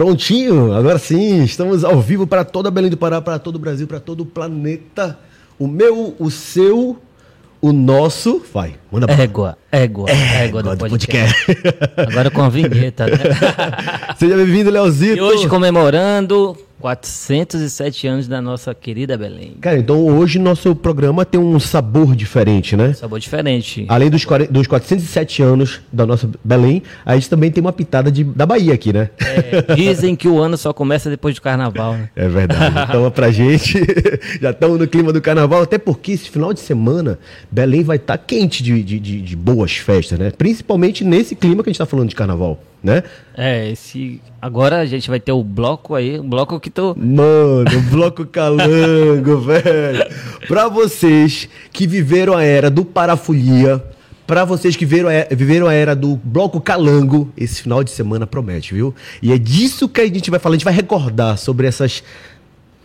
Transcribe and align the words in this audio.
Prontinho, 0.00 0.72
agora 0.72 0.98
sim, 0.98 1.44
estamos 1.44 1.84
ao 1.84 2.00
vivo 2.00 2.26
para 2.26 2.42
toda 2.42 2.70
Belém 2.70 2.90
do 2.90 2.96
Pará, 2.96 3.20
para 3.20 3.38
todo 3.38 3.56
o 3.56 3.58
Brasil, 3.58 3.86
para 3.86 4.00
todo 4.00 4.22
o 4.22 4.24
planeta. 4.24 5.18
O 5.58 5.66
meu, 5.66 6.16
o 6.18 6.30
seu, 6.30 6.96
o 7.60 7.70
nosso. 7.70 8.42
Vai, 8.50 8.76
manda 8.90 9.06
pra... 9.06 9.22
Égua, 9.22 9.58
égua, 9.70 10.10
égua, 10.10 10.62
do, 10.62 10.70
do 10.70 10.88
podcast. 10.88 11.44
podcast. 11.44 11.92
Agora 11.98 12.30
com 12.30 12.40
a 12.40 12.48
vinheta, 12.48 13.08
né? 13.08 13.18
Seja 14.16 14.36
bem-vindo, 14.36 14.70
Leozito. 14.70 15.18
E 15.18 15.20
hoje 15.20 15.46
comemorando 15.46 16.56
407 16.80 18.06
anos 18.06 18.26
da 18.26 18.40
nossa 18.40 18.74
querida 18.74 19.16
Belém. 19.16 19.54
Cara, 19.60 19.78
então 19.78 20.06
hoje 20.06 20.38
nosso 20.38 20.74
programa 20.74 21.24
tem 21.26 21.38
um 21.38 21.60
sabor 21.60 22.16
diferente, 22.16 22.74
né? 22.74 22.94
Sabor 22.94 23.20
diferente. 23.20 23.84
Além 23.86 24.08
dos, 24.08 24.24
dos 24.50 24.66
407 24.66 25.42
anos 25.42 25.80
da 25.92 26.06
nossa 26.06 26.28
Belém, 26.42 26.82
a 27.04 27.14
gente 27.14 27.28
também 27.28 27.50
tem 27.50 27.60
uma 27.60 27.72
pitada 27.72 28.10
de, 28.10 28.24
da 28.24 28.46
Bahia 28.46 28.72
aqui, 28.72 28.92
né? 28.92 29.10
É, 29.18 29.74
dizem 29.74 30.16
que 30.16 30.26
o 30.26 30.38
ano 30.38 30.56
só 30.56 30.72
começa 30.72 31.10
depois 31.10 31.34
do 31.34 31.42
carnaval, 31.42 31.92
né? 31.92 32.10
É 32.16 32.28
verdade. 32.28 32.74
Então, 32.88 33.10
pra 33.10 33.30
gente, 33.30 33.78
já 34.40 34.50
estamos 34.50 34.78
no 34.78 34.88
clima 34.88 35.12
do 35.12 35.20
carnaval, 35.20 35.62
até 35.62 35.76
porque 35.76 36.12
esse 36.12 36.30
final 36.30 36.54
de 36.54 36.60
semana, 36.60 37.18
Belém 37.50 37.82
vai 37.82 37.96
estar 37.96 38.16
tá 38.16 38.24
quente 38.24 38.62
de, 38.62 38.82
de, 38.82 38.98
de, 38.98 39.20
de 39.20 39.36
boas 39.36 39.76
festas, 39.76 40.18
né? 40.18 40.30
Principalmente 40.30 41.04
nesse 41.04 41.34
clima 41.34 41.62
que 41.62 41.68
a 41.68 41.70
gente 41.70 41.76
está 41.76 41.86
falando 41.86 42.08
de 42.08 42.16
carnaval 42.16 42.58
né? 42.82 43.02
É, 43.36 43.70
esse. 43.70 44.20
Agora 44.40 44.80
a 44.80 44.86
gente 44.86 45.08
vai 45.08 45.20
ter 45.20 45.32
o 45.32 45.42
bloco 45.42 45.94
aí, 45.94 46.18
o 46.18 46.22
bloco 46.22 46.58
que 46.58 46.70
tô. 46.70 46.94
Mano, 46.94 47.78
o 47.78 47.82
bloco 47.90 48.26
calango, 48.26 49.38
velho. 49.42 50.06
Pra 50.48 50.68
vocês 50.68 51.48
que 51.72 51.86
viveram 51.86 52.36
a 52.36 52.42
era 52.42 52.70
do 52.70 52.84
parafolia, 52.84 53.82
para 54.26 54.44
vocês 54.44 54.76
que 54.76 54.86
viveram 54.86 55.08
a, 55.08 55.34
viveram 55.34 55.66
a 55.66 55.74
era 55.74 55.94
do 55.94 56.16
bloco 56.16 56.60
calango, 56.60 57.32
esse 57.36 57.62
final 57.62 57.84
de 57.84 57.90
semana 57.90 58.26
promete, 58.26 58.74
viu? 58.74 58.94
E 59.20 59.32
é 59.32 59.38
disso 59.38 59.88
que 59.88 60.00
a 60.00 60.06
gente 60.06 60.30
vai 60.30 60.40
falar, 60.40 60.54
a 60.54 60.56
gente 60.56 60.64
vai 60.64 60.74
recordar 60.74 61.36
sobre 61.36 61.66
essas 61.66 62.02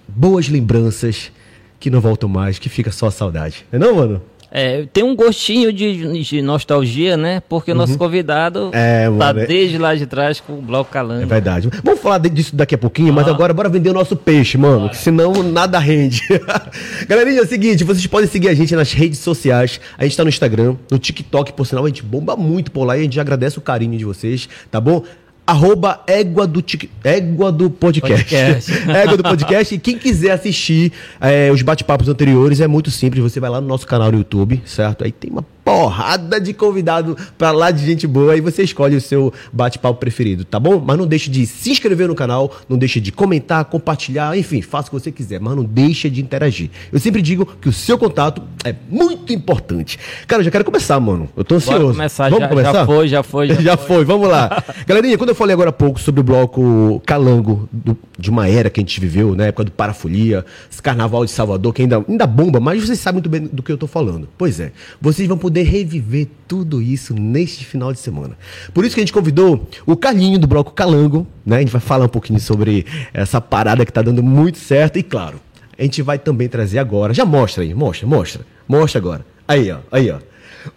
boas 0.08 0.50
lembranças 0.50 1.32
que 1.80 1.90
não 1.90 2.02
voltam 2.02 2.28
mais, 2.28 2.58
que 2.58 2.68
fica 2.68 2.92
só 2.92 3.08
a 3.08 3.12
saudade. 3.12 3.66
Não 3.72 3.78
é 3.78 3.80
não, 3.80 3.96
mano? 3.96 4.22
É, 4.58 4.86
tem 4.94 5.04
um 5.04 5.14
gostinho 5.14 5.74
de, 5.74 6.24
de, 6.24 6.42
nostalgia, 6.42 7.18
né? 7.18 7.42
Porque 7.50 7.74
o 7.74 7.76
nosso 7.76 7.92
uhum. 7.92 7.98
convidado 7.98 8.70
é, 8.72 9.12
tá 9.20 9.34
desde 9.34 9.78
lá 9.78 9.94
de 9.94 10.06
trás 10.06 10.40
com 10.40 10.54
o 10.54 10.62
Bloco 10.62 10.90
Calango. 10.90 11.24
É 11.24 11.26
verdade. 11.26 11.70
Vamos 11.84 12.00
falar 12.00 12.20
disso 12.20 12.56
daqui 12.56 12.74
a 12.74 12.78
pouquinho, 12.78 13.10
ah. 13.10 13.16
mas 13.16 13.28
agora 13.28 13.54
bora 13.54 13.68
vender 13.68 13.90
o 13.90 13.94
nosso 13.94 14.16
peixe, 14.16 14.58
mano. 14.58 14.90
Senão 14.94 15.44
nada 15.44 15.78
rende. 15.78 16.22
Galerinha, 17.06 17.42
é 17.42 17.44
o 17.44 17.46
seguinte, 17.46 17.84
vocês 17.84 18.08
podem 18.08 18.30
seguir 18.30 18.48
a 18.48 18.54
gente 18.54 18.74
nas 18.78 18.94
redes 18.94 19.20
sociais. 19.20 19.82
A 19.98 20.06
gente 20.06 20.16
tá 20.16 20.24
no 20.24 20.30
Instagram, 20.30 20.78
no 20.90 20.98
TikTok, 20.98 21.52
por 21.52 21.68
sinal, 21.68 21.84
a 21.84 21.90
gente 21.90 22.02
bomba 22.02 22.38
muito 22.38 22.72
por 22.72 22.86
lá 22.86 22.96
e 22.96 23.02
a 23.02 23.04
gente 23.04 23.20
agradece 23.20 23.58
o 23.58 23.62
carinho 23.62 23.98
de 23.98 24.06
vocês, 24.06 24.48
tá 24.72 24.80
bom? 24.80 25.04
Arroba 25.46 26.02
égua 26.08 26.48
do, 26.48 26.62
tic, 26.62 26.90
égua 27.04 27.52
do 27.52 27.70
podcast. 27.70 28.24
podcast. 28.24 28.72
égua 28.90 29.18
do 29.18 29.24
podcast. 29.24 29.76
E 29.76 29.78
quem 29.78 29.98
quiser 29.98 30.32
assistir 30.32 30.92
é, 31.22 31.52
os 31.52 31.62
bate-papos 31.62 32.10
anteriores, 32.10 32.60
é 32.60 32.68
muito 32.68 32.90
simples. 32.90 33.24
Você 33.24 33.40
vai 33.40 33.50
lá 33.50 33.62
no 33.62 33.68
nosso 33.68 33.86
canal 33.86 34.12
no 34.12 34.18
YouTube, 34.18 34.62
certo? 34.66 35.04
Aí 35.04 35.12
tem 35.12 35.32
uma 35.32 35.46
porrada 35.66 36.40
de 36.40 36.54
convidado 36.54 37.18
pra 37.40 37.52
lá 37.52 37.72
de 37.72 37.84
gente 37.84 38.06
boa. 38.06 38.34
Aí 38.34 38.40
você 38.40 38.62
escolhe 38.62 38.96
o 38.96 39.02
seu 39.02 39.34
bate-papo 39.52 40.00
preferido, 40.00 40.46
tá 40.46 40.60
bom? 40.60 40.80
Mas 40.80 40.96
não 40.96 41.08
deixe 41.08 41.30
de 41.30 41.48
se 41.48 41.72
inscrever 41.72 42.08
no 42.08 42.14
canal, 42.14 42.56
não 42.70 42.78
deixe 42.78 43.02
de 43.02 43.12
comentar, 43.12 43.66
compartilhar, 43.66 44.38
enfim, 44.38 44.62
faça 44.62 44.88
o 44.88 44.92
que 44.92 45.00
você 45.04 45.12
quiser, 45.12 45.40
mas 45.40 45.56
não 45.56 45.64
deixe 45.64 46.08
de 46.08 46.22
interagir. 46.22 46.70
Eu 46.94 47.00
sempre 47.00 47.20
digo 47.20 47.48
que 47.60 47.68
o 47.68 47.74
seu 47.74 47.98
contato 47.98 48.44
é 48.64 48.76
muito 48.90 49.34
importante. 49.34 49.98
Cara, 50.28 50.42
eu 50.42 50.46
já 50.46 50.52
quero 50.52 50.64
começar, 50.64 51.00
mano. 51.00 51.28
Eu 51.36 51.44
tô 51.44 51.56
ansioso. 51.56 51.80
Bora 51.80 51.94
começar, 51.94 52.30
Vamos 52.30 52.44
já, 52.44 52.48
começar? 52.48 52.74
Já 52.74 52.86
foi, 52.86 53.08
já 53.08 53.24
foi. 53.24 53.48
Já, 53.48 53.56
já 53.62 53.78
foi. 53.78 53.88
foi. 53.88 54.06
vamos 54.06 54.30
lá. 54.30 54.64
Galerinha, 54.86 55.18
quando 55.18 55.30
eu 55.30 55.36
falei 55.36 55.54
agora 55.54 55.72
há 55.72 55.74
pouco 55.74 56.00
sobre 56.00 56.22
o 56.22 56.24
bloco 56.24 57.02
Calango, 57.08 57.68
do, 57.72 57.98
de 58.18 58.30
uma 58.30 58.48
era 58.48 58.70
que 58.70 58.80
a 58.80 58.84
gente 58.84 59.00
viveu, 59.00 59.32
na 59.32 59.44
né, 59.44 59.48
época 59.50 59.64
do 59.64 59.72
Parafolia, 59.72 60.46
esse 60.72 60.82
carnaval 60.82 61.26
de 61.26 61.32
Salvador, 61.32 61.74
que 61.74 61.82
ainda, 61.82 62.04
ainda 62.08 62.28
bomba, 62.28 62.60
mas 62.60 62.84
vocês 62.84 63.00
sabem 63.00 63.16
muito 63.16 63.30
bem 63.30 63.42
do 63.52 63.64
que 63.64 63.72
eu 63.72 63.78
tô 63.78 63.88
falando. 63.88 64.30
Pois 64.38 64.60
é, 64.60 64.72
vocês 65.02 65.28
vão 65.28 65.38
poder 65.38 65.55
poder 65.56 65.64
reviver 65.64 66.28
tudo 66.50 66.82
isso 66.82 67.14
neste 67.14 67.64
final 67.64 67.94
de 67.94 68.00
semana. 68.00 68.38
Por 68.74 68.84
isso 68.84 68.94
que 68.94 69.00
a 69.00 69.04
gente 69.04 69.14
convidou 69.14 69.70
o 69.86 69.96
Carlinho 69.96 70.38
do 70.38 70.46
Bloco 70.48 70.74
Calango, 70.74 71.26
né? 71.46 71.58
A 71.58 71.60
gente 71.60 71.72
vai 71.72 71.80
falar 71.80 72.06
um 72.06 72.10
pouquinho 72.10 72.42
sobre 72.42 72.86
essa 73.14 73.40
parada 73.40 73.86
que 73.86 73.94
tá 73.94 74.02
dando 74.02 74.22
muito 74.22 74.58
certo 74.58 75.00
e 75.00 75.04
claro, 75.04 75.40
a 75.80 75.82
gente 75.82 76.02
vai 76.02 76.20
também 76.20 76.50
trazer 76.50 76.80
agora, 76.80 77.14
já 77.14 77.24
mostra 77.24 77.64
aí, 77.64 77.74
mostra, 77.74 78.06
mostra, 78.06 78.46
mostra 78.68 79.00
agora. 79.00 79.26
Aí, 79.48 79.72
ó, 79.72 79.78
aí, 79.92 80.12
ó 80.12 80.18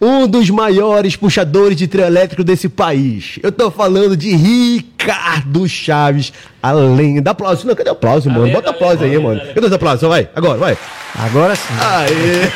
um 0.01 0.29
dos 0.29 0.51
maiores 0.51 1.17
puxadores 1.17 1.77
de 1.77 1.89
trio 1.89 2.05
elétrico 2.05 2.45
desse 2.45 2.69
país. 2.69 3.39
Eu 3.43 3.51
tô 3.51 3.71
falando 3.71 4.17
de 4.17 4.37
Ricardo 4.37 5.67
Chaves, 5.67 6.31
além 6.63 7.23
da 7.23 7.31
aplauso. 7.31 7.67
Não, 7.67 7.75
cadê 7.75 7.89
o 7.89 7.95
aplauso, 7.95 8.29
mano? 8.29 8.53
Bota 8.53 8.69
aplauso 8.69 9.03
aí, 9.03 9.19
mano. 9.19 9.41
Cadê 9.55 9.67
os 9.67 9.73
aplausos? 9.73 10.07
Vai, 10.07 10.29
agora, 10.37 10.59
vai. 10.59 10.79
Agora 11.15 11.57
sim. 11.57 11.75
Aê! 11.81 12.49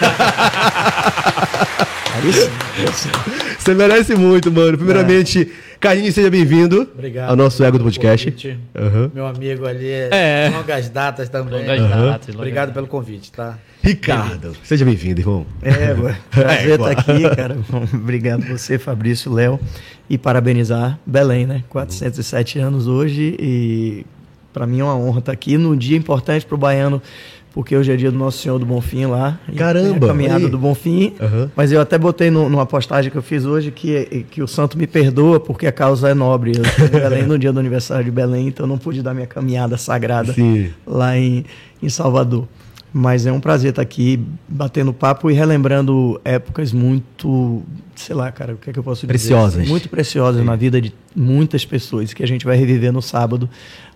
Você 3.59 3.75
merece 3.75 4.15
muito, 4.15 4.53
mano. 4.53 4.77
Primeiramente, 4.77 5.43
é. 5.43 5.77
Carlinhos, 5.81 6.15
seja 6.15 6.31
bem-vindo 6.31 6.89
ao 7.27 7.35
nosso 7.35 7.65
Ego 7.65 7.79
do 7.79 7.85
Podcast. 7.85 8.59
Uhum. 8.75 9.11
Meu 9.15 9.27
amigo 9.27 9.67
ali 9.67 9.89
é, 9.89 10.11
é. 10.13 10.53
longas 10.55 10.91
datas 10.91 11.29
também. 11.29 11.61
Longas 11.61 11.81
uhum. 11.81 12.07
datas. 12.07 12.35
Obrigado 12.35 12.73
pelo 12.73 12.87
convite, 12.87 13.33
tá? 13.33 13.59
Ricardo, 13.83 14.55
seja 14.63 14.85
bem-vindo, 14.85 15.21
irmão. 15.21 15.47
É, 15.63 15.95
prazer 16.31 16.73
estar 16.73 16.91
é, 16.91 16.95
tá 16.95 17.01
aqui, 17.01 17.37
cara. 17.37 17.57
Obrigado 17.95 18.45
você, 18.47 18.79
Fabrício, 18.79 19.33
Léo. 19.33 19.59
E 20.09 20.19
parabenizar 20.19 20.99
Belém, 21.07 21.47
né? 21.47 21.65
407 21.71 22.59
anos 22.59 22.87
hoje 22.87 23.37
e 23.41 24.05
para 24.53 24.67
mim 24.67 24.81
é 24.81 24.85
uma 24.85 24.97
honra 24.97 25.21
estar 25.21 25.33
aqui 25.33 25.57
num 25.57 25.75
dia 25.75 25.97
importante 25.97 26.45
para 26.45 26.55
o 26.55 26.59
baiano 26.59 27.01
porque 27.53 27.77
hoje 27.77 27.93
é 27.93 27.97
dia 27.97 28.11
do 28.11 28.19
Nosso 28.19 28.39
Senhor 28.39 28.59
do 28.59 28.65
Bonfim 28.65 29.07
lá. 29.07 29.39
Caramba! 29.57 30.07
Caminhada 30.07 30.49
do 30.49 30.59
Bonfim. 30.59 31.13
Uhum. 31.21 31.51
Mas 31.55 31.71
eu 31.71 31.81
até 31.81 31.99
botei 31.99 32.31
no, 32.31 32.49
numa 32.49 32.65
postagem 32.65 33.11
que 33.11 33.17
eu 33.17 33.23
fiz 33.23 33.45
hoje 33.45 33.71
que, 33.71 34.25
que 34.31 34.43
o 34.43 34.49
santo 34.49 34.79
me 34.79 34.87
perdoa 34.87 35.39
porque 35.39 35.67
a 35.67 35.73
causa 35.73 36.09
é 36.09 36.15
nobre. 36.15 36.53
Eu 36.57 36.63
estou 36.63 36.87
em 36.87 36.91
Belém 36.91 37.23
no 37.27 37.39
dia 37.39 37.53
do 37.53 37.61
aniversário 37.61 38.05
de 38.05 38.11
Belém, 38.11 38.49
então 38.49 38.67
não 38.67 38.79
pude 38.79 39.03
dar 39.03 39.13
minha 39.13 39.27
caminhada 39.27 39.77
sagrada 39.77 40.33
Sim. 40.33 40.71
lá 40.87 41.17
em, 41.17 41.45
em 41.83 41.89
Salvador. 41.89 42.47
Mas 42.93 43.25
é 43.25 43.33
um 43.33 43.41
prazer 43.41 43.71
estar 43.71 43.83
aqui 43.83 44.21
batendo 44.47 44.93
papo 44.93 45.31
e 45.31 45.35
relembrando 45.35 46.21
épocas 46.25 46.73
muito, 46.73 47.63
sei 47.97 48.15
lá, 48.15 48.31
cara, 48.31 48.53
o 48.53 48.59
que 48.59 48.69
é 48.69 48.73
que 48.73 48.79
eu 48.79 48.83
posso 48.83 49.07
preciosas. 49.07 49.61
dizer? 49.61 49.71
Muito 49.71 49.89
preciosas 49.89 50.41
Sim. 50.41 50.47
na 50.47 50.57
vida 50.57 50.79
de 50.81 50.93
muitas 51.17 51.65
pessoas 51.65 52.13
que 52.13 52.23
a 52.23 52.27
gente 52.29 52.45
vai 52.45 52.57
reviver 52.57 52.93
no 52.93 53.01
sábado 53.01 53.49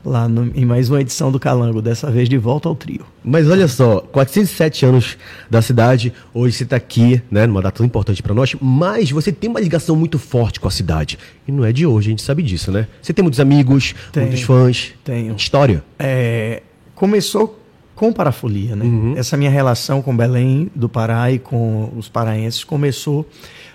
lá 0.03 0.29
no, 0.29 0.51
em 0.55 0.65
mais 0.65 0.89
uma 0.89 1.01
edição 1.01 1.31
do 1.31 1.39
Calango, 1.39 1.83
dessa 1.83 2.11
vez 2.11 2.29
de 2.29 2.39
volta 2.39 2.69
ao 2.69 2.75
trio. 2.75 3.05
Mas 3.23 3.51
olha 3.51 3.69
só, 3.69 4.01
407 4.01 4.87
anos 4.87 5.19
da 5.51 5.61
cidade, 5.61 6.13
hoje 6.33 6.57
você 6.57 6.65
está 6.65 6.77
aqui, 6.77 7.21
né, 7.31 7.47
numa 7.47 7.61
data 7.61 7.79
tão 7.79 7.87
importante 7.87 8.23
para 8.23 8.33
nós, 8.33 8.55
mas 8.61 9.11
você 9.11 9.31
tem 9.31 9.51
uma 9.51 9.61
ligação 9.61 9.97
muito 9.97 10.19
forte 10.19 10.59
com 10.59 10.69
a 10.69 10.71
cidade. 10.71 11.19
E 11.47 11.53
não 11.53 11.65
é 11.65 11.73
de 11.73 11.85
hoje, 11.85 12.09
a 12.09 12.11
gente 12.11 12.23
sabe 12.23 12.43
disso, 12.43 12.71
né? 12.71 12.87
Você 13.03 13.13
tem 13.13 13.23
muitos 13.23 13.41
amigos, 13.41 13.95
tenho, 14.13 14.27
muitos 14.27 14.43
fãs. 14.45 14.93
Tenho. 15.05 15.35
História? 15.35 15.83
É, 15.99 16.63
começou 16.95 17.61
com 17.97 18.13
parafolia, 18.13 18.77
né? 18.77 18.85
Uhum. 18.85 19.15
Essa 19.17 19.37
minha 19.37 19.51
relação 19.51 20.03
com 20.03 20.15
Belém 20.15 20.71
do 20.75 20.89
Pará 20.89 21.33
e 21.33 21.39
com 21.39 21.91
os 21.97 22.09
paraenses 22.09 22.63
começou 22.63 23.27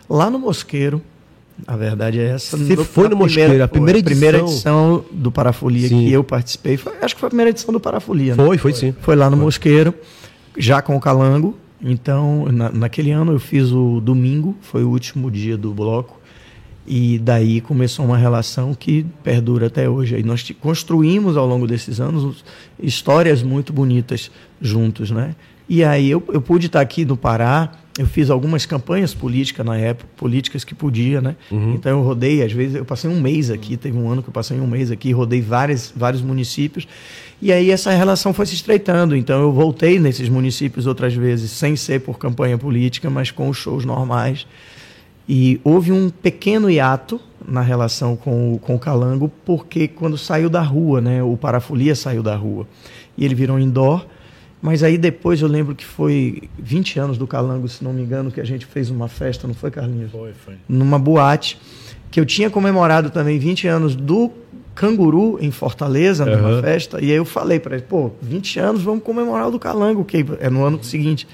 lá 0.07 0.29
no 0.29 0.37
Mosqueiro. 0.37 1.01
A 1.67 1.75
verdade 1.75 2.19
é 2.19 2.29
essa. 2.29 2.55
Você 2.55 2.75
no, 2.75 2.85
foi 2.85 3.09
no 3.09 3.15
Mosqueiro, 3.15 3.63
a 3.63 3.67
primeira 3.67 3.99
edição. 3.99 4.15
primeira 4.15 4.37
edição 4.39 5.03
do 5.11 5.31
Parafolia 5.31 5.87
sim. 5.89 6.05
que 6.05 6.11
eu 6.11 6.23
participei. 6.23 6.77
Foi, 6.77 6.93
acho 7.01 7.15
que 7.15 7.19
foi 7.19 7.27
a 7.27 7.29
primeira 7.29 7.49
edição 7.49 7.73
do 7.73 7.79
Parafolia, 7.79 8.35
né? 8.35 8.45
Foi, 8.45 8.57
foi 8.57 8.73
sim. 8.73 8.95
Foi 9.01 9.15
lá 9.15 9.29
no 9.29 9.35
foi. 9.35 9.45
Mosqueiro, 9.45 9.93
já 10.57 10.81
com 10.81 10.95
o 10.95 10.99
Calango. 10.99 11.57
Então, 11.83 12.45
na, 12.51 12.69
naquele 12.69 13.09
ano 13.11 13.33
eu 13.33 13.39
fiz 13.39 13.71
o 13.71 13.99
domingo, 13.99 14.55
foi 14.61 14.83
o 14.83 14.89
último 14.89 15.31
dia 15.31 15.57
do 15.57 15.73
bloco. 15.73 16.20
E 16.85 17.19
daí 17.19 17.61
começou 17.61 18.05
uma 18.05 18.17
relação 18.17 18.73
que 18.73 19.05
perdura 19.23 19.67
até 19.67 19.87
hoje. 19.87 20.17
E 20.17 20.23
nós 20.23 20.49
construímos 20.59 21.37
ao 21.37 21.45
longo 21.45 21.67
desses 21.67 21.99
anos 21.99 22.43
histórias 22.81 23.43
muito 23.43 23.71
bonitas 23.71 24.31
juntos, 24.59 25.11
né? 25.11 25.35
E 25.69 25.83
aí 25.83 26.09
eu, 26.09 26.21
eu 26.33 26.41
pude 26.41 26.65
estar 26.67 26.81
aqui 26.81 27.05
no 27.05 27.15
Pará, 27.15 27.71
eu 27.97 28.05
fiz 28.05 28.29
algumas 28.29 28.65
campanhas 28.65 29.13
políticas 29.13 29.65
na 29.65 29.77
época, 29.77 30.09
políticas 30.17 30.63
que 30.63 30.73
podia, 30.73 31.21
né? 31.21 31.35
Uhum. 31.49 31.75
Então 31.75 31.99
eu 31.99 32.03
rodei, 32.03 32.43
às 32.43 32.51
vezes, 32.51 32.75
eu 32.75 32.83
passei 32.83 33.09
um 33.09 33.21
mês 33.21 33.49
aqui, 33.49 33.77
teve 33.77 33.97
um 33.97 34.09
ano 34.09 34.23
que 34.23 34.29
eu 34.29 34.33
passei 34.33 34.59
um 34.59 34.67
mês 34.67 34.91
aqui, 34.91 35.11
rodei 35.11 35.41
vários, 35.41 35.93
vários 35.95 36.21
municípios. 36.21 36.87
E 37.41 37.51
aí 37.51 37.71
essa 37.71 37.91
relação 37.91 38.33
foi 38.33 38.45
se 38.45 38.55
estreitando. 38.55 39.15
Então 39.15 39.41
eu 39.41 39.51
voltei 39.51 39.99
nesses 39.99 40.29
municípios 40.29 40.87
outras 40.87 41.13
vezes, 41.13 41.51
sem 41.51 41.75
ser 41.75 42.01
por 42.01 42.17
campanha 42.17 42.57
política, 42.57 43.09
mas 43.09 43.31
com 43.31 43.47
os 43.47 43.57
shows 43.57 43.85
normais. 43.85 44.45
E 45.27 45.59
houve 45.63 45.91
um 45.91 46.09
pequeno 46.09 46.69
hiato 46.69 47.19
na 47.47 47.61
relação 47.61 48.15
com 48.15 48.53
o, 48.53 48.59
com 48.59 48.75
o 48.75 48.79
Calango, 48.79 49.31
porque 49.45 49.87
quando 49.87 50.17
saiu 50.17 50.49
da 50.49 50.61
rua, 50.61 51.01
né, 51.01 51.23
o 51.23 51.35
Parafolia 51.35 51.95
saiu 51.95 52.21
da 52.21 52.35
rua, 52.35 52.67
e 53.17 53.25
ele 53.25 53.35
virou 53.35 53.59
indoor, 53.59 54.05
mas 54.61 54.83
aí 54.83 54.97
depois 54.97 55.41
eu 55.41 55.47
lembro 55.47 55.73
que 55.73 55.83
foi 55.83 56.43
20 56.59 56.99
anos 56.99 57.17
do 57.17 57.25
Calango, 57.25 57.67
se 57.67 57.83
não 57.83 57.91
me 57.91 58.01
engano, 58.03 58.31
que 58.31 58.39
a 58.39 58.45
gente 58.45 58.65
fez 58.65 58.89
uma 58.89 59.07
festa, 59.07 59.47
não 59.47 59.55
foi, 59.55 59.71
Carlinhos? 59.71 60.11
Foi, 60.11 60.33
foi. 60.33 60.55
Numa 60.69 60.99
boate. 60.99 61.57
que 62.11 62.19
eu 62.19 62.25
tinha 62.25 62.49
comemorado 62.49 63.09
também 63.09 63.39
20 63.39 63.67
anos 63.67 63.95
do 63.95 64.29
Canguru 64.75 65.37
em 65.41 65.49
Fortaleza, 65.49 66.25
uhum. 66.25 66.37
numa 66.37 66.61
festa, 66.61 66.99
e 67.01 67.05
aí 67.05 67.17
eu 67.17 67.25
falei 67.25 67.59
para 67.59 67.75
ele, 67.75 67.85
pô, 67.87 68.11
20 68.21 68.59
anos, 68.59 68.83
vamos 68.83 69.03
comemorar 69.03 69.47
o 69.47 69.51
do 69.51 69.59
Calango, 69.59 70.05
que 70.05 70.25
é 70.39 70.49
no 70.49 70.63
ano 70.63 70.83
seguinte. 70.83 71.27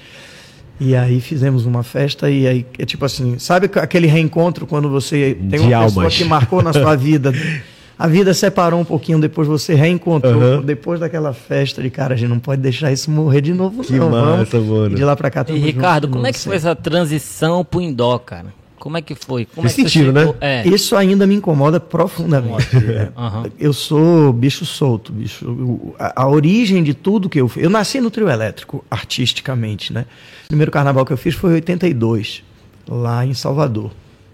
E 0.80 0.94
aí 0.94 1.20
fizemos 1.20 1.66
uma 1.66 1.82
festa 1.82 2.30
e 2.30 2.46
aí 2.46 2.66
é 2.78 2.86
tipo 2.86 3.04
assim, 3.04 3.38
sabe 3.38 3.68
aquele 3.74 4.06
reencontro 4.06 4.66
quando 4.66 4.88
você 4.88 5.36
tem 5.50 5.60
uma 5.60 5.76
almas. 5.76 5.94
pessoa 5.94 6.10
que 6.10 6.24
marcou 6.24 6.62
na 6.62 6.72
sua 6.72 6.94
vida 6.94 7.32
a 7.98 8.06
vida 8.06 8.32
separou 8.32 8.80
um 8.80 8.84
pouquinho, 8.84 9.20
depois 9.20 9.48
você 9.48 9.74
reencontrou. 9.74 10.34
Uhum. 10.34 10.62
Depois 10.62 11.00
daquela 11.00 11.32
festa 11.32 11.82
de 11.82 11.90
cara, 11.90 12.14
a 12.14 12.16
gente 12.16 12.28
não 12.28 12.38
pode 12.38 12.62
deixar 12.62 12.92
isso 12.92 13.10
morrer 13.10 13.40
de 13.40 13.52
novo, 13.52 13.82
que 13.82 13.94
não. 13.94 14.08
Massa, 14.10 14.60
Vamos. 14.60 14.68
Mano. 14.68 14.94
de 14.94 15.04
lá 15.04 15.16
pra 15.16 15.30
cá, 15.30 15.44
E 15.48 15.58
Ricardo, 15.58 16.08
como 16.08 16.24
é 16.24 16.32
que 16.32 16.38
foi 16.38 16.54
essa 16.54 16.76
transição 16.76 17.64
pro 17.64 17.80
indoor, 17.80 18.20
cara? 18.20 18.57
Como 18.78 18.96
é 18.96 19.02
que 19.02 19.14
foi? 19.14 19.46
Como 19.46 19.66
é 19.66 19.70
sentido, 19.70 20.12
né? 20.12 20.34
É. 20.40 20.66
Isso 20.68 20.96
ainda 20.96 21.26
me 21.26 21.34
incomoda 21.34 21.80
profundamente. 21.80 22.68
Uhum. 22.76 23.50
Eu 23.58 23.72
sou 23.72 24.32
bicho 24.32 24.64
solto, 24.64 25.12
bicho. 25.12 25.94
A, 25.98 26.22
a, 26.22 26.28
origem 26.28 26.82
de 26.82 26.94
tudo 26.94 27.28
que 27.28 27.40
eu 27.40 27.48
fiz. 27.48 27.62
Eu 27.62 27.70
nasci 27.70 28.00
no 28.00 28.10
trio 28.10 28.28
elétrico, 28.28 28.84
artisticamente, 28.90 29.92
né? 29.92 30.06
O 30.44 30.48
primeiro 30.48 30.70
carnaval 30.70 31.04
que 31.04 31.12
eu 31.12 31.16
fiz 31.16 31.34
foi 31.34 31.50
em 31.50 31.54
82, 31.54 32.42
lá 32.88 33.24
em 33.26 33.34
Salvador. 33.34 33.90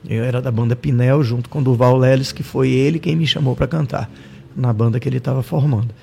Eu 0.08 0.22
era 0.22 0.42
da 0.42 0.50
banda 0.50 0.76
Pinel, 0.76 1.22
junto 1.22 1.48
com 1.48 1.62
Duval 1.62 1.96
Leles, 1.96 2.30
que 2.30 2.42
foi 2.42 2.70
ele 2.70 2.98
quem 2.98 3.16
me 3.16 3.26
chamou 3.26 3.56
para 3.56 3.66
cantar, 3.66 4.10
na 4.54 4.72
banda 4.72 5.00
que 5.00 5.08
ele 5.08 5.16
estava 5.16 5.42
formando. 5.42 5.94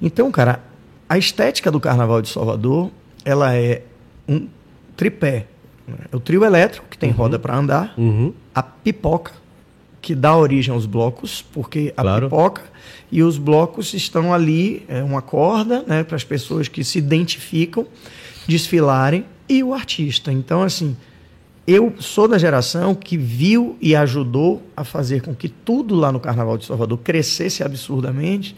Então, 0.00 0.30
cara, 0.30 0.60
a 1.08 1.16
estética 1.16 1.70
do 1.70 1.80
Carnaval 1.80 2.20
de 2.22 2.28
Salvador, 2.28 2.90
ela 3.24 3.54
é 3.56 3.82
um 4.28 4.46
tripé. 4.96 5.46
É 6.10 6.16
o 6.16 6.20
trio 6.20 6.44
elétrico, 6.44 6.86
que 6.90 6.98
tem 6.98 7.10
uhum. 7.10 7.16
roda 7.16 7.38
para 7.38 7.56
andar, 7.56 7.94
uhum. 7.96 8.32
a 8.54 8.62
pipoca, 8.62 9.32
que 10.00 10.14
dá 10.14 10.36
origem 10.36 10.72
aos 10.72 10.86
blocos, 10.86 11.44
porque 11.52 11.92
a 11.96 12.02
claro. 12.02 12.26
pipoca 12.26 12.62
e 13.12 13.22
os 13.22 13.36
blocos 13.36 13.92
estão 13.92 14.32
ali, 14.32 14.84
é 14.88 15.02
uma 15.02 15.20
corda, 15.20 15.84
né, 15.86 16.04
para 16.04 16.16
as 16.16 16.24
pessoas 16.24 16.68
que 16.68 16.82
se 16.84 16.98
identificam 16.98 17.86
desfilarem, 18.46 19.24
e 19.48 19.64
o 19.64 19.74
artista. 19.74 20.32
Então, 20.32 20.62
assim, 20.62 20.96
eu 21.66 21.92
sou 21.98 22.28
da 22.28 22.38
geração 22.38 22.94
que 22.94 23.16
viu 23.16 23.76
e 23.80 23.96
ajudou 23.96 24.62
a 24.76 24.84
fazer 24.84 25.22
com 25.22 25.34
que 25.34 25.48
tudo 25.48 25.94
lá 25.94 26.12
no 26.12 26.20
Carnaval 26.20 26.56
de 26.56 26.64
Salvador 26.64 26.98
crescesse 26.98 27.62
absurdamente 27.62 28.56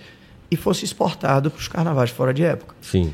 e 0.50 0.56
fosse 0.56 0.85
exportado 0.85 1.50
para 1.50 1.58
os 1.58 1.67
carnavais 1.67 2.11
fora 2.11 2.32
de 2.35 2.44
época. 2.44 2.75
Sim. 2.82 3.12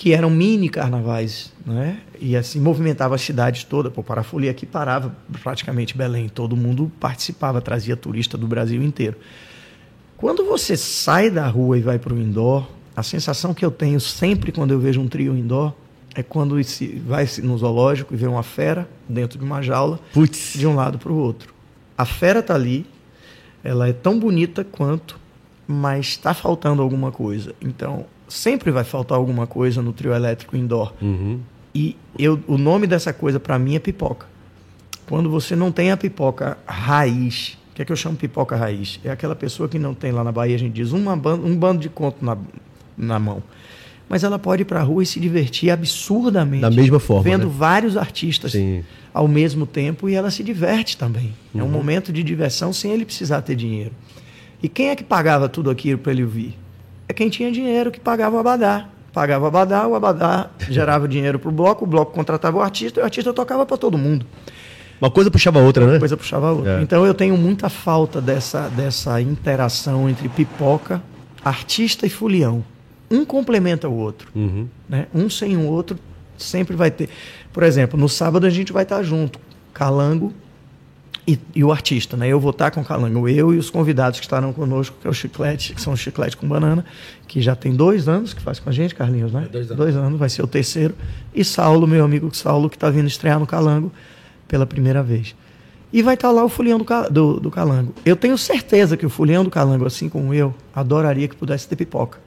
Que 0.00 0.14
eram 0.14 0.30
mini 0.30 0.70
carnavais, 0.70 1.52
né? 1.66 2.00
E 2.18 2.34
assim 2.34 2.58
movimentava 2.58 3.16
a 3.16 3.18
cidade 3.18 3.66
toda. 3.66 3.90
Pô, 3.90 4.02
Parafolia 4.02 4.50
aqui 4.50 4.64
parava 4.64 5.14
praticamente 5.42 5.94
Belém. 5.94 6.26
Todo 6.26 6.56
mundo 6.56 6.90
participava, 6.98 7.60
trazia 7.60 7.94
turista 7.94 8.38
do 8.38 8.48
Brasil 8.48 8.82
inteiro. 8.82 9.18
Quando 10.16 10.42
você 10.46 10.74
sai 10.74 11.28
da 11.28 11.46
rua 11.46 11.76
e 11.76 11.82
vai 11.82 11.98
para 11.98 12.14
o 12.14 12.18
indoor, 12.18 12.66
a 12.96 13.02
sensação 13.02 13.52
que 13.52 13.62
eu 13.62 13.70
tenho 13.70 14.00
sempre 14.00 14.50
quando 14.50 14.70
eu 14.70 14.80
vejo 14.80 15.02
um 15.02 15.06
trio 15.06 15.36
indoor 15.36 15.74
é 16.14 16.22
quando 16.22 16.64
se 16.64 16.98
vai 17.06 17.28
no 17.42 17.58
zoológico 17.58 18.14
e 18.14 18.16
vê 18.16 18.26
uma 18.26 18.42
fera 18.42 18.88
dentro 19.06 19.38
de 19.38 19.44
uma 19.44 19.60
jaula, 19.60 20.00
Puts. 20.14 20.54
de 20.54 20.66
um 20.66 20.74
lado 20.74 20.98
para 20.98 21.12
o 21.12 21.16
outro. 21.18 21.52
A 21.98 22.06
fera 22.06 22.40
está 22.40 22.54
ali, 22.54 22.86
ela 23.62 23.86
é 23.86 23.92
tão 23.92 24.18
bonita 24.18 24.64
quanto, 24.64 25.20
mas 25.68 26.06
está 26.06 26.32
faltando 26.32 26.80
alguma 26.80 27.12
coisa. 27.12 27.54
Então, 27.60 28.06
sempre 28.30 28.70
vai 28.70 28.84
faltar 28.84 29.18
alguma 29.18 29.46
coisa 29.46 29.82
no 29.82 29.92
trio 29.92 30.14
elétrico 30.14 30.56
indoor. 30.56 30.92
Uhum. 31.02 31.40
E 31.74 31.96
eu, 32.18 32.40
o 32.46 32.56
nome 32.56 32.86
dessa 32.86 33.12
coisa 33.12 33.38
para 33.38 33.58
mim 33.58 33.74
é 33.74 33.78
pipoca. 33.78 34.26
Quando 35.06 35.28
você 35.28 35.54
não 35.54 35.70
tem 35.70 35.90
a 35.90 35.96
pipoca 35.96 36.56
raiz, 36.66 37.58
o 37.72 37.74
que 37.74 37.82
é 37.82 37.84
que 37.84 37.92
eu 37.92 37.96
chamo 37.96 38.16
pipoca 38.16 38.56
raiz? 38.56 39.00
É 39.04 39.10
aquela 39.10 39.34
pessoa 39.34 39.68
que 39.68 39.78
não 39.78 39.94
tem 39.94 40.12
lá 40.12 40.24
na 40.24 40.32
Bahia, 40.32 40.54
a 40.54 40.58
gente 40.58 40.72
diz, 40.72 40.92
uma, 40.92 41.14
um 41.14 41.56
bando 41.56 41.80
de 41.80 41.88
conto 41.88 42.24
na, 42.24 42.38
na 42.96 43.18
mão 43.18 43.42
mas 44.10 44.24
ela 44.24 44.40
pode 44.40 44.62
ir 44.62 44.64
para 44.64 44.80
a 44.80 44.82
rua 44.82 45.04
e 45.04 45.06
se 45.06 45.20
divertir 45.20 45.70
absurdamente. 45.70 46.62
Da 46.62 46.70
mesma 46.70 46.98
forma. 46.98 47.22
Vendo 47.22 47.46
né? 47.46 47.54
vários 47.56 47.96
artistas 47.96 48.50
Sim. 48.50 48.82
ao 49.14 49.28
mesmo 49.28 49.64
tempo 49.64 50.08
e 50.08 50.16
ela 50.16 50.32
se 50.32 50.42
diverte 50.42 50.96
também. 50.96 51.32
Uhum. 51.54 51.60
É 51.60 51.62
um 51.62 51.66
uhum. 51.66 51.72
momento 51.72 52.12
de 52.12 52.24
diversão 52.24 52.72
sem 52.72 52.90
ele 52.90 53.04
precisar 53.04 53.40
ter 53.42 53.54
dinheiro. 53.54 53.92
E 54.60 54.68
quem 54.68 54.88
é 54.88 54.96
que 54.96 55.04
pagava 55.04 55.48
tudo 55.48 55.70
aquilo 55.70 56.00
para 56.00 56.10
ele 56.10 56.24
ouvir? 56.24 56.58
É 57.10 57.12
quem 57.12 57.28
tinha 57.28 57.50
dinheiro 57.50 57.90
que 57.90 57.98
pagava 57.98 58.36
o 58.36 58.38
abadá. 58.38 58.86
Pagava 59.12 59.44
o 59.44 59.48
abadá, 59.48 59.88
o 59.88 59.96
abadá 59.96 60.48
gerava 60.68 61.08
dinheiro 61.08 61.40
para 61.40 61.48
o 61.48 61.52
bloco, 61.52 61.84
o 61.84 61.86
bloco 61.86 62.12
contratava 62.12 62.58
o 62.58 62.60
artista 62.60 63.00
e 63.00 63.02
o 63.02 63.04
artista 63.04 63.32
tocava 63.32 63.66
para 63.66 63.76
todo 63.76 63.98
mundo. 63.98 64.24
Uma 65.00 65.10
coisa 65.10 65.28
puxava 65.28 65.58
a 65.58 65.62
outra, 65.62 65.84
né? 65.84 65.94
Uma 65.94 65.98
coisa 65.98 66.16
puxava 66.16 66.48
a 66.48 66.52
outra. 66.52 66.78
É. 66.78 66.82
Então 66.82 67.04
eu 67.04 67.12
tenho 67.12 67.36
muita 67.36 67.68
falta 67.68 68.20
dessa, 68.20 68.68
dessa 68.68 69.20
interação 69.20 70.08
entre 70.08 70.28
pipoca, 70.28 71.02
artista 71.44 72.06
e 72.06 72.10
fulião 72.10 72.64
um 73.10 73.24
complementa 73.24 73.88
o 73.88 73.96
outro. 73.96 74.30
Uhum. 74.32 74.68
Né? 74.88 75.08
Um 75.12 75.28
sem 75.28 75.56
o 75.56 75.66
outro 75.66 75.98
sempre 76.38 76.76
vai 76.76 76.92
ter. 76.92 77.08
Por 77.52 77.64
exemplo, 77.64 77.98
no 77.98 78.08
sábado 78.08 78.46
a 78.46 78.50
gente 78.50 78.72
vai 78.72 78.84
estar 78.84 79.02
junto, 79.02 79.40
Calango 79.74 80.32
e, 81.30 81.38
e, 81.54 81.64
o 81.64 81.70
artista. 81.70 82.16
Né? 82.16 82.28
Eu 82.28 82.40
vou 82.40 82.50
estar 82.50 82.70
com 82.70 82.80
o 82.80 82.84
Calango, 82.84 83.28
eu 83.28 83.54
e 83.54 83.58
os 83.58 83.70
convidados 83.70 84.18
que 84.18 84.26
estarão 84.26 84.52
conosco, 84.52 84.96
que 85.00 85.06
é 85.06 85.10
o 85.10 85.14
Chiclete, 85.14 85.74
que 85.74 85.80
são 85.80 85.92
o 85.92 85.96
Chiclete 85.96 86.36
com 86.36 86.48
Banana, 86.48 86.84
que 87.28 87.40
já 87.40 87.54
tem 87.54 87.74
dois 87.74 88.08
anos 88.08 88.34
que 88.34 88.42
faz 88.42 88.58
com 88.58 88.68
a 88.68 88.72
gente, 88.72 88.94
Carlinhos, 88.94 89.32
né? 89.32 89.44
É 89.46 89.48
dois, 89.48 89.66
anos. 89.66 89.76
dois 89.76 89.96
anos, 89.96 90.18
vai 90.18 90.28
ser 90.28 90.42
o 90.42 90.46
terceiro. 90.46 90.94
E 91.34 91.44
Saulo, 91.44 91.86
meu 91.86 92.04
amigo 92.04 92.34
Saulo, 92.34 92.68
que 92.68 92.76
está 92.76 92.90
vindo 92.90 93.06
estrear 93.06 93.38
no 93.38 93.46
Calango 93.46 93.92
pela 94.48 94.66
primeira 94.66 95.02
vez. 95.02 95.34
E 95.92 96.02
vai 96.02 96.14
estar 96.14 96.30
lá 96.30 96.44
o 96.44 96.48
Fulião 96.48 96.78
do, 96.78 96.84
do, 97.10 97.40
do 97.40 97.50
Calango. 97.50 97.94
Eu 98.04 98.16
tenho 98.16 98.36
certeza 98.38 98.96
que 98.96 99.06
o 99.06 99.10
Fulião 99.10 99.44
do 99.44 99.50
Calango, 99.50 99.86
assim 99.86 100.08
como 100.08 100.32
eu, 100.34 100.54
adoraria 100.74 101.28
que 101.28 101.36
pudesse 101.36 101.68
ter 101.68 101.76
pipoca 101.76 102.18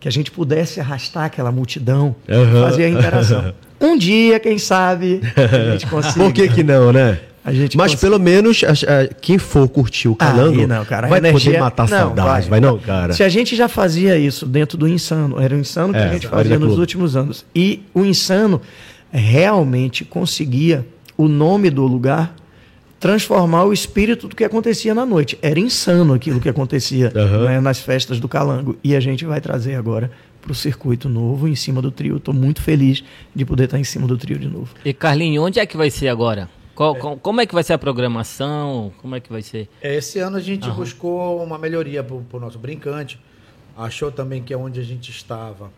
que 0.00 0.06
a 0.06 0.12
gente 0.12 0.30
pudesse 0.30 0.80
arrastar 0.80 1.24
aquela 1.24 1.50
multidão, 1.50 2.14
uhum. 2.28 2.62
fazer 2.62 2.84
a 2.84 2.88
interação. 2.88 3.54
Um 3.80 3.96
dia, 3.96 4.40
quem 4.40 4.58
sabe, 4.58 5.20
a 5.36 5.70
gente 5.70 5.86
consiga. 5.90 6.24
Por 6.24 6.32
que 6.32 6.48
que 6.48 6.64
não, 6.64 6.92
né? 6.92 7.20
A 7.44 7.52
gente 7.52 7.76
Mas 7.76 7.92
consegue. 7.92 8.00
pelo 8.00 8.18
menos 8.18 8.62
a, 8.64 8.72
a, 8.72 9.06
quem 9.06 9.38
for 9.38 9.68
curtir 9.68 10.08
o 10.08 10.14
calango 10.14 10.66
não, 10.66 10.84
cara, 10.84 11.08
vai 11.08 11.18
energia... 11.18 11.52
poder 11.52 11.60
matar 11.60 11.88
não, 11.88 11.98
saudade, 11.98 12.48
vai, 12.48 12.60
vai, 12.60 12.60
não, 12.60 12.78
cara? 12.78 13.12
Se 13.12 13.22
a 13.22 13.28
gente 13.28 13.56
já 13.56 13.68
fazia 13.68 14.18
isso 14.18 14.44
dentro 14.44 14.76
do 14.76 14.86
Insano, 14.86 15.40
era 15.40 15.54
o 15.54 15.58
Insano 15.58 15.92
que 15.92 15.98
é, 15.98 16.04
a 16.04 16.12
gente 16.12 16.26
fazia 16.26 16.58
nos 16.58 16.78
últimos 16.78 17.16
anos. 17.16 17.46
E 17.54 17.82
o 17.94 18.04
Insano 18.04 18.60
realmente 19.10 20.04
conseguia 20.04 20.86
o 21.16 21.26
nome 21.26 21.70
do 21.70 21.86
lugar 21.86 22.34
transformar 23.00 23.64
o 23.64 23.72
espírito 23.72 24.28
do 24.28 24.36
que 24.36 24.44
acontecia 24.44 24.94
na 24.94 25.06
noite. 25.06 25.38
Era 25.40 25.58
insano 25.58 26.12
aquilo 26.14 26.40
que 26.40 26.48
acontecia 26.48 27.12
uhum. 27.14 27.44
né, 27.44 27.60
nas 27.60 27.78
festas 27.78 28.18
do 28.18 28.28
Calango. 28.28 28.76
E 28.82 28.96
a 28.96 29.00
gente 29.00 29.24
vai 29.24 29.40
trazer 29.40 29.76
agora 29.76 30.10
para 30.40 30.52
o 30.52 30.54
circuito 30.54 31.08
novo, 31.08 31.46
em 31.46 31.54
cima 31.54 31.80
do 31.80 31.90
trio. 31.90 32.16
Estou 32.16 32.34
muito 32.34 32.62
feliz 32.62 33.04
de 33.34 33.44
poder 33.44 33.64
estar 33.64 33.78
em 33.78 33.84
cima 33.84 34.06
do 34.06 34.16
trio 34.16 34.38
de 34.38 34.48
novo. 34.48 34.68
E 34.84 34.92
Carlinhos, 34.92 35.44
onde 35.44 35.60
é 35.60 35.66
que 35.66 35.76
vai 35.76 35.90
ser 35.90 36.08
agora? 36.08 36.48
Qual, 36.78 36.96
é. 36.96 37.16
Como 37.16 37.40
é 37.40 37.46
que 37.46 37.52
vai 37.52 37.64
ser 37.64 37.72
a 37.72 37.78
programação? 37.78 38.92
Como 38.98 39.16
é 39.16 39.18
que 39.18 39.32
vai 39.32 39.42
ser? 39.42 39.68
É, 39.82 39.96
esse 39.96 40.20
ano 40.20 40.36
a 40.36 40.40
gente 40.40 40.68
uhum. 40.68 40.76
buscou 40.76 41.42
uma 41.42 41.58
melhoria 41.58 42.04
para 42.04 42.14
o 42.14 42.40
nosso 42.40 42.56
brincante. 42.56 43.20
Achou 43.76 44.12
também 44.12 44.44
que 44.44 44.54
é 44.54 44.56
onde 44.56 44.78
a 44.78 44.84
gente 44.84 45.10
estava, 45.10 45.72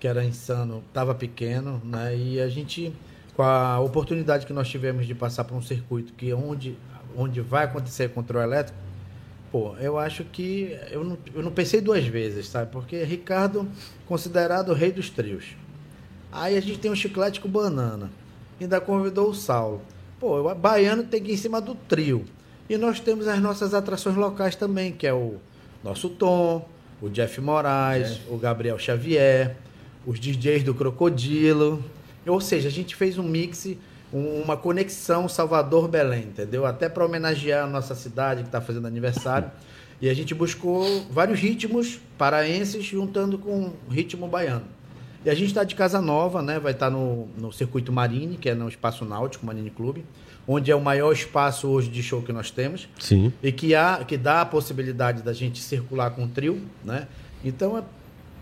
que 0.00 0.08
era 0.08 0.24
insano, 0.24 0.82
estava 0.88 1.14
pequeno, 1.14 1.78
né? 1.84 2.16
E 2.16 2.40
a 2.40 2.48
gente 2.48 2.90
com 3.34 3.42
a 3.42 3.78
oportunidade 3.80 4.46
que 4.46 4.52
nós 4.54 4.66
tivemos 4.66 5.06
de 5.06 5.14
passar 5.14 5.44
por 5.44 5.54
um 5.54 5.60
circuito 5.60 6.14
que 6.14 6.32
onde, 6.32 6.74
onde 7.14 7.42
vai 7.42 7.64
acontecer 7.66 8.08
controle 8.08 8.46
elétrico, 8.46 8.78
pô, 9.52 9.76
eu 9.76 9.98
acho 9.98 10.24
que 10.24 10.74
eu 10.90 11.04
não, 11.04 11.18
eu 11.34 11.42
não 11.42 11.52
pensei 11.52 11.82
duas 11.82 12.06
vezes, 12.06 12.48
sabe? 12.48 12.72
Porque 12.72 13.04
Ricardo, 13.04 13.68
considerado 14.06 14.70
o 14.70 14.74
rei 14.74 14.90
dos 14.90 15.10
trios. 15.10 15.54
Aí 16.32 16.56
a 16.56 16.62
gente 16.62 16.78
tem 16.78 16.90
um 16.90 16.96
chiclete 16.96 17.42
com 17.42 17.48
banana. 17.48 18.10
Ainda 18.58 18.80
convidou 18.80 19.28
o 19.28 19.34
Saulo. 19.34 19.82
Pô, 20.26 20.40
o 20.50 20.54
baiano 20.56 21.04
tem 21.04 21.22
que 21.22 21.30
ir 21.30 21.34
em 21.34 21.36
cima 21.36 21.60
do 21.60 21.76
trio. 21.76 22.24
E 22.68 22.76
nós 22.76 22.98
temos 22.98 23.28
as 23.28 23.40
nossas 23.40 23.72
atrações 23.72 24.16
locais 24.16 24.56
também, 24.56 24.90
que 24.90 25.06
é 25.06 25.14
o 25.14 25.36
nosso 25.84 26.08
Tom, 26.08 26.68
o 27.00 27.08
Jeff 27.08 27.40
Moraes, 27.40 28.08
Jeff. 28.08 28.22
o 28.28 28.36
Gabriel 28.36 28.76
Xavier, 28.76 29.54
os 30.04 30.18
DJs 30.18 30.64
do 30.64 30.74
Crocodilo, 30.74 31.80
ou 32.26 32.40
seja, 32.40 32.66
a 32.66 32.72
gente 32.72 32.96
fez 32.96 33.18
um 33.18 33.22
mix, 33.22 33.68
uma 34.12 34.56
conexão 34.56 35.28
Salvador-Belém, 35.28 36.24
entendeu? 36.24 36.66
Até 36.66 36.88
para 36.88 37.04
homenagear 37.04 37.62
a 37.62 37.68
nossa 37.68 37.94
cidade 37.94 38.42
que 38.42 38.48
está 38.48 38.60
fazendo 38.60 38.88
aniversário. 38.88 39.48
E 40.00 40.08
a 40.08 40.14
gente 40.14 40.34
buscou 40.34 41.06
vários 41.08 41.38
ritmos 41.38 42.00
paraenses 42.18 42.84
juntando 42.84 43.38
com 43.38 43.74
ritmo 43.88 44.26
baiano. 44.26 44.64
E 45.24 45.30
a 45.30 45.34
gente 45.34 45.48
está 45.48 45.64
de 45.64 45.74
casa 45.74 46.00
nova, 46.00 46.42
né? 46.42 46.58
Vai 46.58 46.72
estar 46.72 46.86
tá 46.86 46.90
no, 46.90 47.28
no 47.36 47.52
Circuito 47.52 47.92
Marine, 47.92 48.36
que 48.36 48.48
é 48.48 48.54
no 48.54 48.68
Espaço 48.68 49.04
Náutico, 49.04 49.44
Marine 49.44 49.70
Clube, 49.70 50.04
onde 50.46 50.70
é 50.70 50.76
o 50.76 50.80
maior 50.80 51.12
espaço 51.12 51.68
hoje 51.68 51.88
de 51.88 52.02
show 52.02 52.22
que 52.22 52.32
nós 52.32 52.50
temos. 52.50 52.88
Sim. 52.98 53.32
E 53.42 53.50
que, 53.50 53.74
há, 53.74 54.04
que 54.04 54.16
dá 54.16 54.42
a 54.42 54.46
possibilidade 54.46 55.22
da 55.22 55.32
gente 55.32 55.60
circular 55.60 56.10
com 56.10 56.24
o 56.24 56.28
trio, 56.28 56.60
né? 56.84 57.08
Então, 57.44 57.76
é 57.76 57.82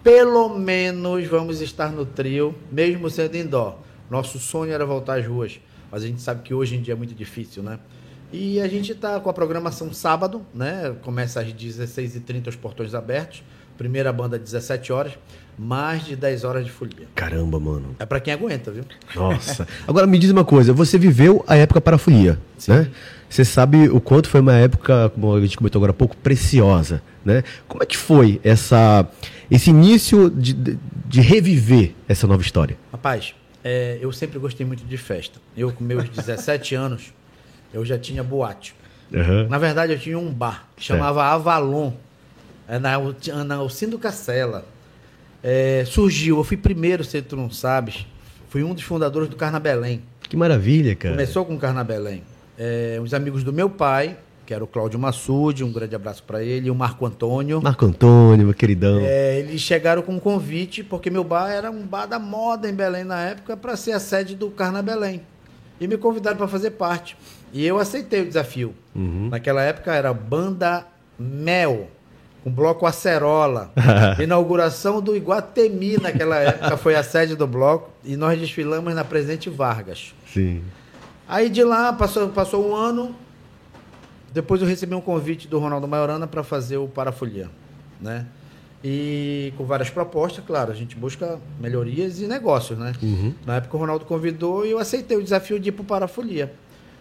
pelo 0.02 0.50
menos 0.50 1.26
vamos 1.26 1.62
estar 1.62 1.90
no 1.90 2.04
trio, 2.04 2.54
mesmo 2.70 3.08
sendo 3.08 3.36
indoor. 3.38 3.76
Nosso 4.10 4.38
sonho 4.38 4.70
era 4.70 4.84
voltar 4.84 5.18
às 5.18 5.26
ruas, 5.26 5.58
mas 5.90 6.02
a 6.02 6.06
gente 6.06 6.20
sabe 6.20 6.42
que 6.42 6.52
hoje 6.52 6.76
em 6.76 6.82
dia 6.82 6.92
é 6.92 6.96
muito 6.96 7.14
difícil, 7.14 7.62
né? 7.62 7.78
E 8.30 8.60
a 8.60 8.68
gente 8.68 8.92
está 8.92 9.18
com 9.18 9.30
a 9.30 9.32
programação 9.32 9.92
sábado, 9.94 10.44
né? 10.52 10.94
Começa 11.02 11.40
às 11.40 11.48
16h30 11.54 12.48
os 12.48 12.56
portões 12.56 12.94
abertos. 12.94 13.42
Primeira 13.78 14.12
banda 14.12 14.36
às 14.36 14.42
17 14.42 14.92
horas 14.92 15.12
mais 15.58 16.04
de 16.04 16.16
10 16.16 16.44
horas 16.44 16.64
de 16.64 16.70
folia. 16.70 17.06
Caramba, 17.14 17.58
mano. 17.60 17.94
É 17.98 18.06
para 18.06 18.20
quem 18.20 18.32
aguenta, 18.32 18.70
viu? 18.70 18.84
Nossa. 19.14 19.66
Agora 19.86 20.06
me 20.06 20.18
diz 20.18 20.30
uma 20.30 20.44
coisa, 20.44 20.72
você 20.72 20.98
viveu 20.98 21.44
a 21.46 21.56
época 21.56 21.80
para 21.80 21.96
a 21.96 21.98
folia, 21.98 22.38
Sim. 22.58 22.72
né? 22.72 22.90
Você 23.28 23.44
sabe 23.44 23.88
o 23.88 24.00
quanto 24.00 24.28
foi 24.28 24.40
uma 24.40 24.54
época, 24.54 25.10
como 25.10 25.34
a 25.34 25.40
gente 25.40 25.56
comentou 25.56 25.80
agora 25.80 25.90
há 25.90 25.94
pouco, 25.94 26.16
preciosa, 26.16 27.02
né? 27.24 27.42
Como 27.66 27.82
é 27.82 27.86
que 27.86 27.96
foi 27.96 28.40
essa, 28.44 29.08
esse 29.50 29.70
início 29.70 30.30
de, 30.30 30.52
de, 30.52 30.78
de 31.06 31.20
reviver 31.20 31.94
essa 32.08 32.28
nova 32.28 32.42
história? 32.42 32.76
Rapaz, 32.92 33.34
é, 33.64 33.98
eu 34.00 34.12
sempre 34.12 34.38
gostei 34.38 34.64
muito 34.64 34.84
de 34.84 34.96
festa. 34.96 35.40
Eu, 35.56 35.72
com 35.72 35.82
meus 35.82 36.08
17 36.14 36.76
anos, 36.76 37.12
eu 37.72 37.84
já 37.84 37.98
tinha 37.98 38.22
boate. 38.22 38.74
Uhum. 39.12 39.48
Na 39.48 39.58
verdade, 39.58 39.92
eu 39.92 39.98
tinha 39.98 40.18
um 40.18 40.32
bar 40.32 40.68
que 40.76 40.84
chamava 40.84 41.24
Avalon, 41.24 41.92
é 42.68 42.78
na, 42.78 42.92
na 43.44 43.56
Alcindo 43.56 43.98
Cacela 43.98 44.64
é, 45.44 45.84
surgiu. 45.86 46.38
Eu 46.38 46.44
fui 46.44 46.56
primeiro, 46.56 47.04
se 47.04 47.20
tu 47.20 47.36
não 47.36 47.50
sabes. 47.50 48.06
Fui 48.48 48.64
um 48.64 48.72
dos 48.72 48.82
fundadores 48.82 49.28
do 49.28 49.36
Carnabelém. 49.36 50.02
Que 50.22 50.36
maravilha, 50.36 50.96
cara. 50.96 51.14
Começou 51.14 51.44
com 51.44 51.54
o 51.54 51.58
Carnabelém. 51.58 52.22
É, 52.58 52.98
os 53.02 53.12
amigos 53.12 53.44
do 53.44 53.52
meu 53.52 53.68
pai, 53.68 54.16
que 54.46 54.54
era 54.54 54.64
o 54.64 54.66
Cláudio 54.66 54.98
Massude, 54.98 55.62
um 55.62 55.70
grande 55.70 55.94
abraço 55.94 56.22
para 56.22 56.42
ele, 56.42 56.68
e 56.68 56.70
o 56.70 56.74
Marco 56.74 57.04
Antônio. 57.04 57.60
Marco 57.62 57.84
Antônio, 57.84 58.46
meu 58.46 58.54
queridão. 58.54 59.00
É, 59.02 59.40
eles 59.40 59.60
chegaram 59.60 60.00
com 60.00 60.14
um 60.14 60.20
convite, 60.20 60.82
porque 60.82 61.10
meu 61.10 61.24
bar 61.24 61.50
era 61.50 61.70
um 61.70 61.86
bar 61.86 62.06
da 62.06 62.18
moda 62.18 62.70
em 62.70 62.74
Belém 62.74 63.04
na 63.04 63.20
época, 63.20 63.56
para 63.56 63.76
ser 63.76 63.92
a 63.92 64.00
sede 64.00 64.34
do 64.34 64.48
Carnabelém. 64.50 65.20
E 65.78 65.86
me 65.86 65.98
convidaram 65.98 66.38
para 66.38 66.48
fazer 66.48 66.70
parte. 66.70 67.16
E 67.52 67.66
eu 67.66 67.78
aceitei 67.78 68.22
o 68.22 68.26
desafio. 68.26 68.74
Uhum. 68.94 69.28
Naquela 69.30 69.62
época 69.62 69.92
era 69.92 70.14
Banda 70.14 70.86
Mel 71.18 71.88
com 72.44 72.50
bloco 72.50 72.84
Acerola. 72.84 73.72
Inauguração 74.22 75.00
do 75.00 75.16
Iguatemi 75.16 75.96
naquela 75.96 76.36
época 76.36 76.76
foi 76.76 76.94
a 76.94 77.02
sede 77.02 77.34
do 77.34 77.46
bloco 77.46 77.90
e 78.04 78.16
nós 78.16 78.38
desfilamos 78.38 78.94
na 78.94 79.02
Presidente 79.02 79.48
Vargas. 79.48 80.14
Sim. 80.30 80.62
Aí 81.26 81.48
de 81.48 81.64
lá 81.64 81.90
passou, 81.94 82.28
passou 82.28 82.68
um 82.68 82.76
ano, 82.76 83.16
depois 84.30 84.60
eu 84.60 84.68
recebi 84.68 84.94
um 84.94 85.00
convite 85.00 85.48
do 85.48 85.58
Ronaldo 85.58 85.88
Maiorana 85.88 86.26
para 86.26 86.44
fazer 86.44 86.76
o 86.76 86.86
Parafolia, 86.86 87.48
né? 87.98 88.26
E 88.86 89.54
com 89.56 89.64
várias 89.64 89.88
propostas, 89.88 90.44
claro, 90.44 90.70
a 90.70 90.74
gente 90.74 90.94
busca 90.94 91.40
melhorias 91.58 92.20
e 92.20 92.26
negócios, 92.26 92.78
né? 92.78 92.92
Uhum. 93.02 93.32
Na 93.46 93.56
época 93.56 93.74
o 93.74 93.80
Ronaldo 93.80 94.04
convidou 94.04 94.66
e 94.66 94.72
eu 94.72 94.78
aceitei 94.78 95.16
o 95.16 95.22
desafio 95.22 95.58
de 95.58 95.70
ir 95.70 95.72
para 95.72 95.82
o 95.82 95.86
Parafolia. 95.86 96.52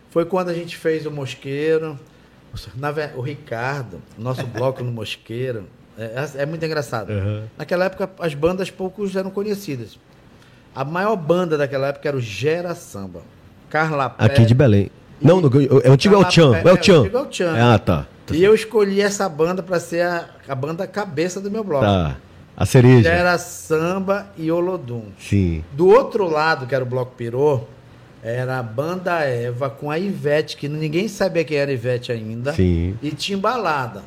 Foi 0.09 0.23
quando 0.23 0.47
a 0.47 0.53
gente 0.53 0.77
fez 0.77 1.05
o 1.05 1.11
Mosqueiro, 1.11 1.99
o 3.15 3.21
Ricardo, 3.21 4.01
nosso 4.17 4.45
bloco 4.45 4.83
no 4.83 4.91
Mosqueiro, 4.91 5.65
é, 5.97 6.03
é, 6.37 6.41
é 6.43 6.45
muito 6.45 6.65
engraçado. 6.65 7.11
Uhum. 7.11 7.43
Naquela 7.57 7.85
época, 7.85 8.09
as 8.19 8.33
bandas 8.33 8.69
poucos 8.69 9.15
eram 9.15 9.29
conhecidas. 9.29 9.97
A 10.75 10.83
maior 10.83 11.15
banda 11.15 11.57
daquela 11.57 11.87
época 11.87 12.07
era 12.07 12.17
o 12.17 12.21
Gera 12.21 12.73
Samba. 12.73 13.21
Carla 13.69 14.09
Pé. 14.09 14.25
Aqui 14.25 14.45
de 14.45 14.53
Belém. 14.53 14.89
Não, 15.21 15.39
no, 15.39 15.47
é 15.83 15.89
o 15.89 15.93
antigo. 15.93 16.15
É 16.15 16.17
o 16.17 16.29
Chan. 16.29 16.55
É 16.57 16.71
o 16.71 17.31
Chan. 17.31 17.55
Ah, 17.57 17.79
tá. 17.79 18.07
E 18.31 18.43
eu 18.43 18.53
escolhi 18.53 19.01
essa 19.01 19.27
banda 19.27 19.61
para 19.61 19.79
ser 19.79 20.01
a, 20.05 20.29
a 20.47 20.55
banda 20.55 20.87
cabeça 20.87 21.39
do 21.39 21.51
meu 21.51 21.63
bloco. 21.63 21.85
Tá. 21.85 22.17
A 22.55 22.65
cereja. 22.65 23.09
Era 23.09 23.37
samba 23.37 24.27
e 24.37 24.51
Olodum. 24.51 25.05
Sim. 25.19 25.63
Do 25.71 25.87
outro 25.87 26.29
lado, 26.29 26.67
que 26.67 26.75
era 26.75 26.83
o 26.83 26.87
bloco 26.87 27.13
Pirô, 27.15 27.61
era 28.23 28.57
a 28.57 28.63
banda 28.63 29.19
Eva 29.19 29.69
com 29.69 29.91
a 29.91 29.99
Ivete, 29.99 30.55
que 30.55 30.69
ninguém 30.69 31.09
sabia 31.09 31.43
quem 31.43 31.57
era 31.57 31.71
Ivete 31.73 32.09
ainda. 32.09 32.53
Sim. 32.53 32.97
E 33.03 33.11
tinha 33.11 33.37
balada. 33.37 34.01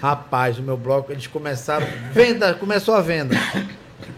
Rapaz, 0.00 0.58
o 0.58 0.62
meu 0.62 0.76
bloco, 0.76 1.10
eles 1.10 1.26
começaram. 1.26 1.86
Venda, 2.12 2.52
começou 2.52 2.94
a 2.94 3.00
venda. 3.00 3.34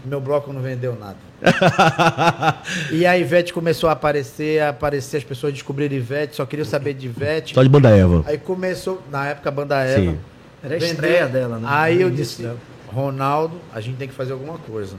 Meu 0.03 0.19
bloco 0.19 0.51
não 0.51 0.61
vendeu 0.61 0.97
nada. 0.99 1.15
e 2.91 3.05
a 3.05 3.17
Ivete 3.17 3.53
começou 3.53 3.89
a 3.89 3.93
aparecer, 3.93 4.61
a 4.61 4.69
aparecer, 4.69 5.17
as 5.17 5.23
pessoas 5.23 5.53
descobriram 5.53 5.95
Ivete, 5.95 6.35
só 6.35 6.45
queriam 6.45 6.65
saber 6.65 6.93
de 6.93 7.05
Ivete. 7.05 7.53
Só 7.53 7.63
de 7.63 7.69
banda 7.69 7.89
Eva. 7.89 8.23
Aí 8.27 8.37
começou, 8.37 9.01
na 9.09 9.27
época, 9.27 9.47
a 9.47 9.51
banda 9.51 9.79
Eva. 9.81 10.11
Sim. 10.11 10.19
Era 10.61 10.75
a 10.75 10.77
estreia 10.77 11.27
dela, 11.27 11.59
né? 11.59 11.67
Aí 11.69 12.01
eu 12.01 12.09
disse, 12.09 12.45
Ronaldo, 12.87 13.55
a 13.73 13.79
gente 13.79 13.95
tem 13.95 14.07
que 14.07 14.13
fazer 14.13 14.33
alguma 14.33 14.57
coisa. 14.57 14.97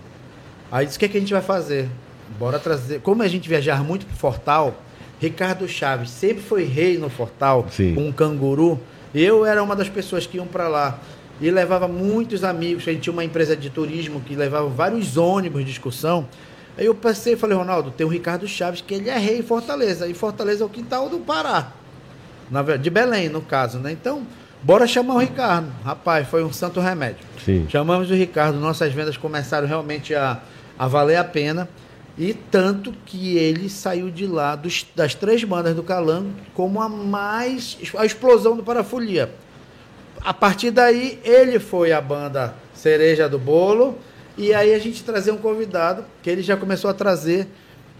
Aí 0.72 0.86
disse, 0.86 0.96
o 0.96 0.98
que, 0.98 1.04
é 1.04 1.08
que 1.08 1.16
a 1.18 1.20
gente 1.20 1.32
vai 1.32 1.42
fazer? 1.42 1.88
Bora 2.38 2.58
trazer. 2.58 3.00
Como 3.00 3.22
a 3.22 3.28
gente 3.28 3.48
viajar 3.48 3.82
muito 3.82 4.06
pro 4.06 4.16
Fortal, 4.16 4.74
Ricardo 5.20 5.66
Chaves 5.68 6.10
sempre 6.10 6.42
foi 6.42 6.64
rei 6.64 6.98
no 6.98 7.08
Fortal, 7.08 7.66
Sim. 7.70 7.94
com 7.94 8.08
um 8.08 8.12
canguru. 8.12 8.80
Eu 9.14 9.46
era 9.46 9.62
uma 9.62 9.76
das 9.76 9.88
pessoas 9.88 10.26
que 10.26 10.36
iam 10.36 10.46
para 10.46 10.68
lá. 10.68 10.98
E 11.40 11.50
levava 11.50 11.88
muitos 11.88 12.44
amigos. 12.44 12.86
A 12.86 12.92
gente 12.92 13.02
tinha 13.02 13.12
uma 13.12 13.24
empresa 13.24 13.56
de 13.56 13.70
turismo 13.70 14.20
que 14.20 14.34
levava 14.36 14.68
vários 14.68 15.16
ônibus 15.16 15.64
de 15.64 15.70
excursão. 15.70 16.28
Aí 16.76 16.86
eu 16.86 16.94
pensei 16.94 17.34
e 17.34 17.36
falei, 17.36 17.56
Ronaldo, 17.56 17.90
tem 17.90 18.06
o 18.06 18.10
Ricardo 18.10 18.46
Chaves, 18.46 18.80
que 18.80 18.94
ele 18.94 19.08
é 19.08 19.16
rei 19.16 19.38
em 19.38 19.42
Fortaleza. 19.42 20.06
E 20.08 20.14
Fortaleza 20.14 20.62
é 20.64 20.66
o 20.66 20.68
quintal 20.68 21.08
do 21.08 21.18
Pará. 21.18 21.72
Na, 22.50 22.62
de 22.62 22.90
Belém, 22.90 23.28
no 23.28 23.40
caso, 23.40 23.78
né? 23.78 23.92
Então, 23.92 24.22
bora 24.62 24.86
chamar 24.86 25.14
o 25.14 25.18
Ricardo. 25.18 25.68
Rapaz, 25.84 26.28
foi 26.28 26.44
um 26.44 26.52
santo 26.52 26.80
remédio. 26.80 27.24
Sim. 27.44 27.66
Chamamos 27.68 28.10
o 28.10 28.14
Ricardo, 28.14 28.58
nossas 28.58 28.92
vendas 28.92 29.16
começaram 29.16 29.66
realmente 29.66 30.14
a, 30.14 30.40
a 30.78 30.86
valer 30.86 31.16
a 31.16 31.24
pena. 31.24 31.68
E 32.16 32.32
tanto 32.32 32.92
que 33.04 33.36
ele 33.36 33.68
saiu 33.68 34.10
de 34.10 34.26
lá 34.26 34.54
dos, 34.54 34.86
das 34.94 35.14
três 35.14 35.42
bandas 35.42 35.74
do 35.74 35.82
Calango 35.82 36.30
como 36.54 36.80
a 36.80 36.88
mais. 36.88 37.76
a 37.96 38.06
explosão 38.06 38.56
do 38.56 38.62
Parafolia. 38.62 39.30
A 40.20 40.32
partir 40.32 40.70
daí, 40.70 41.18
ele 41.24 41.58
foi 41.58 41.92
a 41.92 42.00
banda 42.00 42.54
Cereja 42.72 43.28
do 43.28 43.38
Bolo. 43.38 43.98
E 44.36 44.54
aí 44.54 44.74
a 44.74 44.78
gente 44.78 45.02
trazia 45.02 45.32
um 45.32 45.38
convidado 45.38 46.04
que 46.22 46.30
ele 46.30 46.42
já 46.42 46.56
começou 46.56 46.90
a 46.90 46.94
trazer 46.94 47.46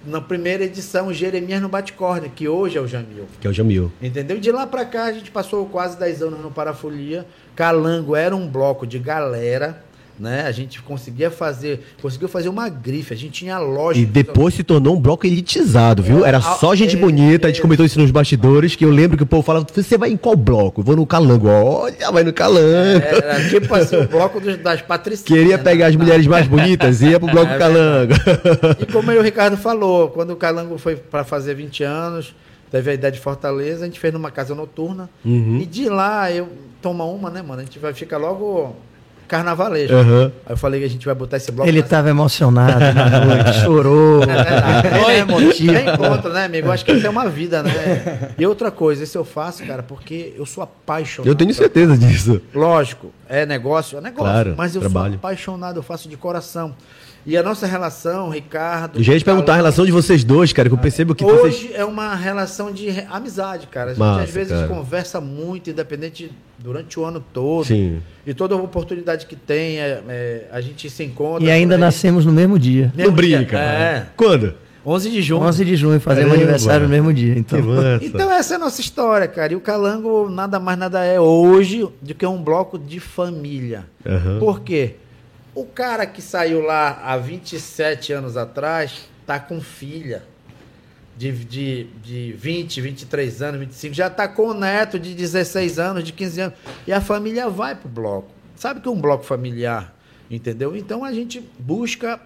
na 0.07 0.21
primeira 0.21 0.65
edição 0.65 1.13
Jeremias 1.13 1.61
no 1.61 1.69
Bate-Corda, 1.69 2.29
que 2.29 2.49
hoje 2.49 2.77
é 2.77 2.81
o 2.81 2.87
Jamil. 2.87 3.27
Que 3.41 3.47
é 3.47 3.51
o 3.51 3.53
Jamil. 3.53 3.91
Entendeu? 4.03 4.39
De 4.39 4.53
lá 4.53 4.67
para 4.67 4.85
cá 4.85 5.05
a 5.05 5.13
gente 5.13 5.31
passou 5.31 5.67
quase 5.67 5.99
10 5.99 6.23
anos 6.23 6.41
no 6.41 6.51
Parafolia. 6.51 7.27
Calango 7.57 8.15
era 8.15 8.35
um 8.35 8.47
bloco 8.49 8.87
de 8.87 8.99
galera 8.99 9.83
né? 10.19 10.47
A 10.47 10.53
gente 10.53 10.81
conseguia 10.83 11.31
fazer, 11.31 11.81
conseguiu 12.01 12.29
fazer 12.29 12.49
uma 12.49 12.69
grife, 12.69 13.13
a 13.13 13.17
gente 13.17 13.33
tinha 13.33 13.59
loja. 13.59 13.99
E 13.99 14.07
depois 14.07 14.55
se 14.55 14.63
tornou 14.63 14.97
um 14.97 15.01
bloco 15.01 15.27
elitizado, 15.27 16.03
viu? 16.03 16.25
Era 16.25 16.41
só 16.41 16.75
gente 16.75 16.97
é, 16.97 16.99
bonita, 16.99 17.47
a 17.47 17.51
gente 17.51 17.59
é, 17.59 17.63
comentou 17.63 17.85
isso 17.85 17.99
nos 17.99 18.11
bastidores, 18.11 18.77
que 18.77 18.85
eu 18.85 18.91
lembro 18.91 19.17
que 19.17 19.23
o 19.23 19.27
povo 19.27 19.43
falava, 19.43 19.67
você 19.73 19.99
vai 19.99 20.11
em 20.11 20.17
qual 20.17 20.37
bloco? 20.37 20.81
Eu 20.81 20.85
vou 20.85 20.97
no 20.97 21.07
Calango. 21.07 21.49
Olha, 21.49 22.11
vai 22.13 22.23
no 22.23 22.33
Calango. 22.33 23.05
É, 23.05 23.17
era 23.17 23.49
tipo 23.49 23.75
assim, 23.75 23.97
o 23.97 24.07
bloco 24.09 24.41
dos, 24.41 24.57
das 24.59 24.83
patricinhas. 24.83 25.27
Queria 25.27 25.59
pegar 25.59 25.89
as 25.89 25.97
mulheres 25.97 26.27
mais 26.27 26.47
bonitas, 26.47 27.03
ia 27.03 27.19
pro 27.19 27.31
bloco 27.31 27.53
é, 27.53 27.59
Calango. 27.59 28.15
E 28.81 28.87
como 28.87 29.11
o 29.11 29.23
Ricardo 29.23 29.57
falou, 29.57 30.09
quando 30.09 30.31
o 30.31 30.37
Calango 30.37 30.79
foi 30.79 30.97
para 30.97 31.25
fazer 31.25 31.55
20 31.55 31.85
anos, 31.85 32.35
teve 32.71 32.91
a 32.91 32.95
ideia 32.95 33.13
de 33.13 33.21
Fortaleza, 33.21 33.85
a 33.85 33.87
gente 33.87 34.01
fez 34.01 34.13
numa 34.13 34.31
casa 34.31 34.55
noturna. 34.55 35.09
Uhum. 35.25 35.59
E 35.61 35.67
de 35.67 35.89
lá, 35.89 36.31
eu 36.31 36.49
toma 36.81 37.05
uma, 37.05 37.31
né, 37.31 37.43
mano? 37.43 37.61
A 37.61 37.65
gente 37.65 37.79
vai 37.79 37.93
ficar 37.95 38.19
logo 38.19 38.75
carnavalejo. 39.29 39.95
Uhum. 39.95 40.25
Aí 40.25 40.33
eu 40.51 40.57
falei 40.57 40.81
que 40.81 40.87
a 40.87 40.91
gente 40.91 41.05
vai 41.07 41.15
botar 41.15 41.37
esse 41.37 41.51
bloco. 41.51 41.69
Ele 41.69 41.81
estava 41.81 42.11
emocionado 42.11 42.79
na 42.95 43.21
noite, 43.25 43.53
chorou. 43.61 44.23
É, 44.25 45.13
é, 45.13 45.17
é 45.17 45.19
emotivo. 45.19 45.75
É 45.75 45.95
encontro, 45.95 46.33
né, 46.33 46.45
amigo? 46.45 46.69
Eu 46.69 46.73
acho 46.73 46.85
que 46.85 46.93
isso 46.93 47.07
é 47.07 47.11
uma 47.11 47.29
vida, 47.29 47.63
né? 47.63 48.35
E 48.39 48.47
outra 48.47 48.71
coisa, 48.71 49.05
isso 49.05 49.19
eu 49.19 49.25
faço, 49.25 49.65
cara, 49.65 49.83
porque 49.83 50.35
eu 50.37 50.47
sou 50.47 50.63
apaixonado. 50.63 51.29
Eu 51.29 51.35
tenho 51.35 51.53
certeza 51.53 51.97
disso. 51.97 52.41
Lógico, 52.55 53.13
é 53.29 53.45
negócio, 53.47 53.99
é 53.99 54.01
negócio. 54.01 54.33
Claro, 54.33 54.55
mas 54.57 54.75
eu 54.75 54.81
trabalho. 54.81 55.13
sou 55.13 55.19
apaixonado, 55.19 55.77
eu 55.79 55.83
faço 55.83 56.09
de 56.09 56.17
coração. 56.17 56.75
E 57.27 57.37
a 57.37 57.43
nossa 57.43 57.67
relação, 57.67 58.29
Ricardo. 58.29 59.03
Já 59.03 59.15
ia 59.15 59.19
te 59.19 59.25
perguntar 59.25 59.55
a 59.55 59.57
relação 59.57 59.87
de 59.87 59.93
vocês 59.93 60.23
dois, 60.23 60.53
cara, 60.53 60.69
que 60.69 60.75
eu 60.75 60.79
percebo 60.79 61.15
que 61.15 61.25
Hoje 61.25 61.69
vocês... 61.69 61.75
é 61.75 61.85
uma 61.85 62.15
relação 62.15 62.71
de 62.71 62.91
amizade, 63.11 63.67
cara. 63.67 63.93
A 63.93 63.95
gente 63.95 64.01
Massa, 64.01 64.23
às 64.25 64.31
vezes 64.31 64.53
cara. 64.53 64.69
conversa 64.69 65.21
muito, 65.21 65.71
independente 65.71 66.31
durante 66.59 67.01
o 67.01 67.05
ano 67.05 67.25
todo. 67.33 67.65
Sim. 67.65 68.03
E 68.27 68.35
toda 68.35 68.55
oportunidade 68.57 69.25
que 69.25 69.37
tem, 69.37 69.79
é, 69.79 70.03
é, 70.07 70.49
a 70.53 70.61
gente 70.61 70.91
se 70.91 71.03
encontra. 71.03 71.45
E 71.45 71.51
ainda 71.51 71.79
nascemos 71.79 72.27
no 72.27 72.33
mesmo 72.33 72.59
dia. 72.59 72.93
Não 72.95 73.11
brinca. 73.11 73.59
É. 73.59 74.07
Quando? 74.17 74.55
11 74.87 75.11
de 75.11 75.23
junho. 75.23 75.43
11 75.43 75.65
de 75.65 75.77
junho, 75.77 76.01
fazemos 76.01 76.35
aniversário 76.35 76.85
no 76.85 76.91
mesmo 76.91 77.13
dia. 77.13 77.39
Então. 77.39 77.59
então 78.03 78.31
essa 78.31 78.55
é 78.55 78.57
a 78.57 78.59
nossa 78.59 78.83
história, 78.83 79.27
cara. 79.27 79.55
E 79.55 79.57
o 79.57 79.61
Calango 79.61 80.29
nada 80.29 80.61
mais 80.61 80.79
nada 80.79 81.03
é 81.03 81.19
hoje 81.19 81.89
do 82.03 82.15
que 82.15 82.27
um 82.27 82.43
bloco 82.43 82.79
de 82.79 83.01
família. 83.01 83.87
Uhum. 84.05 84.39
Por 84.39 84.61
quê? 84.61 84.97
O 85.55 85.65
cara 85.65 86.07
que 86.07 86.21
saiu 86.21 86.61
lá 86.61 87.01
há 87.05 87.17
27 87.17 88.13
anos 88.13 88.37
atrás 88.37 89.09
tá 89.27 89.39
com 89.39 89.61
filha 89.61 90.23
de, 91.17 91.31
de, 91.33 91.85
de 92.03 92.33
20, 92.33 92.81
23 92.81 93.43
anos, 93.43 93.61
25, 93.61 93.95
já 93.95 94.11
tá 94.11 94.27
com 94.27 94.49
o 94.49 94.55
neto 94.55 94.99
de 94.99 95.15
16 95.15 95.79
anos, 95.79 96.05
de 96.05 96.13
15 96.13 96.41
anos. 96.41 96.59
E 96.87 96.93
a 96.93 97.01
família 97.01 97.49
vai 97.49 97.75
pro 97.75 97.89
bloco. 97.89 98.29
Sabe 98.57 98.81
que 98.81 98.89
é 98.89 98.91
um 98.91 99.01
bloco 99.01 99.25
familiar, 99.25 99.95
entendeu? 100.31 100.77
Então 100.77 101.05
a 101.05 101.13
gente 101.13 101.43
busca 101.59 102.21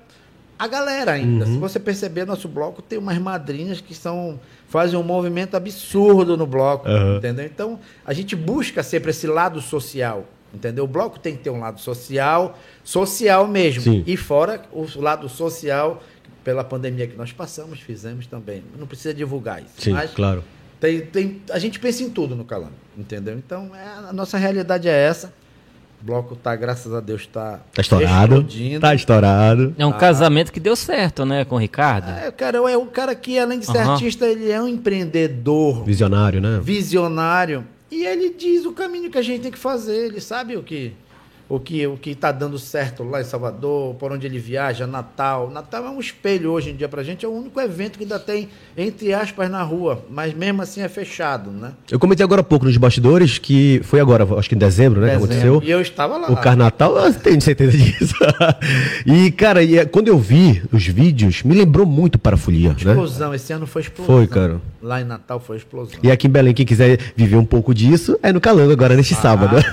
a 0.59 0.67
galera 0.67 1.13
ainda. 1.13 1.45
Uhum. 1.45 1.55
Se 1.55 1.59
você 1.59 1.79
perceber, 1.79 2.25
nosso 2.25 2.49
bloco 2.49 2.83
tem 2.83 2.99
umas 2.99 3.19
madrinhas 3.19 3.81
que 3.81 3.95
são 3.95 4.41
fazem 4.69 4.99
um 4.99 5.03
movimento 5.03 5.57
absurdo 5.57 6.37
no 6.37 6.47
bloco, 6.47 6.89
uhum. 6.89 7.17
entendeu? 7.17 7.47
Então, 7.47 7.81
a 8.05 8.13
gente 8.13 8.37
busca 8.37 8.83
sempre 8.83 9.11
esse 9.11 9.27
lado 9.27 9.61
social, 9.63 10.27
entendeu? 10.53 10.85
O 10.85 10.89
bloco 10.89 11.19
tem 11.19 11.37
que 11.37 11.43
ter 11.43 11.51
um 11.51 11.61
lado 11.61 11.81
social, 11.81 12.59
social 12.85 13.47
mesmo. 13.47 13.83
Sim. 13.83 14.05
E 14.07 14.17
fora 14.17 14.63
o 14.73 14.87
lado 15.01 15.29
social, 15.29 16.03
pela 16.45 16.65
pandemia 16.65 17.07
que 17.07 17.17
nós 17.17 17.33
passamos, 17.33 17.81
fizemos 17.81 18.27
também. 18.27 18.63
Não 18.79 18.87
precisa 18.87 19.13
divulgar 19.13 19.61
isso. 19.61 19.75
Sim, 19.79 19.93
mas 19.93 20.11
claro. 20.13 20.43
Tem, 20.81 21.01
tem, 21.01 21.43
a 21.51 21.59
gente 21.59 21.81
pensa 21.81 22.05
em 22.05 22.11
tudo 22.11 22.37
no 22.37 22.45
Calango, 22.45 22.73
entendeu? 22.97 23.37
Então, 23.37 23.73
é, 23.75 24.09
a 24.09 24.13
nossa 24.13 24.39
realidade 24.39 24.89
é 24.89 24.93
essa. 24.93 25.33
O 26.01 26.05
bloco 26.05 26.37
tá, 26.37 26.55
graças 26.55 26.95
a 26.95 27.01
Deus, 27.01 27.27
tá, 27.27 27.61
tá 27.75 27.83
estourado. 27.83 28.37
Explodindo. 28.37 28.81
Tá 28.81 28.95
estourado. 28.95 29.75
É 29.77 29.85
um 29.85 29.91
ah. 29.91 29.95
casamento 29.95 30.53
que 30.53 30.61
deu 30.61 30.77
certo, 30.77 31.25
né, 31.25 31.45
com 31.45 31.57
o 31.57 31.59
Ricardo? 31.59 32.09
É, 32.09 32.31
cara, 32.31 32.59
é 32.59 32.79
um 32.79 32.87
cara 32.87 33.17
que, 33.17 33.37
além 33.37 33.59
de 33.59 33.67
ser 33.67 33.79
uhum. 33.79 33.93
artista, 33.93 34.25
ele 34.25 34.49
é 34.49 34.63
um 34.63 34.69
empreendedor. 34.69 35.83
Visionário, 35.83 36.41
né? 36.41 36.61
Visionário. 36.63 37.67
E 37.91 38.05
ele 38.05 38.31
diz 38.31 38.65
o 38.67 38.73
caminho 38.73 39.11
que 39.11 39.19
a 39.19 39.23
gente 39.23 39.43
tem 39.43 39.53
que 39.53 39.59
fazer. 39.59 40.07
Ele 40.07 40.21
sabe 40.21 40.57
o 40.57 40.63
que 40.63 40.93
o 41.49 41.59
que 41.59 41.87
o 41.87 41.97
que 41.97 42.11
está 42.11 42.31
dando 42.31 42.59
certo 42.59 43.03
lá 43.03 43.21
em 43.21 43.25
Salvador, 43.25 43.95
por 43.95 44.13
onde 44.13 44.27
ele 44.27 44.39
viaja, 44.39 44.87
Natal. 44.87 45.51
Natal 45.51 45.87
é 45.87 45.91
um 45.91 45.99
espelho 45.99 46.51
hoje 46.51 46.71
em 46.71 46.77
dia 46.77 46.89
para 46.89 47.01
a 47.01 47.05
gente, 47.05 47.25
é 47.25 47.29
o 47.29 47.33
único 47.33 47.61
evento 47.61 47.97
que 47.97 48.05
ainda 48.05 48.19
tem, 48.19 48.49
entre 48.77 49.15
aspas, 49.15 49.51
na 49.51 49.63
rua, 49.63 50.05
mas 50.11 50.35
mesmo 50.35 50.63
assim 50.63 50.83
é 50.83 50.89
fechado, 50.89 51.51
né? 51.51 51.73
Eu 51.91 51.99
comentei 51.99 52.23
agora 52.23 52.43
há 52.43 52.45
pouco 52.45 52.67
nos 52.67 52.77
bastidores 52.77 53.39
que 53.39 53.81
foi 53.85 54.01
agora, 54.01 54.27
acho 54.39 54.49
que 54.49 54.55
em 54.55 54.59
dezembro, 54.59 55.01
né, 55.01 55.09
dezembro. 55.09 55.29
que 55.29 55.35
aconteceu. 55.35 55.63
E 55.65 55.71
eu 55.71 55.81
estava 55.81 56.19
lá. 56.19 56.31
O 56.31 56.37
Carnatal, 56.37 56.97
eu 56.99 57.15
tenho 57.15 57.41
certeza 57.41 57.77
disso. 57.77 58.15
e, 59.07 59.31
cara, 59.31 59.63
e, 59.63 59.79
é, 59.79 59.85
quando 59.87 60.09
eu 60.09 60.19
vi 60.19 60.63
os 60.71 60.87
vídeos, 60.87 61.43
me 61.43 61.55
lembrou 61.55 61.87
muito 61.87 62.19
Parafolia, 62.19 62.71
né? 62.71 62.93
Explosão, 62.93 63.35
esse 63.35 63.53
ano 63.53 63.67
foi 63.67 63.83
explosão. 63.83 64.17
Foi, 64.17 64.27
cara. 64.27 64.61
Lá 64.83 65.01
em 65.01 65.05
Natal 65.05 65.41
foi 65.41 65.57
explosão. 65.57 65.99
E 66.03 66.11
aqui 66.11 66.27
em 66.27 66.31
Belém, 66.31 66.55
quem 66.55 66.67
quiser 66.67 66.99
viver 67.17 67.37
um 67.37 67.45
pouco 67.45 67.75
disso, 67.75 68.19
é 68.23 68.33
no 68.33 68.41
Calango 68.41 68.73
agora, 68.73 68.95
neste 68.95 69.15
ah. 69.15 69.17
sábado. 69.17 69.57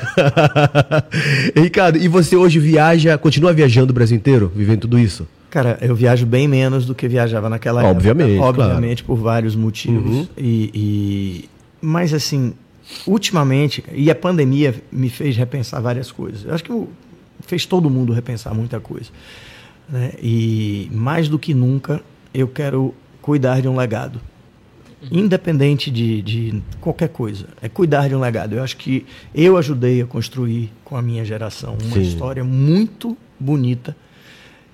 Ricardo, 1.66 1.98
e 1.98 2.08
você 2.08 2.36
hoje 2.36 2.60
viaja, 2.60 3.18
continua 3.18 3.52
viajando 3.52 3.92
o 3.92 3.94
Brasil 3.94 4.16
inteiro, 4.16 4.52
vivendo 4.56 4.82
tudo 4.82 5.00
isso? 5.00 5.28
Cara, 5.50 5.78
eu 5.82 5.96
viajo 5.96 6.26
bem 6.26 6.48
menos 6.48 6.86
do 6.86 6.94
que 6.94 7.08
viajava 7.08 7.50
naquela 7.50 7.84
obviamente, 7.84 8.34
época. 8.34 8.48
Obviamente, 8.48 9.04
claro. 9.04 9.20
por 9.20 9.24
vários 9.24 9.56
motivos. 9.56 10.12
Uhum. 10.12 10.28
E, 10.38 10.72
e, 10.74 11.50
Mas, 11.82 12.14
assim, 12.14 12.54
ultimamente, 13.08 13.84
e 13.92 14.12
a 14.12 14.16
pandemia 14.16 14.76
me 14.92 15.10
fez 15.10 15.36
repensar 15.36 15.82
várias 15.82 16.12
coisas. 16.12 16.46
Eu 16.46 16.54
acho 16.54 16.64
que 16.64 16.88
fez 17.42 17.66
todo 17.66 17.90
mundo 17.90 18.14
repensar 18.14 18.54
muita 18.54 18.80
coisa. 18.80 19.10
Né? 19.90 20.12
E 20.22 20.88
mais 20.94 21.28
do 21.28 21.40
que 21.40 21.54
nunca, 21.54 22.00
eu 22.32 22.48
quero 22.48 22.94
cuidar 23.22 23.60
de 23.60 23.68
um 23.68 23.76
legado 23.76 24.22
independente 25.12 25.92
de, 25.92 26.22
de 26.22 26.64
qualquer 26.82 27.10
coisa. 27.10 27.48
É 27.62 27.70
cuidar 27.70 28.08
de 28.08 28.16
um 28.16 28.20
legado. 28.20 28.54
Eu 28.54 28.64
acho 28.64 28.78
que 28.78 29.06
eu 29.34 29.58
ajudei 29.58 30.02
a 30.02 30.06
construir 30.06 30.72
com 30.84 30.96
a 30.96 31.02
minha 31.02 31.24
geração 31.24 31.78
uma 31.82 31.96
Sim. 31.96 32.02
história 32.02 32.44
muito 32.44 33.18
bonita. 33.40 33.96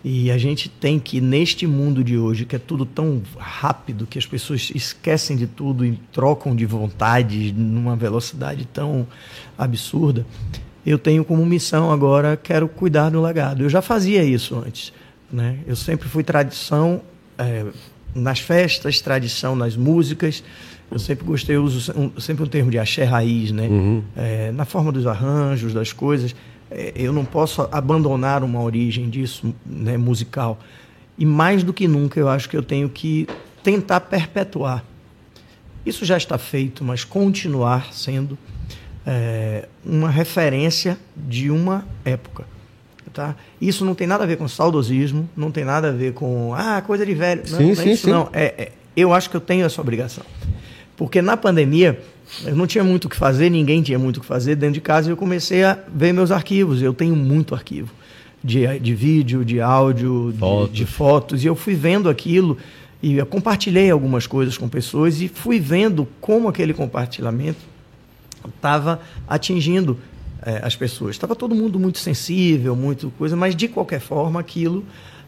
E 0.03 0.31
a 0.31 0.37
gente 0.37 0.67
tem 0.67 0.99
que, 0.99 1.21
neste 1.21 1.67
mundo 1.67 2.03
de 2.03 2.17
hoje, 2.17 2.43
que 2.43 2.55
é 2.55 2.59
tudo 2.59 2.85
tão 2.85 3.21
rápido, 3.37 4.07
que 4.07 4.17
as 4.17 4.25
pessoas 4.25 4.71
esquecem 4.73 5.37
de 5.37 5.45
tudo 5.45 5.85
e 5.85 5.99
trocam 6.11 6.55
de 6.55 6.65
vontade 6.65 7.53
numa 7.53 7.95
velocidade 7.95 8.65
tão 8.65 9.07
absurda, 9.55 10.25
eu 10.83 10.97
tenho 10.97 11.23
como 11.23 11.45
missão 11.45 11.91
agora, 11.91 12.35
quero 12.35 12.67
cuidar 12.67 13.09
do 13.11 13.21
legado. 13.21 13.61
Eu 13.61 13.69
já 13.69 13.81
fazia 13.81 14.23
isso 14.23 14.57
antes. 14.57 14.91
Né? 15.31 15.59
Eu 15.67 15.75
sempre 15.75 16.09
fui 16.09 16.23
tradição, 16.23 17.01
é, 17.37 17.65
nas 18.13 18.39
festas, 18.39 19.01
tradição 19.01 19.55
nas 19.55 19.75
músicas. 19.75 20.43
Eu 20.91 20.99
sempre 20.99 21.25
gostei, 21.25 21.55
eu 21.55 21.63
uso 21.63 21.93
um, 21.93 22.19
sempre 22.19 22.43
um 22.43 22.47
termo 22.47 22.69
de 22.69 22.77
axé 22.77 23.03
raiz, 23.03 23.51
né? 23.51 23.67
Uhum. 23.67 24.03
É, 24.15 24.51
na 24.51 24.65
forma 24.65 24.91
dos 24.91 25.07
arranjos, 25.07 25.73
das 25.73 25.93
coisas. 25.93 26.35
É, 26.69 26.93
eu 26.95 27.13
não 27.13 27.25
posso 27.25 27.67
abandonar 27.71 28.43
uma 28.43 28.61
origem 28.61 29.09
disso, 29.09 29.53
né, 29.65 29.97
musical. 29.97 30.59
E 31.17 31.25
mais 31.25 31.63
do 31.63 31.73
que 31.73 31.87
nunca, 31.87 32.19
eu 32.19 32.27
acho 32.27 32.49
que 32.49 32.57
eu 32.57 32.63
tenho 32.63 32.89
que 32.89 33.27
tentar 33.63 34.01
perpetuar. 34.01 34.83
Isso 35.85 36.05
já 36.05 36.17
está 36.17 36.37
feito, 36.37 36.83
mas 36.83 37.03
continuar 37.03 37.93
sendo 37.93 38.37
é, 39.05 39.67
uma 39.85 40.09
referência 40.09 40.97
de 41.15 41.49
uma 41.49 41.85
época. 42.05 42.45
Tá? 43.13 43.35
Isso 43.59 43.83
não 43.83 43.93
tem 43.93 44.07
nada 44.07 44.23
a 44.23 44.27
ver 44.27 44.37
com 44.37 44.47
saudosismo, 44.47 45.29
não 45.35 45.51
tem 45.51 45.65
nada 45.65 45.89
a 45.89 45.91
ver 45.91 46.13
com 46.13 46.53
ah, 46.55 46.81
coisa 46.81 47.05
de 47.05 47.13
velho. 47.13 47.41
Não, 47.49 47.57
sim, 47.57 47.63
não 47.65 47.71
é 47.71 47.75
sim, 47.75 47.91
isso, 47.91 48.03
sim. 48.05 48.09
não. 48.09 48.29
É, 48.31 48.43
é, 48.45 48.71
eu 48.95 49.13
acho 49.13 49.29
que 49.29 49.35
eu 49.35 49.41
tenho 49.41 49.65
essa 49.65 49.81
obrigação. 49.81 50.23
Porque 50.95 51.21
na 51.21 51.35
pandemia, 51.35 51.99
eu 52.45 52.55
não 52.55 52.65
tinha 52.65 52.83
muito 52.83 53.05
o 53.05 53.09
que 53.09 53.15
fazer, 53.15 53.49
ninguém 53.49 53.81
tinha 53.81 53.99
muito 53.99 54.17
o 54.17 54.21
que 54.21 54.25
fazer 54.25 54.55
dentro 54.55 54.75
de 54.75 54.81
casa 54.81 55.09
e 55.09 55.11
eu 55.11 55.17
comecei 55.17 55.63
a 55.63 55.77
ver 55.93 56.13
meus 56.13 56.31
arquivos. 56.31 56.81
Eu 56.81 56.93
tenho 56.93 57.15
muito 57.15 57.53
arquivo 57.53 57.91
de, 58.43 58.79
de 58.79 58.95
vídeo, 58.95 59.43
de 59.43 59.59
áudio, 59.59 60.33
fotos. 60.39 60.69
De, 60.69 60.75
de 60.77 60.85
fotos. 60.85 61.43
E 61.43 61.47
eu 61.47 61.55
fui 61.55 61.75
vendo 61.75 62.09
aquilo 62.09 62.57
e 63.01 63.17
eu 63.17 63.25
compartilhei 63.25 63.89
algumas 63.89 64.27
coisas 64.27 64.57
com 64.57 64.69
pessoas 64.69 65.21
e 65.21 65.27
fui 65.27 65.59
vendo 65.59 66.07
como 66.21 66.47
aquele 66.47 66.73
compartilhamento 66.73 67.59
estava 68.47 69.01
atingindo 69.27 69.99
é, 70.41 70.61
as 70.63 70.75
pessoas. 70.75 71.15
Estava 71.15 71.35
todo 71.35 71.53
mundo 71.55 71.79
muito 71.79 71.99
sensível, 71.99 72.75
muito 72.75 73.11
coisa, 73.17 73.35
mas 73.35 73.55
de 73.55 73.67
qualquer 73.67 73.99
forma 73.99 74.39
aquilo 74.39 74.83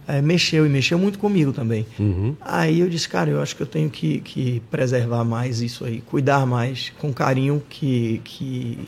é, 0.08 0.22
mexeu 0.22 0.66
e 0.66 0.70
mexeu 0.70 0.98
muito 0.98 1.20
comigo 1.20 1.54
também. 1.54 1.86
Uhum. 2.00 2.36
Aí 2.42 2.80
eu 2.80 2.90
disse, 2.90 3.08
cara, 3.08 3.30
eu 3.30 3.42
acho 3.42 3.56
que 3.56 3.62
eu 3.62 3.68
tenho 3.68 3.90
que, 3.90 4.20
que 4.20 4.62
preservar 4.72 5.24
mais 5.24 5.62
isso 5.62 5.86
aí, 5.86 6.02
cuidar 6.02 6.46
mais 6.46 6.92
com 7.00 7.14
carinho 7.14 7.62
que, 7.70 8.22
que, 8.24 8.80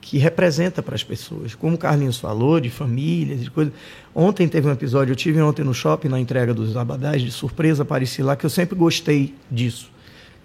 que 0.00 0.18
representa 0.18 0.82
para 0.82 0.94
as 0.94 1.04
pessoas. 1.04 1.54
Como 1.54 1.74
o 1.74 1.78
Carlinhos 1.78 2.18
falou, 2.18 2.60
de 2.60 2.70
famílias, 2.70 3.42
de 3.42 3.50
coisas. 3.50 3.72
Ontem 4.14 4.48
teve 4.48 4.66
um 4.68 4.72
episódio, 4.72 5.12
eu 5.12 5.16
tive 5.16 5.40
ontem 5.42 5.62
no 5.62 5.74
shopping, 5.74 6.08
na 6.08 6.18
entrega 6.18 6.54
dos 6.54 6.76
abadás, 6.76 7.20
de 7.20 7.30
surpresa, 7.30 7.82
apareci 7.82 8.22
lá, 8.22 8.34
que 8.34 8.46
eu 8.46 8.50
sempre 8.50 8.76
gostei 8.76 9.34
disso 9.50 9.95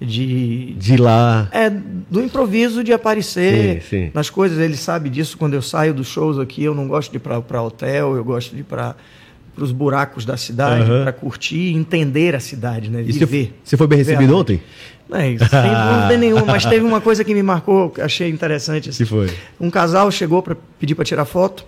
de 0.02 0.74
de 0.74 0.98
lá. 0.98 1.48
É 1.52 1.70
do 1.70 2.22
improviso 2.22 2.84
de 2.84 2.92
aparecer 2.92 3.82
sim, 3.82 3.90
sim. 3.90 4.12
nas 4.14 4.30
coisas. 4.30 4.58
Ele 4.60 4.76
sabe 4.76 5.10
disso. 5.10 5.38
Quando 5.38 5.54
eu 5.54 5.62
saio 5.62 5.94
dos 5.94 6.08
shows 6.08 6.40
aqui 6.40 6.64
eu 6.64 6.74
não 6.74 6.88
gosto 6.88 7.12
de 7.12 7.18
ir 7.18 7.20
para 7.20 7.62
hotel 7.62 8.16
eu 8.16 8.24
gosto 8.24 8.54
de 8.56 8.62
ir 8.62 8.64
para 8.64 8.96
os 9.58 9.72
buracos 9.72 10.26
da 10.26 10.38
cidade 10.38 10.90
uhum. 10.90 11.04
para 11.04 11.12
curtir 11.12 11.74
entender 11.74 12.36
a 12.36 12.40
cidade 12.40 12.90
né? 12.90 13.02
Viver. 13.02 13.54
você 13.64 13.78
foi 13.78 13.86
bem 13.86 13.98
recebido 13.98 14.36
ontem? 14.36 14.62
Não 15.10 15.18
é 15.18 15.32
isso, 15.32 15.46
sem 15.50 15.62
dúvida 15.62 16.18
nenhuma 16.18 16.46
mas 16.46 16.66
teve 16.66 16.86
uma 16.86 17.02
coisa 17.02 17.24
que 17.24 17.34
me 17.34 17.44
marcou 17.44 17.90
que 17.90 18.02
achei 18.02 18.30
interessante 18.30 18.90
assim. 18.90 19.06
foi? 19.06 19.30
Um 19.60 19.70
casal 19.70 20.10
chegou 20.10 20.42
para 20.42 20.56
pedir 20.80 20.96
para 20.96 21.04
tirar 21.04 21.26
foto 21.26 21.66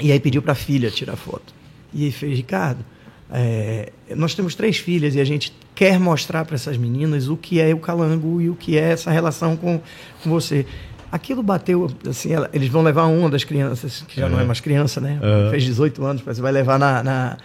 e 0.00 0.12
aí 0.12 0.20
pediu 0.20 0.40
para 0.40 0.52
a 0.52 0.54
filha 0.54 0.90
tirar 0.90 1.16
foto. 1.16 1.52
E 1.92 2.04
aí 2.04 2.12
fez 2.12 2.36
Ricardo 2.36 2.84
é, 3.32 3.90
nós 4.14 4.34
temos 4.34 4.54
três 4.54 4.76
filhas 4.76 5.14
e 5.14 5.20
a 5.20 5.24
gente 5.24 5.54
quer 5.74 5.98
mostrar 5.98 6.44
para 6.44 6.54
essas 6.54 6.76
meninas 6.76 7.28
o 7.28 7.36
que 7.36 7.60
é 7.60 7.74
o 7.74 7.78
calango 7.78 8.40
e 8.40 8.50
o 8.50 8.54
que 8.54 8.76
é 8.78 8.92
essa 8.92 9.10
relação 9.10 9.56
com, 9.56 9.80
com 10.22 10.30
você. 10.30 10.66
Aquilo 11.10 11.42
bateu, 11.42 11.90
assim, 12.08 12.32
ela, 12.32 12.48
eles 12.52 12.68
vão 12.68 12.82
levar 12.82 13.04
uma 13.04 13.28
das 13.28 13.44
crianças, 13.44 14.04
que 14.08 14.18
já 14.18 14.26
uhum. 14.26 14.32
não 14.32 14.40
é 14.40 14.44
mais 14.44 14.60
criança, 14.60 15.00
né? 15.00 15.20
Uhum. 15.22 15.50
Fez 15.50 15.64
18 15.64 16.04
anos, 16.04 16.22
você 16.22 16.40
vai 16.40 16.52
levar 16.52 16.78
na, 16.78 17.02
na 17.02 17.36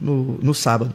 no, 0.00 0.38
no, 0.42 0.52
sábado. 0.52 0.92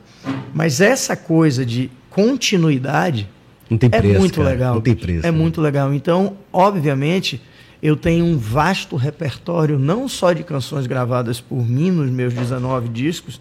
Mas 0.53 0.81
essa 0.81 1.15
coisa 1.15 1.65
de 1.65 1.89
continuidade 2.09 3.29
preço, 3.77 4.15
é 4.15 4.19
muito 4.19 4.35
cara. 4.35 4.49
legal. 4.49 4.73
Não 4.75 4.81
tem 4.81 4.95
preço. 4.95 5.25
É 5.25 5.31
né? 5.31 5.37
muito 5.37 5.61
legal. 5.61 5.93
Então, 5.93 6.35
obviamente, 6.51 7.41
eu 7.81 7.95
tenho 7.95 8.25
um 8.25 8.37
vasto 8.37 8.95
repertório, 8.95 9.79
não 9.79 10.07
só 10.09 10.33
de 10.33 10.43
canções 10.43 10.87
gravadas 10.87 11.39
por 11.39 11.65
mim 11.67 11.91
nos 11.91 12.09
meus 12.09 12.33
19 12.33 12.89
discos, 12.89 13.39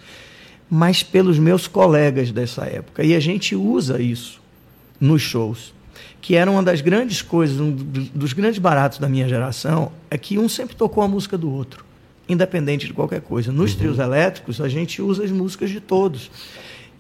mas 0.71 1.03
pelos 1.03 1.39
meus 1.39 1.67
colegas 1.67 2.31
dessa 2.31 2.65
época. 2.65 3.03
E 3.03 3.15
a 3.15 3.21
gente 3.21 3.55
usa 3.57 4.01
isso 4.01 4.41
nos 5.01 5.23
shows. 5.23 5.73
Que 6.21 6.35
era 6.35 6.51
uma 6.51 6.63
das 6.63 6.81
grandes 6.81 7.23
coisas, 7.23 7.59
um 7.61 7.71
dos 7.73 8.33
grandes 8.33 8.59
baratos 8.59 8.99
da 8.99 9.09
minha 9.09 9.29
geração, 9.29 9.93
é 10.11 10.19
que 10.19 10.39
um 10.39 10.49
sempre 10.49 10.75
tocou 10.77 11.03
a 11.03 11.09
música 11.09 11.39
do 11.39 11.51
outro, 11.51 11.85
independente 12.29 12.87
de 12.87 12.93
qualquer 12.93 13.21
coisa. 13.21 13.53
Nos 13.53 13.73
uhum. 13.73 13.79
trios 13.79 13.99
elétricos, 13.99 14.61
a 14.61 14.69
gente 14.69 15.01
usa 15.01 15.25
as 15.25 15.31
músicas 15.31 15.71
de 15.71 15.81
todos. 15.81 16.31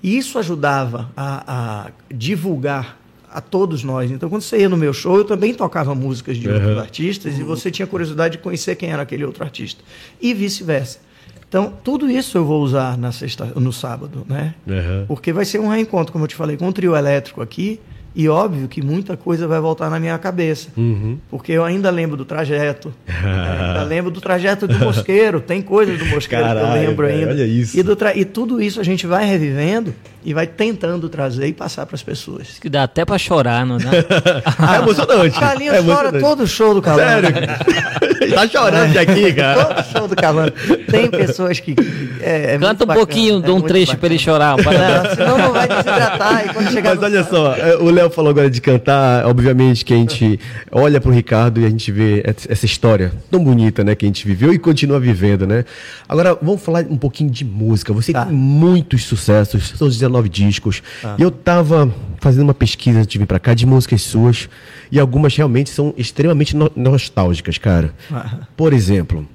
E 0.02 0.16
isso 0.16 0.38
ajudava 0.38 1.10
a, 1.16 1.86
a, 1.86 1.90
divulgar 2.14 2.98
a 3.30 3.40
todos 3.40 3.82
nós. 3.82 4.10
Então, 4.10 4.30
quando 4.30 4.42
você 4.42 4.58
ia 4.58 4.68
no 4.68 4.76
meu 4.76 4.92
show, 4.94 5.18
eu 5.18 5.24
também 5.24 5.52
tocava 5.52 5.94
músicas 5.94 6.36
de 6.36 6.48
uhum. 6.48 6.54
outros 6.54 6.78
artistas 6.78 7.38
e 7.38 7.42
você 7.42 7.70
tinha 7.70 7.86
curiosidade 7.86 8.36
de 8.36 8.42
conhecer 8.42 8.76
quem 8.76 8.90
era 8.90 9.02
aquele 9.02 9.24
outro 9.24 9.44
artista. 9.44 9.82
E 10.20 10.32
vice-versa. 10.32 11.00
Então, 11.48 11.72
tudo 11.82 12.10
isso 12.10 12.36
eu 12.36 12.44
vou 12.44 12.62
usar 12.62 12.98
na 12.98 13.10
sexta, 13.10 13.46
no 13.56 13.72
sábado, 13.72 14.24
né? 14.28 14.54
Uhum. 14.66 15.06
Porque 15.06 15.32
vai 15.32 15.46
ser 15.46 15.58
um 15.58 15.68
reencontro, 15.68 16.12
como 16.12 16.24
eu 16.24 16.28
te 16.28 16.34
falei, 16.34 16.56
com 16.56 16.68
o 16.68 16.72
trio 16.72 16.94
elétrico 16.94 17.40
aqui. 17.40 17.80
E 18.14 18.28
óbvio 18.28 18.66
que 18.66 18.82
muita 18.82 19.16
coisa 19.16 19.46
vai 19.46 19.60
voltar 19.60 19.88
na 19.88 20.00
minha 20.00 20.18
cabeça. 20.18 20.68
Uhum. 20.76 21.18
Porque 21.30 21.52
eu 21.52 21.64
ainda 21.64 21.88
lembro 21.88 22.16
do 22.16 22.24
trajeto. 22.24 22.92
ainda 23.06 23.84
lembro 23.84 24.10
do 24.10 24.20
trajeto 24.20 24.66
do 24.66 24.76
Mosqueiro. 24.78 25.40
Tem 25.40 25.62
coisas 25.62 25.98
do 25.98 26.06
Mosqueiro 26.06 26.44
Caralho, 26.44 26.66
que 26.66 26.78
eu 26.78 26.88
lembro 26.88 27.06
ainda. 27.06 27.30
Olha 27.30 27.46
isso. 27.46 27.78
E, 27.78 27.82
do 27.82 27.94
tra... 27.94 28.16
e 28.16 28.24
tudo 28.24 28.60
isso 28.60 28.80
a 28.80 28.82
gente 28.82 29.06
vai 29.06 29.24
revivendo 29.24 29.94
e 30.24 30.34
vai 30.34 30.46
tentando 30.46 31.08
trazer 31.08 31.46
e 31.46 31.52
passar 31.52 31.86
para 31.86 31.94
as 31.94 32.02
pessoas. 32.02 32.58
Que 32.58 32.68
dá 32.68 32.82
até 32.82 33.04
para 33.04 33.18
chorar, 33.18 33.64
não 33.64 33.78
dá? 33.78 33.90
é 34.74 34.78
emocionante. 34.82 35.38
Carlinhos 35.38 35.76
é 35.76 35.82
chora 35.82 36.18
todo 36.18 36.46
show 36.46 36.74
do 36.74 36.82
Calango. 36.82 37.26
Sério? 37.26 38.17
tá 38.34 38.48
chorando 38.48 38.96
é. 38.96 39.00
aqui, 39.00 39.32
cara. 39.32 39.64
Todo 39.64 39.84
show 39.92 40.08
do 40.08 40.16
Calango. 40.16 40.52
Tem 40.90 41.10
pessoas 41.10 41.60
que... 41.60 41.74
É, 42.20 42.54
é 42.54 42.58
Canta 42.58 42.84
um 42.84 42.86
bacana, 42.86 43.06
pouquinho 43.06 43.42
de 43.42 43.50
um 43.50 43.60
trecho 43.60 43.96
para 43.96 44.08
ele 44.08 44.18
chorar. 44.18 44.56
Não, 44.56 45.14
senão 45.14 45.38
não 45.38 45.52
vai 45.52 45.68
desidratar. 45.68 46.46
E 46.46 46.54
quando 46.54 46.72
chegar 46.72 46.94
Mas 46.94 47.04
olha 47.04 47.24
só, 47.24 47.54
o 47.80 47.90
Léo 47.90 48.10
falou 48.10 48.30
agora 48.30 48.50
de 48.50 48.60
cantar, 48.60 49.26
obviamente 49.26 49.84
que 49.84 49.94
a 49.94 49.96
gente 49.96 50.40
olha 50.70 51.00
pro 51.00 51.10
Ricardo 51.10 51.60
e 51.60 51.66
a 51.66 51.70
gente 51.70 51.90
vê 51.92 52.22
essa 52.24 52.66
história 52.66 53.12
tão 53.30 53.42
bonita, 53.42 53.84
né, 53.84 53.94
que 53.94 54.04
a 54.04 54.08
gente 54.08 54.26
viveu 54.26 54.52
e 54.52 54.58
continua 54.58 54.98
vivendo, 54.98 55.46
né? 55.46 55.64
Agora, 56.08 56.36
vamos 56.40 56.62
falar 56.62 56.84
um 56.88 56.96
pouquinho 56.96 57.30
de 57.30 57.44
música. 57.44 57.92
Você 57.92 58.12
tá. 58.12 58.24
tem 58.24 58.34
muitos 58.34 59.04
sucessos, 59.04 59.74
são 59.76 59.88
19 59.88 60.28
discos. 60.28 60.82
Ah. 61.04 61.16
E 61.18 61.22
eu 61.22 61.30
tava 61.30 61.92
fazendo 62.20 62.44
uma 62.44 62.54
pesquisa 62.54 62.98
antes 62.98 63.08
de 63.08 63.18
vir 63.18 63.26
pra 63.26 63.38
cá 63.38 63.54
de 63.54 63.66
músicas 63.66 64.02
suas 64.02 64.48
e 64.90 64.98
algumas 64.98 65.34
realmente 65.36 65.70
são 65.70 65.94
extremamente 65.96 66.54
no 66.56 66.70
nostálgicas, 66.74 67.58
cara. 67.58 67.94
Por 68.56 68.72
exemplo, 68.72 69.26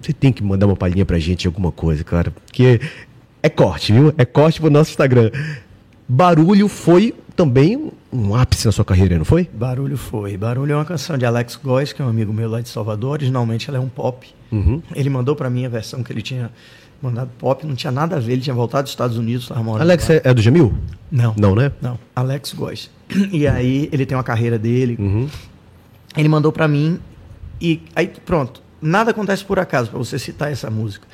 você 0.00 0.12
tem 0.12 0.32
que 0.32 0.42
mandar 0.42 0.66
uma 0.66 0.76
palhinha 0.76 1.04
pra 1.04 1.18
gente 1.18 1.46
alguma 1.46 1.72
coisa, 1.72 2.04
cara, 2.04 2.30
porque 2.30 2.80
é 3.42 3.48
corte, 3.48 3.92
viu? 3.92 4.12
É 4.16 4.24
corte 4.24 4.60
pro 4.60 4.70
nosso 4.70 4.90
Instagram. 4.90 5.30
Barulho 6.08 6.68
foi 6.68 7.14
também 7.36 7.92
um 8.12 8.34
ápice 8.34 8.66
na 8.66 8.72
sua 8.72 8.84
carreira, 8.84 9.16
não 9.16 9.24
foi? 9.24 9.48
Barulho 9.52 9.96
foi. 9.96 10.36
Barulho 10.36 10.72
é 10.72 10.74
uma 10.76 10.84
canção 10.84 11.18
de 11.18 11.24
Alex 11.24 11.56
Góes, 11.56 11.92
que 11.92 12.02
é 12.02 12.04
um 12.04 12.08
amigo 12.08 12.32
meu 12.32 12.48
lá 12.48 12.60
de 12.60 12.68
Salvador. 12.68 13.12
Originalmente 13.12 13.68
ela 13.68 13.78
é 13.78 13.80
um 13.80 13.88
pop. 13.88 14.26
Uhum. 14.50 14.82
Ele 14.94 15.10
mandou 15.10 15.36
para 15.36 15.50
mim 15.50 15.66
a 15.66 15.68
versão 15.68 16.02
que 16.02 16.12
ele 16.12 16.22
tinha 16.22 16.50
mandado 17.00 17.30
pop, 17.38 17.66
não 17.66 17.74
tinha 17.74 17.90
nada 17.90 18.16
a 18.16 18.18
ver. 18.18 18.32
Ele 18.32 18.42
tinha 18.42 18.54
voltado 18.54 18.84
dos 18.84 18.92
Estados 18.92 19.16
Unidos, 19.16 19.50
Alex 19.50 20.10
é, 20.10 20.20
é, 20.24 20.34
do 20.34 20.42
Jamil? 20.42 20.74
Não. 21.10 21.34
Não, 21.38 21.54
né? 21.54 21.72
Não. 21.80 21.98
Alex 22.14 22.52
Góes. 22.52 22.90
E 23.32 23.46
aí 23.46 23.88
ele 23.92 24.04
tem 24.04 24.16
uma 24.16 24.24
carreira 24.24 24.58
dele. 24.58 24.96
Uhum. 24.98 25.28
Ele 26.16 26.28
mandou 26.28 26.52
para 26.52 26.66
mim 26.68 26.98
e 27.60 27.82
aí 27.94 28.08
pronto. 28.24 28.62
Nada 28.80 29.10
acontece 29.10 29.44
por 29.44 29.58
acaso 29.58 29.90
para 29.90 29.98
você 29.98 30.18
citar 30.18 30.52
essa 30.52 30.70
música. 30.70 31.06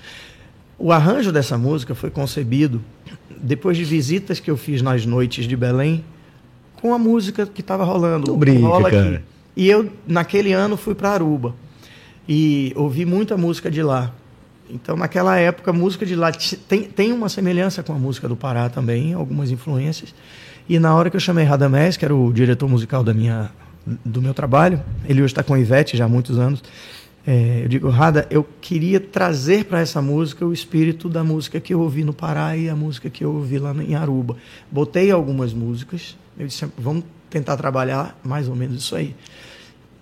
O 0.78 0.92
arranjo 0.92 1.32
dessa 1.32 1.56
música 1.56 1.94
foi 1.94 2.10
concebido 2.10 2.82
depois 3.40 3.76
de 3.76 3.84
visitas 3.84 4.40
que 4.40 4.50
eu 4.50 4.56
fiz 4.56 4.82
nas 4.82 5.06
noites 5.06 5.46
de 5.46 5.56
Belém 5.56 6.04
com 6.80 6.92
a 6.92 6.98
música 6.98 7.46
que 7.46 7.60
estava 7.60 7.84
rolando. 7.84 8.32
Não 8.32 8.38
brinca, 8.38 8.66
rola 8.66 8.90
cara. 8.90 9.16
Aqui. 9.16 9.24
E 9.56 9.70
eu, 9.70 9.90
naquele 10.06 10.52
ano, 10.52 10.76
fui 10.76 10.94
para 10.94 11.10
Aruba. 11.10 11.54
E 12.28 12.72
ouvi 12.74 13.04
muita 13.04 13.36
música 13.36 13.70
de 13.70 13.82
lá. 13.82 14.12
Então, 14.68 14.96
naquela 14.96 15.36
época, 15.36 15.70
a 15.70 15.74
música 15.74 16.06
de 16.06 16.16
lá 16.16 16.32
tem, 16.68 16.84
tem 16.84 17.12
uma 17.12 17.28
semelhança 17.28 17.82
com 17.82 17.92
a 17.92 17.98
música 17.98 18.28
do 18.28 18.36
Pará 18.36 18.68
também, 18.68 19.12
algumas 19.12 19.50
influências. 19.50 20.14
E 20.68 20.78
na 20.78 20.94
hora 20.94 21.10
que 21.10 21.16
eu 21.16 21.20
chamei 21.20 21.44
Radamés, 21.44 21.96
que 21.96 22.04
era 22.04 22.14
o 22.14 22.32
diretor 22.32 22.68
musical 22.68 23.04
da 23.04 23.12
minha, 23.12 23.50
do 24.04 24.22
meu 24.22 24.32
trabalho, 24.32 24.82
ele 25.06 25.20
hoje 25.20 25.32
está 25.32 25.42
com 25.42 25.54
a 25.54 25.60
Ivete 25.60 25.96
já 25.96 26.06
há 26.06 26.08
muitos 26.08 26.38
anos, 26.38 26.62
é, 27.26 27.62
eu 27.64 27.68
digo, 27.68 27.88
Rada, 27.88 28.26
eu 28.30 28.46
queria 28.60 29.00
trazer 29.00 29.64
para 29.64 29.80
essa 29.80 30.02
música 30.02 30.44
o 30.44 30.52
espírito 30.52 31.08
da 31.08 31.24
música 31.24 31.58
que 31.58 31.72
eu 31.72 31.80
ouvi 31.80 32.04
no 32.04 32.12
Pará 32.12 32.54
e 32.54 32.68
a 32.68 32.76
música 32.76 33.08
que 33.08 33.24
eu 33.24 33.32
ouvi 33.32 33.58
lá 33.58 33.74
em 33.82 33.94
Aruba. 33.94 34.36
Botei 34.70 35.10
algumas 35.10 35.54
músicas, 35.54 36.16
eu 36.38 36.46
disse, 36.46 36.66
vamos 36.76 37.04
tentar 37.30 37.56
trabalhar 37.56 38.18
mais 38.22 38.46
ou 38.46 38.54
menos 38.54 38.82
isso 38.82 38.94
aí. 38.94 39.14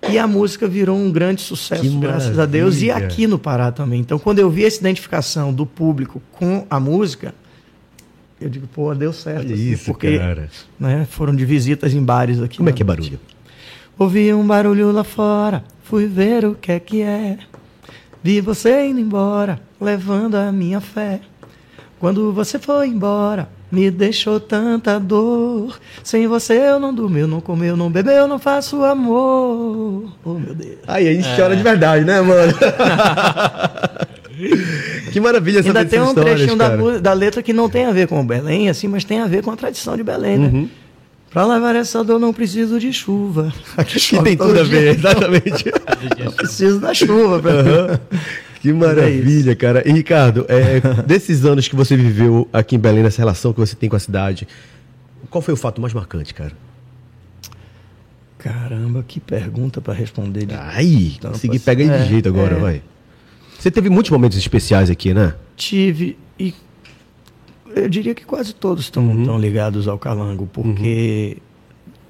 E 0.09 0.17
a 0.17 0.27
música 0.27 0.67
virou 0.67 0.97
um 0.97 1.11
grande 1.11 1.41
sucesso, 1.41 1.99
graças 1.99 2.37
a 2.37 2.45
Deus, 2.45 2.81
e 2.81 2.91
aqui 2.91 3.25
no 3.25 3.39
Pará 3.39 3.71
também. 3.71 3.99
Então, 3.99 4.19
quando 4.19 4.39
eu 4.39 4.49
vi 4.49 4.65
essa 4.65 4.79
identificação 4.79 5.53
do 5.53 5.65
público 5.65 6.21
com 6.31 6.65
a 6.69 6.79
música, 6.79 7.33
eu 8.39 8.49
digo, 8.49 8.67
pô, 8.67 8.93
deu 8.93 9.13
certo. 9.13 9.45
Olha 9.45 9.53
assim, 9.53 9.71
isso, 9.71 9.85
porque 9.85 10.17
cara. 10.17 10.49
Né, 10.79 11.07
foram 11.09 11.33
de 11.33 11.45
visitas 11.45 11.93
em 11.93 12.03
bares 12.03 12.41
aqui. 12.41 12.57
Como 12.57 12.69
é 12.69 12.73
que 12.73 12.81
é 12.81 12.85
barulho? 12.85 13.19
Ouvi 13.97 14.33
um 14.33 14.45
barulho 14.45 14.91
lá 14.91 15.03
fora, 15.03 15.63
fui 15.83 16.07
ver 16.07 16.45
o 16.45 16.55
que 16.55 16.71
é 16.71 16.79
que 16.79 17.01
é. 17.01 17.37
Vi 18.21 18.41
você 18.41 18.87
indo 18.87 18.99
embora, 18.99 19.61
levando 19.79 20.35
a 20.35 20.51
minha 20.51 20.81
fé. 20.81 21.21
Quando 22.03 22.33
você 22.33 22.59
foi 22.59 22.89
embora, 22.89 23.47
me 23.71 23.89
deixou 23.89 24.37
tanta 24.37 24.99
dor. 24.99 25.79
Sem 26.03 26.27
você 26.27 26.51
eu 26.55 26.77
não 26.77 26.93
dormi, 26.93 27.21
eu 27.21 27.29
não 27.29 27.39
comi, 27.39 27.67
eu 27.67 27.77
não 27.77 27.89
bebi, 27.89 28.09
eu 28.09 28.27
não 28.27 28.37
faço 28.37 28.83
amor. 28.83 30.11
Oh, 30.21 30.33
meu 30.33 30.53
Deus. 30.53 30.79
Aí 30.85 31.07
a 31.07 31.13
gente 31.13 31.29
é. 31.29 31.35
chora 31.37 31.55
de 31.55 31.63
verdade, 31.63 32.03
né, 32.03 32.19
mano? 32.19 32.51
que 35.13 35.19
maravilha 35.21 35.59
essa 35.59 35.69
Ainda 35.69 35.85
tem 35.85 36.01
um 36.01 36.13
trechinho 36.13 36.57
da, 36.57 36.75
da, 36.99 37.13
letra 37.13 37.41
que 37.41 37.53
não 37.53 37.69
tem 37.69 37.85
a 37.85 37.93
ver 37.93 38.09
com 38.09 38.19
o 38.19 38.23
Belém, 38.25 38.67
assim, 38.67 38.89
mas 38.89 39.05
tem 39.05 39.21
a 39.21 39.25
ver 39.25 39.41
com 39.41 39.51
a 39.51 39.55
tradição 39.55 39.95
de 39.95 40.03
Belém, 40.03 40.37
né? 40.37 40.47
Uhum. 40.47 40.69
Para 41.31 41.45
lavar 41.45 41.73
essa 41.73 42.03
dor 42.03 42.19
não 42.19 42.33
preciso 42.33 42.81
de 42.81 42.91
chuva. 42.91 43.53
Que 43.87 44.21
tem 44.21 44.35
tudo 44.35 44.59
a 44.59 44.63
ver, 44.63 44.97
exatamente. 44.97 45.71
não 46.21 46.33
preciso 46.33 46.81
da 46.81 46.93
chuva. 46.93 47.39
Pra... 47.39 47.53
Uhum. 47.53 47.97
Que 48.63 48.71
maravilha, 48.71 49.51
é 49.51 49.55
cara. 49.55 49.83
E 49.85 49.91
Ricardo, 49.91 50.45
é, 50.47 50.79
desses 51.05 51.43
anos 51.43 51.67
que 51.67 51.75
você 51.75 51.97
viveu 51.97 52.47
aqui 52.53 52.77
em 52.77 52.79
Belém, 52.79 53.03
nessa 53.03 53.17
relação 53.17 53.51
que 53.51 53.59
você 53.59 53.75
tem 53.75 53.89
com 53.89 53.97
a 53.97 53.99
cidade, 53.99 54.47
qual 55.29 55.41
foi 55.41 55.53
o 55.53 55.57
fato 55.57 55.81
mais 55.81 55.93
marcante, 55.93 56.33
cara? 56.33 56.53
Caramba, 58.37 59.03
que 59.05 59.19
pergunta 59.19 59.81
para 59.81 59.93
responder. 59.93 60.45
De... 60.45 60.53
Ai, 60.53 61.11
consegui 61.21 61.59
pegar 61.59 61.83
aí 61.83 61.89
de 61.89 62.05
é, 62.05 62.07
jeito 62.07 62.29
agora, 62.29 62.55
é. 62.55 62.59
vai. 62.59 62.81
Você 63.59 63.69
teve 63.69 63.89
muitos 63.89 64.11
momentos 64.11 64.37
especiais 64.37 64.89
aqui, 64.89 65.13
né? 65.13 65.35
Tive. 65.57 66.17
E 66.39 66.53
eu 67.75 67.89
diria 67.89 68.15
que 68.15 68.23
quase 68.23 68.55
todos 68.55 68.85
estão 68.85 69.05
uhum. 69.05 69.37
ligados 69.37 69.89
ao 69.89 69.99
calango, 69.99 70.47
porque 70.47 71.35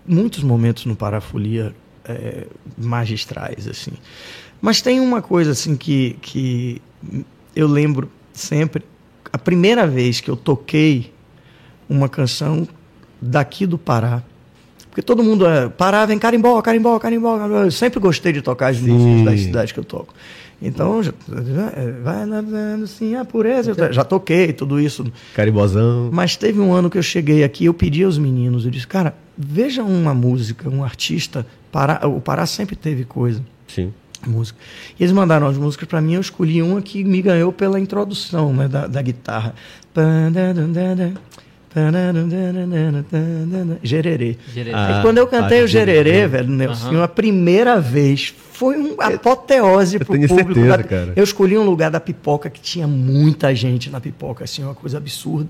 uhum. 0.07 0.15
muitos 0.21 0.43
momentos 0.43 0.85
no 0.85 0.95
Parafolia 0.95 1.73
é, 2.05 2.45
magistrais, 2.77 3.67
assim. 3.67 3.93
Mas 4.63 4.81
tem 4.81 5.01
uma 5.01 5.21
coisa 5.21 5.51
assim 5.51 5.75
que, 5.75 6.15
que 6.21 6.81
eu 7.53 7.67
lembro 7.67 8.09
sempre. 8.31 8.81
A 9.29 9.37
primeira 9.37 9.85
vez 9.85 10.21
que 10.21 10.31
eu 10.31 10.37
toquei 10.37 11.11
uma 11.89 12.07
canção 12.07 12.65
daqui 13.21 13.65
do 13.65 13.77
Pará, 13.77 14.23
porque 14.89 15.01
todo 15.01 15.21
mundo 15.21 15.45
é, 15.45 15.67
Pará, 15.67 16.05
vem 16.05 16.17
carimbó, 16.17 16.61
carimbó, 16.61 16.97
carimbó. 16.97 17.37
Eu 17.37 17.71
sempre 17.71 17.99
gostei 17.99 18.31
de 18.31 18.41
tocar 18.41 18.67
as 18.67 18.79
músicas 18.79 19.25
das 19.25 19.41
cidades 19.41 19.73
que 19.73 19.79
eu 19.81 19.83
toco. 19.83 20.13
Então, 20.61 21.03
já, 21.03 21.13
vai 22.01 22.25
nadando 22.25 22.87
sim 22.87 23.15
a 23.15 23.25
pureza. 23.25 23.75
Eu 23.77 23.91
já 23.91 24.05
toquei 24.05 24.53
tudo 24.53 24.79
isso. 24.79 25.05
Carimbozão. 25.35 26.09
Mas 26.13 26.37
teve 26.37 26.61
um 26.61 26.71
ano 26.71 26.89
que 26.89 26.97
eu 26.97 27.03
cheguei 27.03 27.43
aqui, 27.43 27.65
eu 27.65 27.73
pedi 27.73 28.01
aos 28.01 28.17
meninos, 28.17 28.63
eu 28.63 28.71
disse, 28.71 28.87
cara, 28.87 29.13
veja 29.37 29.83
uma 29.83 30.13
música, 30.13 30.69
um 30.69 30.85
artista. 30.85 31.45
Pará, 31.69 32.07
o 32.07 32.21
Pará 32.21 32.45
sempre 32.45 32.77
teve 32.77 33.03
coisa. 33.03 33.43
Sim. 33.67 33.91
Música. 34.25 34.57
E 34.99 35.03
eles 35.03 35.13
mandaram 35.13 35.47
as 35.47 35.57
músicas 35.57 35.87
para 35.87 36.01
mim, 36.01 36.13
eu 36.13 36.21
escolhi 36.21 36.61
uma 36.61 36.81
que 36.81 37.03
me 37.03 37.21
ganhou 37.21 37.51
pela 37.51 37.79
introdução 37.79 38.53
né, 38.53 38.67
da, 38.67 38.87
da 38.87 39.01
guitarra. 39.01 39.53
Gererê. 43.83 44.37
quando 45.01 45.17
eu 45.17 45.25
cantei 45.25 45.61
ah, 45.61 45.63
o 45.63 45.67
gererê, 45.67 46.27
velho, 46.27 46.47
Nelson, 46.47 46.91
uhum. 46.93 47.03
a 47.03 47.07
primeira 47.07 47.81
vez 47.81 48.33
foi 48.51 48.77
uma 48.77 49.05
apoteose 49.05 49.97
pro 49.97 50.05
público. 50.05 50.35
Certeza, 50.35 50.77
da... 50.77 50.83
cara. 50.83 51.13
Eu 51.15 51.23
escolhi 51.23 51.57
um 51.57 51.63
lugar 51.63 51.89
da 51.89 51.99
pipoca 51.99 52.49
que 52.49 52.61
tinha 52.61 52.87
muita 52.87 53.53
gente 53.55 53.89
na 53.89 53.99
pipoca, 53.99 54.43
assim, 54.43 54.63
uma 54.63 54.75
coisa 54.75 54.97
absurda. 54.99 55.49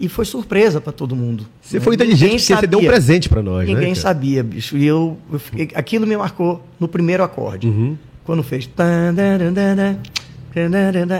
E 0.00 0.08
foi 0.08 0.24
surpresa 0.24 0.80
para 0.80 0.92
todo 0.92 1.14
mundo. 1.14 1.46
Você 1.60 1.78
né? 1.78 1.84
foi 1.84 1.94
inteligente 1.94 2.30
porque 2.30 2.40
sabia. 2.40 2.60
você 2.60 2.66
deu 2.66 2.78
um 2.80 2.84
presente 2.84 3.28
para 3.28 3.42
nós, 3.42 3.66
Ninguém 3.66 3.90
né, 3.90 3.94
sabia, 3.94 4.42
bicho. 4.42 4.76
E 4.76 4.86
eu, 4.86 5.16
eu 5.32 5.38
fiquei... 5.38 5.70
aquilo 5.74 6.06
me 6.06 6.16
marcou 6.16 6.64
no 6.80 6.88
primeiro 6.88 7.22
acorde. 7.22 7.68
Uhum. 7.68 7.96
Quando 8.24 8.42
fez. 8.42 8.68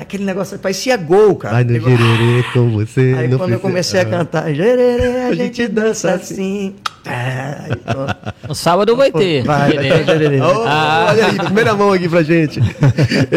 Aquele 0.00 0.24
negócio 0.24 0.58
parecia 0.58 0.96
gol, 0.96 1.36
cara. 1.36 1.54
Vai 1.54 1.64
no 1.64 1.80
gererê 1.80 2.44
com 2.52 2.70
você. 2.70 3.14
Aí 3.16 3.28
quando 3.28 3.38
precisa... 3.38 3.54
eu 3.54 3.60
comecei 3.60 4.00
a 4.00 4.04
cantar, 4.04 4.52
gererê, 4.52 5.22
a 5.22 5.34
gente 5.34 5.66
dança 5.68 6.12
assim. 6.12 6.74
no 8.46 8.54
sábado 8.54 8.94
vai 8.94 9.10
ter. 9.10 9.42
Vai, 9.42 9.72
vai 9.72 10.04
ter 10.04 10.42
oh, 10.42 10.64
ah. 10.66 11.06
Olha 11.10 11.26
aí, 11.26 11.36
primeira 11.36 11.74
mão 11.74 11.92
aqui 11.92 12.08
pra 12.08 12.22
gente. 12.22 12.60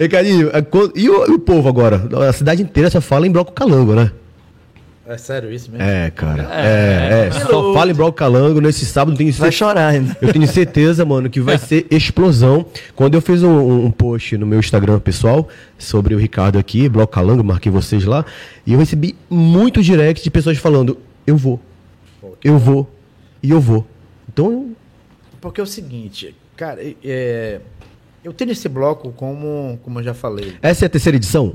e, 0.00 0.04
e, 0.04 0.08
carinho, 0.08 0.50
e 0.94 1.08
o, 1.08 1.26
e 1.26 1.32
o 1.32 1.38
povo 1.38 1.68
agora? 1.68 2.02
A 2.28 2.32
cidade 2.32 2.62
inteira 2.62 2.90
só 2.90 3.00
fala 3.00 3.26
em 3.26 3.32
bloco 3.32 3.52
calango, 3.52 3.94
né? 3.94 4.12
É 5.04 5.18
sério 5.18 5.50
isso 5.52 5.70
mesmo? 5.70 5.84
É, 5.84 6.10
cara. 6.10 6.48
É, 6.52 7.24
é. 7.24 7.26
é. 7.26 7.30
Só 7.32 7.74
fala 7.74 7.90
em 7.90 7.94
Bloco 7.94 8.12
Calango 8.16 8.60
nesse 8.60 8.86
sábado. 8.86 9.16
Tenho 9.16 9.32
vai 9.32 9.50
chorar 9.50 9.88
ainda. 9.88 10.16
Eu 10.20 10.32
tenho 10.32 10.46
certeza, 10.46 11.04
mano, 11.04 11.28
que 11.28 11.40
vai 11.40 11.58
ser 11.58 11.86
explosão. 11.90 12.64
Quando 12.94 13.14
eu 13.14 13.20
fiz 13.20 13.42
um, 13.42 13.86
um, 13.86 13.90
post 13.90 14.36
no 14.38 14.46
meu 14.46 14.60
Instagram 14.60 15.00
pessoal 15.00 15.48
sobre 15.76 16.14
o 16.14 16.18
Ricardo 16.18 16.56
aqui, 16.56 16.88
Bloco 16.88 17.12
Calango, 17.12 17.42
marquei 17.42 17.70
vocês 17.70 18.04
lá, 18.04 18.24
e 18.64 18.74
eu 18.74 18.78
recebi 18.78 19.16
muito 19.28 19.82
direct 19.82 20.22
de 20.22 20.30
pessoas 20.30 20.56
falando: 20.58 20.96
eu 21.26 21.36
vou. 21.36 21.60
Eu 22.42 22.56
vou. 22.58 22.88
e 23.42 23.50
eu 23.50 23.60
vou. 23.60 23.84
Então. 24.28 24.70
Porque 25.40 25.60
é 25.60 25.64
o 25.64 25.66
seguinte, 25.66 26.36
cara, 26.56 26.80
é, 27.02 27.60
eu 28.22 28.32
tenho 28.32 28.52
esse 28.52 28.68
bloco 28.68 29.10
como, 29.12 29.80
como 29.82 29.98
eu 29.98 30.04
já 30.04 30.14
falei. 30.14 30.54
Essa 30.62 30.84
é 30.84 30.86
a 30.86 30.88
terceira 30.88 31.16
edição? 31.16 31.54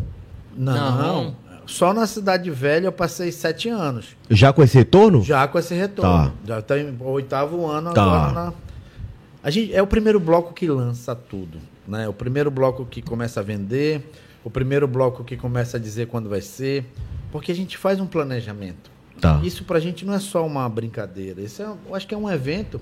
Não. 0.55 0.97
não. 0.97 1.46
Só 1.67 1.93
na 1.93 2.07
Cidade 2.07 2.49
Velha 2.49 2.87
eu 2.87 2.91
passei 2.91 3.31
sete 3.31 3.67
anos. 3.67 4.15
Já 4.29 4.53
com 4.53 4.63
esse 4.63 4.77
retorno? 4.77 5.21
Já 5.21 5.47
com 5.47 5.59
esse 5.59 5.73
retorno. 5.75 6.31
Tá. 6.31 6.33
Já 6.45 6.61
tem 6.61 6.97
o 6.99 7.03
oitavo 7.09 7.65
ano 7.67 7.93
tá. 7.93 8.01
agora 8.01 8.31
na. 8.33 8.53
A 9.43 9.49
gente, 9.49 9.73
é 9.73 9.81
o 9.81 9.87
primeiro 9.87 10.19
bloco 10.19 10.53
que 10.53 10.67
lança 10.67 11.13
tudo. 11.13 11.59
Né? 11.87 12.07
O 12.07 12.13
primeiro 12.13 12.49
bloco 12.49 12.85
que 12.85 13.01
começa 13.01 13.41
a 13.41 13.43
vender, 13.43 14.09
o 14.43 14.49
primeiro 14.49 14.87
bloco 14.87 15.23
que 15.23 15.37
começa 15.37 15.77
a 15.77 15.79
dizer 15.79 16.07
quando 16.07 16.29
vai 16.29 16.41
ser. 16.41 16.85
Porque 17.31 17.51
a 17.51 17.55
gente 17.55 17.77
faz 17.77 17.99
um 17.99 18.07
planejamento. 18.07 18.89
Tá. 19.19 19.41
Isso 19.43 19.63
pra 19.63 19.79
gente 19.79 20.05
não 20.05 20.13
é 20.13 20.19
só 20.19 20.45
uma 20.45 20.67
brincadeira. 20.69 21.41
Isso 21.41 21.61
é, 21.61 21.65
eu 21.65 21.95
acho 21.95 22.07
que 22.07 22.15
é 22.15 22.17
um 22.17 22.29
evento 22.29 22.79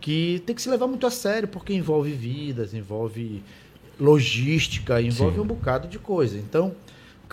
que 0.00 0.42
tem 0.46 0.54
que 0.54 0.62
se 0.62 0.68
levar 0.68 0.86
muito 0.86 1.06
a 1.06 1.10
sério, 1.10 1.48
porque 1.48 1.72
envolve 1.72 2.12
vidas, 2.12 2.74
envolve 2.74 3.42
logística, 3.98 5.00
envolve 5.00 5.36
Sim. 5.36 5.42
um 5.42 5.46
bocado 5.46 5.88
de 5.88 5.98
coisa. 5.98 6.36
Então, 6.36 6.72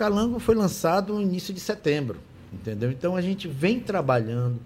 Calango 0.00 0.38
foi 0.38 0.54
lançado 0.54 1.12
no 1.12 1.20
início 1.20 1.52
de 1.52 1.60
setembro, 1.60 2.16
entendeu? 2.50 2.90
Então 2.90 3.16
a 3.16 3.20
gente 3.20 3.46
vem 3.46 3.78
trabalhando. 3.78 4.58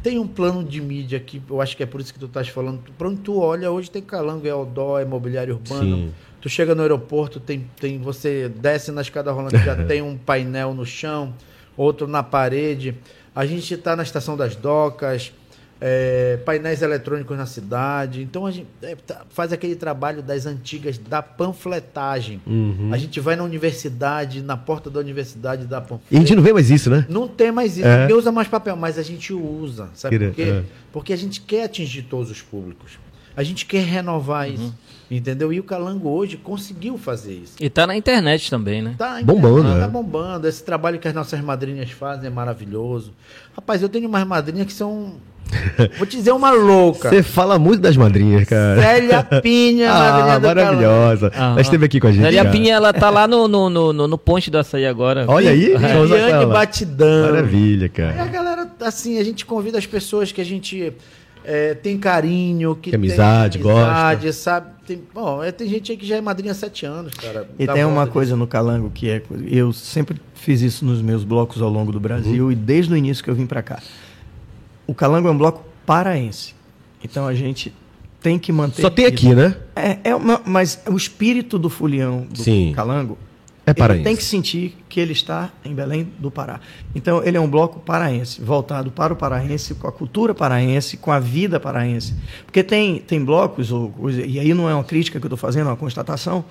Tem 0.00 0.16
um 0.16 0.28
plano 0.28 0.62
de 0.62 0.80
mídia 0.80 1.18
que 1.18 1.42
eu 1.50 1.60
acho 1.60 1.76
que 1.76 1.82
é 1.82 1.86
por 1.86 2.00
isso 2.00 2.14
que 2.14 2.20
tu 2.20 2.26
estás 2.26 2.48
falando. 2.48 2.80
Para 2.96 3.08
onde 3.08 3.20
tu 3.20 3.40
olha, 3.40 3.68
hoje 3.68 3.90
tem 3.90 4.00
Calango, 4.00 4.46
é 4.46 4.54
Odó, 4.54 5.00
é 5.00 5.04
Mobiliário 5.04 5.54
Urbano. 5.54 5.96
Sim. 5.96 6.12
Tu 6.40 6.48
chega 6.48 6.72
no 6.72 6.82
aeroporto, 6.82 7.40
tem, 7.40 7.68
tem 7.80 7.98
você 7.98 8.48
desce 8.48 8.92
na 8.92 9.00
escada 9.00 9.32
rolante, 9.32 9.58
já 9.58 9.74
tem 9.84 10.00
um 10.02 10.16
painel 10.16 10.72
no 10.72 10.86
chão, 10.86 11.34
outro 11.76 12.06
na 12.06 12.22
parede. 12.22 12.94
A 13.34 13.44
gente 13.44 13.74
está 13.74 13.96
na 13.96 14.04
estação 14.04 14.36
das 14.36 14.54
docas, 14.54 15.32
é, 15.80 16.38
painéis 16.44 16.82
eletrônicos 16.82 17.36
na 17.36 17.46
cidade. 17.46 18.22
Então 18.22 18.46
a 18.46 18.50
gente 18.50 18.66
é, 18.82 18.94
tá, 18.94 19.24
faz 19.30 19.52
aquele 19.52 19.76
trabalho 19.76 20.22
das 20.22 20.46
antigas 20.46 20.98
da 20.98 21.22
panfletagem. 21.22 22.40
Uhum. 22.46 22.90
A 22.92 22.98
gente 22.98 23.20
vai 23.20 23.36
na 23.36 23.44
universidade, 23.44 24.42
na 24.42 24.56
porta 24.56 24.90
da 24.90 25.00
universidade 25.00 25.66
da 25.66 25.80
panfletagem. 25.80 26.06
E 26.10 26.16
a 26.16 26.20
gente 26.20 26.34
não 26.34 26.42
vê 26.42 26.52
mais 26.52 26.70
isso, 26.70 26.90
né? 26.90 27.06
Não 27.08 27.28
tem 27.28 27.52
mais 27.52 27.76
isso. 27.76 27.86
É. 27.86 28.02
Ninguém 28.02 28.16
usa 28.16 28.32
mais 28.32 28.48
papel, 28.48 28.76
mas 28.76 28.98
a 28.98 29.02
gente 29.02 29.32
usa. 29.32 29.90
Sabe 29.94 30.18
por 30.18 30.34
quê? 30.34 30.42
É. 30.42 30.64
Porque 30.92 31.12
a 31.12 31.16
gente 31.16 31.40
quer 31.40 31.64
atingir 31.64 32.02
todos 32.02 32.30
os 32.30 32.40
públicos. 32.40 32.98
A 33.36 33.42
gente 33.42 33.66
quer 33.66 33.84
renovar 33.84 34.48
uhum. 34.48 34.54
isso. 34.54 34.74
Entendeu? 35.08 35.52
E 35.52 35.60
o 35.60 35.62
Calango 35.62 36.08
hoje 36.08 36.36
conseguiu 36.36 36.98
fazer 36.98 37.34
isso. 37.34 37.54
E 37.60 37.70
tá 37.70 37.86
na 37.86 37.96
internet 37.96 38.50
também, 38.50 38.82
né? 38.82 38.96
Tá 38.98 39.20
bombando, 39.22 39.62
né? 39.62 39.80
Tá 39.80 39.86
bombando. 39.86 40.48
Esse 40.48 40.64
trabalho 40.64 40.98
que 40.98 41.06
as 41.06 41.14
nossas 41.14 41.40
madrinhas 41.40 41.90
fazem 41.92 42.26
é 42.26 42.30
maravilhoso. 42.30 43.12
Rapaz, 43.54 43.82
eu 43.82 43.88
tenho 43.88 44.08
umas 44.08 44.26
madrinhas 44.26 44.66
que 44.66 44.72
são 44.72 45.14
Vou 45.96 46.06
te 46.06 46.16
dizer 46.16 46.32
uma 46.32 46.50
louca. 46.50 47.08
Você 47.08 47.22
fala 47.22 47.58
muito 47.58 47.80
das 47.80 47.96
madrinhas, 47.96 48.48
cara. 48.48 48.80
Célia 48.80 49.22
Pinha, 49.22 49.90
ah, 49.92 50.40
maravilhosa. 50.40 51.30
Ah, 51.34 51.52
Ela 51.52 51.60
esteve 51.60 51.86
aqui 51.86 52.00
com 52.00 52.08
a 52.08 52.12
gente. 52.12 52.22
Célia 52.22 52.44
Pinha, 52.50 52.74
ela 52.74 52.92
tá 52.92 53.10
lá 53.10 53.28
no, 53.28 53.46
no, 53.46 53.70
no, 53.70 54.08
no 54.08 54.18
ponte 54.18 54.50
do 54.50 54.58
açaí 54.58 54.86
agora. 54.86 55.24
Olha 55.28 55.50
aí. 55.50 55.76
Grande 55.78 56.46
batidão. 56.46 57.30
Maravilha, 57.32 57.88
cara. 57.88 58.16
E 58.16 58.20
a 58.20 58.26
galera, 58.26 58.68
assim, 58.80 59.18
a 59.18 59.24
gente 59.24 59.46
convida 59.46 59.78
as 59.78 59.86
pessoas 59.86 60.32
que 60.32 60.40
a 60.40 60.44
gente 60.44 60.92
é, 61.46 61.74
tem 61.74 61.96
carinho, 61.96 62.74
que, 62.74 62.90
que 62.90 62.96
amizade, 62.96 63.58
tem 63.58 63.70
amizade, 63.70 64.26
gosta. 64.26 64.42
sabe? 64.42 64.66
Tem, 64.86 65.00
bom, 65.14 65.42
é, 65.42 65.50
tem 65.50 65.68
gente 65.68 65.92
aí 65.92 65.98
que 65.98 66.06
já 66.06 66.16
é 66.16 66.20
madrinha 66.20 66.52
há 66.52 66.54
sete 66.54 66.84
anos, 66.84 67.14
cara. 67.14 67.48
E 67.58 67.66
tem 67.66 67.84
uma 67.84 68.06
coisa 68.06 68.32
disso. 68.32 68.38
no 68.38 68.46
Calango 68.46 68.90
que 68.90 69.08
é... 69.08 69.22
Eu 69.46 69.72
sempre 69.72 70.20
fiz 70.34 70.60
isso 70.60 70.84
nos 70.84 71.00
meus 71.00 71.24
blocos 71.24 71.62
ao 71.62 71.70
longo 71.70 71.90
do 71.90 71.98
Brasil 71.98 72.46
uhum. 72.46 72.52
e 72.52 72.54
desde 72.54 72.92
o 72.92 72.96
início 72.96 73.22
que 73.24 73.30
eu 73.30 73.34
vim 73.34 73.46
para 73.46 73.62
cá 73.62 73.80
o 74.86 74.94
Calango 74.94 75.28
é 75.28 75.30
um 75.30 75.36
bloco 75.36 75.64
paraense. 75.84 76.54
Então 77.02 77.26
a 77.26 77.34
gente 77.34 77.74
tem 78.22 78.38
que 78.38 78.52
manter. 78.52 78.82
Só 78.82 78.90
tem 78.90 79.06
aqui, 79.06 79.34
né? 79.34 79.56
É, 79.74 79.98
é 80.04 80.14
uma, 80.14 80.40
mas 80.44 80.80
o 80.88 80.96
espírito 80.96 81.58
do 81.58 81.68
Fulião 81.68 82.26
do 82.30 82.42
Sim. 82.42 82.72
Calango 82.74 83.18
é 83.66 83.74
paraense. 83.74 84.04
tem 84.04 84.16
que 84.16 84.22
sentir 84.22 84.76
que 84.88 85.00
ele 85.00 85.12
está 85.12 85.50
em 85.64 85.74
Belém 85.74 86.08
do 86.18 86.30
Pará. 86.30 86.60
Então 86.94 87.22
ele 87.24 87.36
é 87.36 87.40
um 87.40 87.48
bloco 87.48 87.80
paraense, 87.80 88.40
voltado 88.40 88.92
para 88.92 89.12
o 89.12 89.16
paraense, 89.16 89.74
com 89.74 89.88
a 89.88 89.92
cultura 89.92 90.32
paraense, 90.32 90.96
com 90.96 91.10
a 91.10 91.18
vida 91.18 91.58
paraense. 91.58 92.14
Porque 92.44 92.62
tem, 92.62 93.00
tem 93.00 93.24
blocos, 93.24 93.72
ou, 93.72 93.92
e 94.08 94.38
aí 94.38 94.54
não 94.54 94.70
é 94.70 94.74
uma 94.74 94.84
crítica 94.84 95.18
que 95.18 95.26
eu 95.26 95.28
estou 95.28 95.36
fazendo, 95.36 95.66
é 95.66 95.70
uma 95.70 95.76
constatação, 95.76 96.44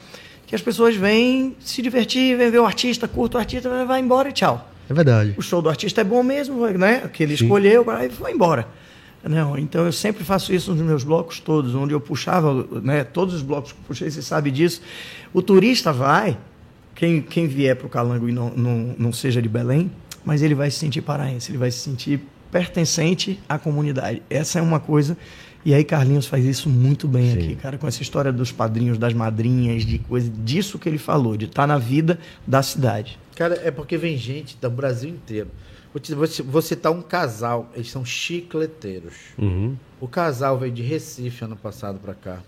que 0.46 0.54
as 0.54 0.62
pessoas 0.62 0.96
vêm 0.96 1.56
se 1.60 1.82
divertir, 1.82 2.38
vêm 2.38 2.52
ver 2.52 2.60
o 2.60 2.66
artista, 2.66 3.08
curta 3.08 3.38
o 3.38 3.40
artista, 3.40 3.86
vai 3.86 4.02
embora 4.02 4.30
e 4.30 4.34
tchau. 4.34 4.70
É 4.90 4.94
verdade. 4.94 5.34
O 5.38 5.42
show 5.42 5.62
do 5.62 5.70
artista 5.70 6.02
é 6.02 6.04
bom 6.04 6.22
mesmo, 6.22 6.68
né? 6.68 7.10
Que 7.12 7.24
ele 7.24 7.36
Sim. 7.36 7.46
escolheu, 7.46 7.90
aí 7.90 8.10
foi 8.10 8.34
embora. 8.34 8.68
Não, 9.24 9.58
então 9.58 9.86
eu 9.86 9.92
sempre 9.92 10.24
faço 10.24 10.54
isso 10.54 10.72
nos 10.76 10.86
meus 10.86 11.04
blocos 11.04 11.40
todos, 11.40 11.74
onde 11.74 11.94
eu 11.94 12.00
puxava, 12.00 12.68
né, 12.84 13.04
todos 13.04 13.34
os 13.34 13.42
blocos 13.42 13.72
que 13.72 13.80
eu 13.80 13.84
puxei, 13.88 14.12
você 14.12 14.22
sabe 14.22 14.52
disso. 14.52 14.82
O 15.34 15.42
turista 15.42 15.92
vai, 15.92 16.38
quem, 16.96 17.22
quem 17.22 17.48
vier 17.48 17.76
para 17.76 17.86
o 17.86 17.90
Calango 17.90 18.28
e 18.28 18.32
não, 18.32 18.50
não, 18.52 18.96
não 18.98 19.14
seja 19.14 19.42
de 19.42 19.50
Belém, 19.50 19.92
mas 20.24 20.42
ele 20.42 20.56
vai 20.56 20.72
se 20.72 20.80
sentir 20.80 21.02
paraense, 21.02 21.52
ele 21.52 21.58
vai 21.58 21.70
se 21.70 21.80
sentir 21.80 22.22
pertencente 22.52 23.40
à 23.48 23.60
comunidade. 23.60 24.22
Essa 24.30 24.60
é 24.60 24.62
uma 24.62 24.80
coisa. 24.80 25.18
E 25.66 25.74
aí 25.74 25.84
Carlinhos 25.84 26.28
faz 26.28 26.46
isso 26.46 26.70
muito 26.70 27.08
bem 27.08 27.32
Sim. 27.32 27.38
aqui, 27.38 27.56
cara, 27.56 27.78
com 27.78 27.88
essa 27.88 28.02
história 28.02 28.32
dos 28.32 28.52
padrinhos, 28.52 28.98
das 28.98 29.14
madrinhas, 29.14 29.84
de 29.84 29.98
coisa 30.00 30.30
disso 30.30 30.78
que 30.78 30.88
ele 30.88 31.00
falou, 31.00 31.36
de 31.36 31.46
estar 31.46 31.64
tá 31.64 31.68
na 31.68 31.78
vida 31.78 32.20
da 32.46 32.62
cidade. 32.62 33.20
Cara, 33.36 33.60
é 33.64 33.72
porque 33.72 33.98
vem 33.98 34.16
gente 34.16 34.58
do 34.62 34.70
Brasil 34.70 35.10
inteiro. 35.10 35.50
Vou, 35.92 36.00
te, 36.00 36.14
vou, 36.14 36.28
vou 36.46 36.62
citar 36.62 36.92
um 36.92 37.02
casal, 37.02 37.72
eles 37.74 37.90
são 37.90 38.06
chicleteiros. 38.06 39.16
Uhum. 39.38 39.76
O 40.00 40.08
casal 40.08 40.58
veio 40.60 40.72
de 40.72 40.84
Recife 40.84 41.44
ano 41.44 41.56
passado 41.56 42.00
para 42.00 42.14
cá. 42.14 42.40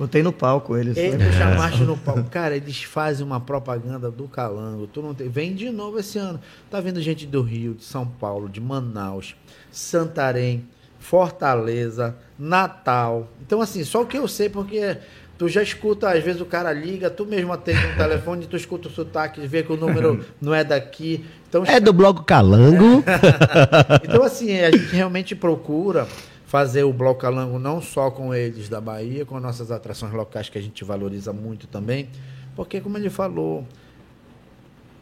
Botei 0.00 0.22
no 0.22 0.32
palco 0.32 0.78
eles. 0.78 0.96
Eles 0.96 1.34
chamaste 1.34 1.82
no 1.82 1.94
palco. 1.94 2.24
Cara, 2.30 2.56
eles 2.56 2.82
fazem 2.82 3.24
uma 3.24 3.38
propaganda 3.38 4.10
do 4.10 4.26
Calango. 4.26 4.86
Tu 4.86 5.02
não 5.02 5.12
tem... 5.12 5.28
Vem 5.28 5.54
de 5.54 5.68
novo 5.68 5.98
esse 5.98 6.18
ano. 6.18 6.40
Tá 6.70 6.80
vindo 6.80 7.02
gente 7.02 7.26
do 7.26 7.42
Rio, 7.42 7.74
de 7.74 7.84
São 7.84 8.06
Paulo, 8.06 8.48
de 8.48 8.62
Manaus, 8.62 9.36
Santarém, 9.70 10.66
Fortaleza, 10.98 12.16
Natal. 12.38 13.28
Então, 13.42 13.60
assim, 13.60 13.84
só 13.84 14.00
o 14.00 14.06
que 14.06 14.16
eu 14.16 14.26
sei, 14.26 14.48
porque 14.48 14.96
tu 15.36 15.50
já 15.50 15.62
escuta, 15.62 16.08
às 16.08 16.24
vezes 16.24 16.40
o 16.40 16.46
cara 16.46 16.72
liga, 16.72 17.10
tu 17.10 17.26
mesmo 17.26 17.52
atende 17.52 17.86
no 17.86 17.96
telefone, 17.98 18.46
tu 18.46 18.56
escuta 18.56 18.88
o 18.88 18.90
sotaque, 18.90 19.46
vê 19.46 19.62
que 19.62 19.70
o 19.70 19.76
número 19.76 20.24
não 20.40 20.54
é 20.54 20.64
daqui. 20.64 21.26
Então, 21.46 21.62
é 21.66 21.78
do 21.78 21.92
Bloco 21.92 22.24
Calango. 22.24 23.04
então, 24.02 24.22
assim, 24.22 24.58
a 24.60 24.70
gente 24.70 24.94
realmente 24.94 25.36
procura 25.36 26.08
fazer 26.50 26.82
o 26.82 26.92
Bloco 26.92 27.20
Calango 27.20 27.60
não 27.60 27.80
só 27.80 28.10
com 28.10 28.34
eles 28.34 28.68
da 28.68 28.80
Bahia, 28.80 29.24
com 29.24 29.38
nossas 29.38 29.70
atrações 29.70 30.12
locais 30.12 30.48
que 30.48 30.58
a 30.58 30.60
gente 30.60 30.82
valoriza 30.82 31.32
muito 31.32 31.68
também, 31.68 32.08
porque, 32.56 32.80
como 32.80 32.98
ele 32.98 33.08
falou, 33.08 33.64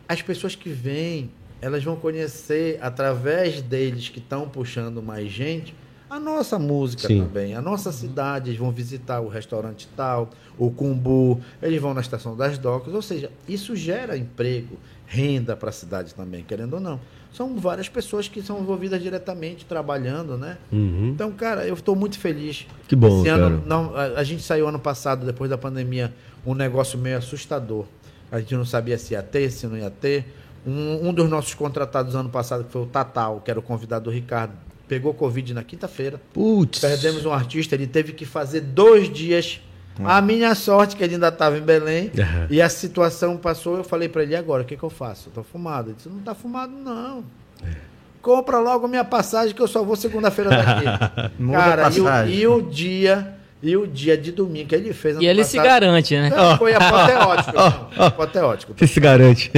as 0.06 0.20
pessoas 0.20 0.54
que 0.54 0.68
vêm, 0.68 1.30
elas 1.62 1.82
vão 1.82 1.96
conhecer 1.96 2.78
através 2.82 3.62
deles 3.62 4.10
que 4.10 4.18
estão 4.18 4.46
puxando 4.46 5.02
mais 5.02 5.30
gente 5.30 5.74
a 6.10 6.18
nossa 6.18 6.58
música 6.58 7.06
Sim. 7.06 7.22
também, 7.22 7.54
a 7.54 7.60
nossa 7.60 7.92
cidade, 7.92 8.50
eles 8.50 8.58
vão 8.58 8.70
visitar 8.70 9.20
o 9.20 9.28
restaurante 9.28 9.88
tal, 9.96 10.30
o 10.58 10.70
Cumbu, 10.70 11.40
eles 11.62 11.80
vão 11.80 11.92
na 11.92 12.00
estação 12.00 12.36
das 12.36 12.58
docas, 12.58 12.94
ou 12.94 13.02
seja, 13.02 13.30
isso 13.48 13.76
gera 13.76 14.16
emprego, 14.16 14.76
renda 15.06 15.56
para 15.56 15.68
a 15.68 15.72
cidade 15.72 16.14
também, 16.14 16.42
querendo 16.42 16.74
ou 16.74 16.80
não. 16.80 17.00
São 17.32 17.56
várias 17.56 17.88
pessoas 17.88 18.26
que 18.26 18.42
são 18.42 18.58
envolvidas 18.58 19.02
diretamente 19.02 19.64
trabalhando, 19.66 20.38
né? 20.38 20.56
Uhum. 20.72 21.10
Então, 21.14 21.30
cara, 21.32 21.66
eu 21.66 21.74
estou 21.74 21.94
muito 21.94 22.18
feliz. 22.18 22.66
Que 22.86 22.96
bom, 22.96 23.20
Esse 23.20 23.28
ano, 23.28 23.62
não, 23.66 23.94
a, 23.94 24.20
a 24.20 24.24
gente 24.24 24.42
saiu 24.42 24.66
ano 24.66 24.78
passado, 24.78 25.26
depois 25.26 25.50
da 25.50 25.58
pandemia, 25.58 26.12
um 26.46 26.54
negócio 26.54 26.98
meio 26.98 27.18
assustador. 27.18 27.84
A 28.32 28.40
gente 28.40 28.54
não 28.54 28.64
sabia 28.64 28.96
se 28.98 29.12
ia 29.12 29.22
ter, 29.22 29.50
se 29.50 29.66
não 29.66 29.76
ia 29.76 29.90
ter. 29.90 30.26
Um, 30.66 31.08
um 31.08 31.14
dos 31.14 31.28
nossos 31.28 31.54
contratados 31.54 32.14
ano 32.14 32.28
passado, 32.28 32.64
que 32.64 32.72
foi 32.72 32.82
o 32.82 32.86
Tatal, 32.86 33.40
que 33.40 33.50
era 33.50 33.60
o 33.60 33.62
convidado 33.62 34.06
do 34.06 34.10
Ricardo, 34.10 34.54
pegou 34.88 35.12
Covid 35.12 35.54
na 35.54 35.62
quinta-feira. 35.62 36.20
Putz. 36.32 36.80
Perdemos 36.80 37.26
um 37.26 37.32
artista, 37.32 37.74
ele 37.74 37.86
teve 37.86 38.12
que 38.12 38.24
fazer 38.24 38.62
dois 38.62 39.12
dias. 39.12 39.60
Hum. 40.00 40.08
A 40.08 40.20
minha 40.20 40.54
sorte 40.54 40.96
que 40.96 41.04
ele 41.04 41.14
ainda 41.14 41.28
estava 41.28 41.58
em 41.58 41.60
Belém 41.60 42.10
uhum. 42.16 42.46
e 42.48 42.62
a 42.62 42.68
situação 42.68 43.36
passou. 43.36 43.76
Eu 43.76 43.84
falei 43.84 44.08
para 44.08 44.22
ele 44.22 44.34
agora, 44.34 44.62
o 44.62 44.66
que, 44.66 44.76
que 44.76 44.82
eu 44.82 44.90
faço? 44.90 45.28
Eu 45.28 45.32
tô 45.32 45.42
fumado. 45.42 45.90
Ele 45.90 45.96
disse, 45.96 46.08
não 46.08 46.20
tá 46.20 46.34
fumado 46.34 46.72
não. 46.72 47.24
É. 47.62 47.74
Compra 48.22 48.58
logo 48.58 48.88
minha 48.88 49.04
passagem 49.04 49.54
que 49.54 49.62
eu 49.62 49.68
só 49.68 49.82
vou 49.84 49.94
segunda-feira 49.94 50.50
daqui. 50.50 50.84
Cara, 51.52 51.90
e 51.90 52.00
o, 52.00 52.26
e 52.26 52.46
o, 52.46 52.62
dia 52.62 53.34
e 53.62 53.76
o 53.76 53.86
dia 53.86 54.16
de 54.16 54.32
domingo 54.32 54.68
que 54.68 54.74
ele 54.74 54.92
fez. 54.92 55.16
E 55.18 55.26
ele 55.26 55.42
passado, 55.42 55.50
se 55.50 55.68
garante, 55.68 56.16
né? 56.16 56.30
Foi 56.58 56.74
apoteótico. 56.74 57.52
Oh, 57.56 57.86
oh, 57.96 58.02
apoteótico. 58.04 58.74
Você 58.76 58.86
se 58.86 59.00
garante. 59.00 59.50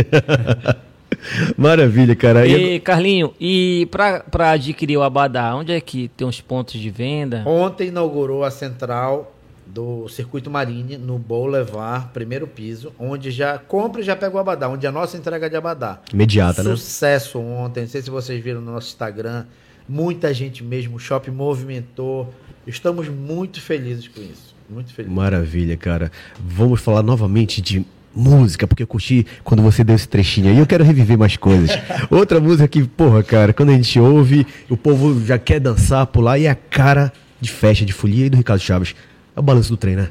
Maravilha, 1.57 2.15
cara. 2.17 2.47
E, 2.47 2.81
Carlinho, 2.81 3.35
e 3.41 3.89
para 3.91 4.53
adquirir 4.53 4.97
o 4.97 5.03
Abadá, 5.03 5.55
onde 5.55 5.73
é 5.73 5.81
que 5.81 6.09
tem 6.17 6.27
os 6.27 6.41
pontos 6.41 6.81
de 6.81 6.91
venda? 6.91 7.43
Ontem 7.47 7.89
inaugurou 7.89 8.45
a 8.45 8.51
central 8.51 9.37
do 9.67 10.09
Circuito 10.09 10.51
Marine, 10.51 10.97
no 10.99 11.19
Boulevard, 11.19 12.09
primeiro 12.13 12.47
piso, 12.47 12.93
onde 12.99 13.31
já 13.31 13.59
compra 13.59 14.01
e 14.01 14.05
já 14.05 14.17
pega 14.17 14.37
o 14.37 14.39
Abadá, 14.39 14.69
onde 14.69 14.87
a 14.87 14.93
nossa 14.93 15.17
entrega 15.17 15.49
de 15.49 15.57
Abadá. 15.57 16.01
Imediata, 16.13 16.63
Sucesso 16.63 16.69
né? 16.69 16.77
Sucesso 16.77 17.39
ontem, 17.39 17.81
não 17.83 17.89
sei 17.89 18.03
se 18.03 18.11
vocês 18.11 18.43
viram 18.43 18.61
no 18.61 18.73
nosso 18.73 18.89
Instagram, 18.89 19.45
muita 19.89 20.35
gente 20.35 20.65
mesmo, 20.65 20.97
o 20.97 20.99
shopping 20.99 21.31
movimentou. 21.31 22.33
Estamos 22.67 23.09
muito 23.09 23.61
felizes 23.61 24.09
com 24.09 24.21
isso. 24.21 24.55
Muito 24.69 24.93
felizes. 24.93 25.17
Maravilha, 25.17 25.77
cara. 25.77 26.13
Vamos 26.39 26.81
falar 26.81 27.03
novamente 27.03 27.61
de 27.61 27.85
música, 28.15 28.67
porque 28.67 28.83
eu 28.83 28.87
curti 28.87 29.27
quando 29.45 29.63
você 29.63 29.85
deu 29.85 29.95
esse 29.95 30.09
trechinho 30.09 30.51
aí, 30.51 30.59
eu 30.59 30.67
quero 30.67 30.85
reviver 30.85 31.17
mais 31.17 31.37
coisas. 31.37 31.71
Outra 32.11 32.41
música 32.41 32.67
que, 32.67 32.83
porra, 32.85 33.23
cara, 33.23 33.53
quando 33.53 33.71
a 33.71 33.75
gente 33.75 33.99
ouve, 33.99 34.47
o 34.69 34.77
povo 34.77 35.25
já 35.25 35.39
quer 35.39 35.61
dançar, 35.61 36.07
pular, 36.07 36.39
e 36.39 36.47
é 36.47 36.51
a 36.51 36.55
cara 36.55 37.13
de 37.41 37.51
festa, 37.51 37.85
de 37.85 37.93
folia 37.93 38.27
e 38.27 38.31
do 38.31 38.37
Ricardo 38.37 38.61
Chaves. 38.61 38.95
É 39.35 39.41
o 39.41 39.43
balanço 39.43 39.71
do 39.71 39.77
trem, 39.77 39.97
né? 39.97 40.09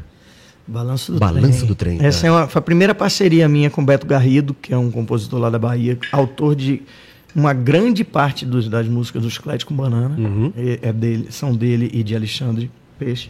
Balanço 0.68 1.12
do 1.12 1.20
Balanço 1.20 1.58
trem. 1.58 1.68
do 1.68 1.76
trem. 1.76 1.98
Essa 2.02 2.28
é 2.28 2.32
uma, 2.32 2.48
foi 2.48 2.60
a 2.60 2.64
primeira 2.64 2.94
parceria 2.94 3.50
minha 3.50 3.70
com 3.70 3.84
Beto 3.84 4.06
Garrido, 4.06 4.54
que 4.54 4.74
é 4.74 4.78
um 4.78 4.92
compositor 4.92 5.40
lá 5.40 5.50
da 5.50 5.58
Bahia, 5.58 5.98
autor 6.12 6.56
de 6.56 6.84
uma 7.36 7.54
grande 7.54 8.04
parte 8.04 8.46
dos, 8.46 8.68
das 8.70 8.88
músicas 8.88 9.24
do 9.24 9.30
Chiclete 9.30 9.66
com 9.66 9.76
Banana. 9.76 10.16
Uhum. 10.16 10.54
É, 10.56 10.90
é 10.90 10.94
dele, 10.94 11.28
são 11.32 11.56
dele 11.56 11.90
e 11.92 12.04
de 12.04 12.16
Alexandre 12.16 12.70
Peixe. 13.00 13.30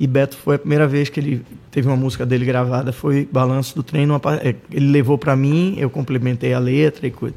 E 0.00 0.06
Beto 0.06 0.34
foi 0.34 0.56
a 0.56 0.58
primeira 0.58 0.88
vez 0.88 1.10
que 1.10 1.20
ele 1.20 1.44
teve 1.70 1.86
uma 1.86 1.96
música 1.96 2.24
dele 2.24 2.46
gravada, 2.46 2.90
foi 2.90 3.28
Balanço 3.30 3.74
do 3.74 3.82
Trem. 3.82 4.06
Numa, 4.06 4.18
é, 4.42 4.54
ele 4.72 4.90
levou 4.90 5.18
para 5.18 5.36
mim, 5.36 5.74
eu 5.76 5.90
complementei 5.90 6.54
a 6.54 6.58
letra 6.58 7.06
e 7.06 7.10
coisa. 7.10 7.34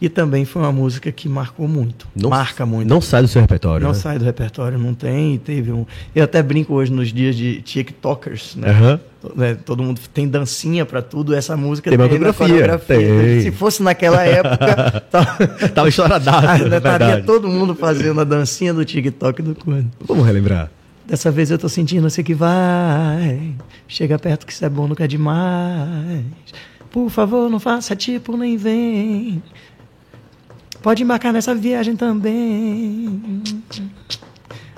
E 0.00 0.08
também 0.08 0.44
foi 0.44 0.60
uma 0.62 0.70
música 0.70 1.10
que 1.10 1.28
marcou 1.28 1.66
muito. 1.66 2.06
Não, 2.14 2.28
marca 2.28 2.66
muito. 2.66 2.88
Não 2.88 3.00
sai 3.00 3.22
do 3.22 3.28
seu 3.28 3.40
repertório. 3.40 3.82
Não 3.82 3.92
né? 3.92 3.98
sai 3.98 4.18
do 4.18 4.24
repertório, 4.24 4.78
não 4.78 4.92
tem. 4.92 5.38
Teve 5.38 5.72
um. 5.72 5.86
Eu 6.14 6.24
até 6.24 6.42
brinco 6.42 6.74
hoje 6.74 6.92
nos 6.92 7.12
dias 7.12 7.34
de 7.34 7.62
TikTokers, 7.62 8.56
né? 8.56 9.00
Uhum. 9.22 9.34
né? 9.34 9.56
Todo 9.64 9.82
mundo 9.82 9.98
tem 10.12 10.28
dancinha 10.28 10.84
pra 10.84 11.00
tudo. 11.00 11.34
Essa 11.34 11.56
música 11.56 11.90
tem, 11.90 11.98
tem 11.98 12.08
coreografia. 12.08 12.78
Tem. 12.86 13.40
Se 13.40 13.50
fosse 13.50 13.82
naquela 13.82 14.22
época. 14.24 15.00
tava, 15.10 15.46
tava 15.74 15.88
estouradaço. 15.88 16.64
Estaria 16.68 17.22
todo 17.22 17.48
mundo 17.48 17.74
fazendo 17.74 18.20
a 18.20 18.24
dancinha 18.24 18.74
do 18.74 18.84
TikTok 18.84 19.42
do 19.42 19.54
Quando. 19.54 19.90
Vamos 20.06 20.26
relembrar. 20.26 20.70
Dessa 21.08 21.30
vez 21.30 21.50
eu 21.50 21.56
tô 21.56 21.70
sentindo 21.70 22.06
assim 22.06 22.22
que 22.22 22.34
vai. 22.34 23.54
Chega 23.88 24.18
perto 24.18 24.46
que 24.46 24.52
isso 24.52 24.62
é 24.62 24.68
bom, 24.68 24.86
nunca 24.86 25.04
é 25.04 25.06
demais. 25.06 26.22
Por 26.90 27.08
favor, 27.08 27.48
não 27.48 27.58
faça 27.58 27.96
tipo 27.96 28.36
nem 28.36 28.58
vem. 28.58 29.42
Pode 30.82 31.02
embarcar 31.02 31.32
nessa 31.32 31.54
viagem 31.54 31.96
também. 31.96 33.42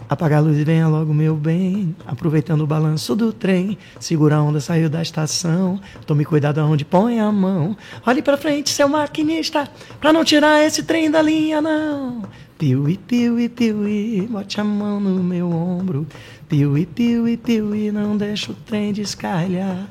Apaga 0.08 0.36
a 0.36 0.40
luz 0.40 0.56
e 0.56 0.62
venha 0.62 0.86
logo, 0.86 1.12
meu 1.12 1.34
bem. 1.34 1.96
Aproveitando 2.06 2.60
o 2.60 2.66
balanço 2.66 3.16
do 3.16 3.32
trem. 3.32 3.76
Segura 3.98 4.36
a 4.36 4.42
onda, 4.42 4.60
saiu 4.60 4.88
da 4.88 5.02
estação. 5.02 5.80
Tome 6.06 6.24
cuidado 6.24 6.60
aonde 6.60 6.84
põe 6.84 7.18
a 7.18 7.32
mão. 7.32 7.76
Olhe 8.06 8.22
pra 8.22 8.36
frente, 8.36 8.70
seu 8.70 8.88
maquinista. 8.88 9.68
Pra 10.00 10.12
não 10.12 10.24
tirar 10.24 10.64
esse 10.64 10.84
trem 10.84 11.10
da 11.10 11.20
linha, 11.20 11.60
não. 11.60 12.22
Piuí, 12.60 12.98
piuí, 12.98 13.48
piuí, 13.48 14.28
bote 14.30 14.60
a 14.60 14.64
mão 14.64 15.00
no 15.00 15.24
meu 15.24 15.50
ombro. 15.50 16.06
Piuí, 16.46 16.84
piuí, 16.84 17.38
piuí, 17.38 17.90
não 17.90 18.18
deixa 18.18 18.52
o 18.52 18.54
trem 18.54 18.92
descarrilhar. 18.92 19.88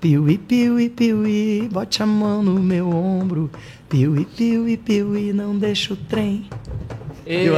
Piuí, 0.00 0.38
piuí, 0.38 0.88
piuí, 0.88 1.68
bote 1.68 2.00
a 2.00 2.06
mão 2.06 2.40
no 2.40 2.62
meu 2.62 2.88
ombro. 2.90 3.50
Piuí, 3.88 4.24
piuí, 4.24 4.76
piuí, 4.76 5.32
não 5.32 5.58
deixa 5.58 5.94
o 5.94 5.96
trem. 5.96 6.46
E... 7.26 7.48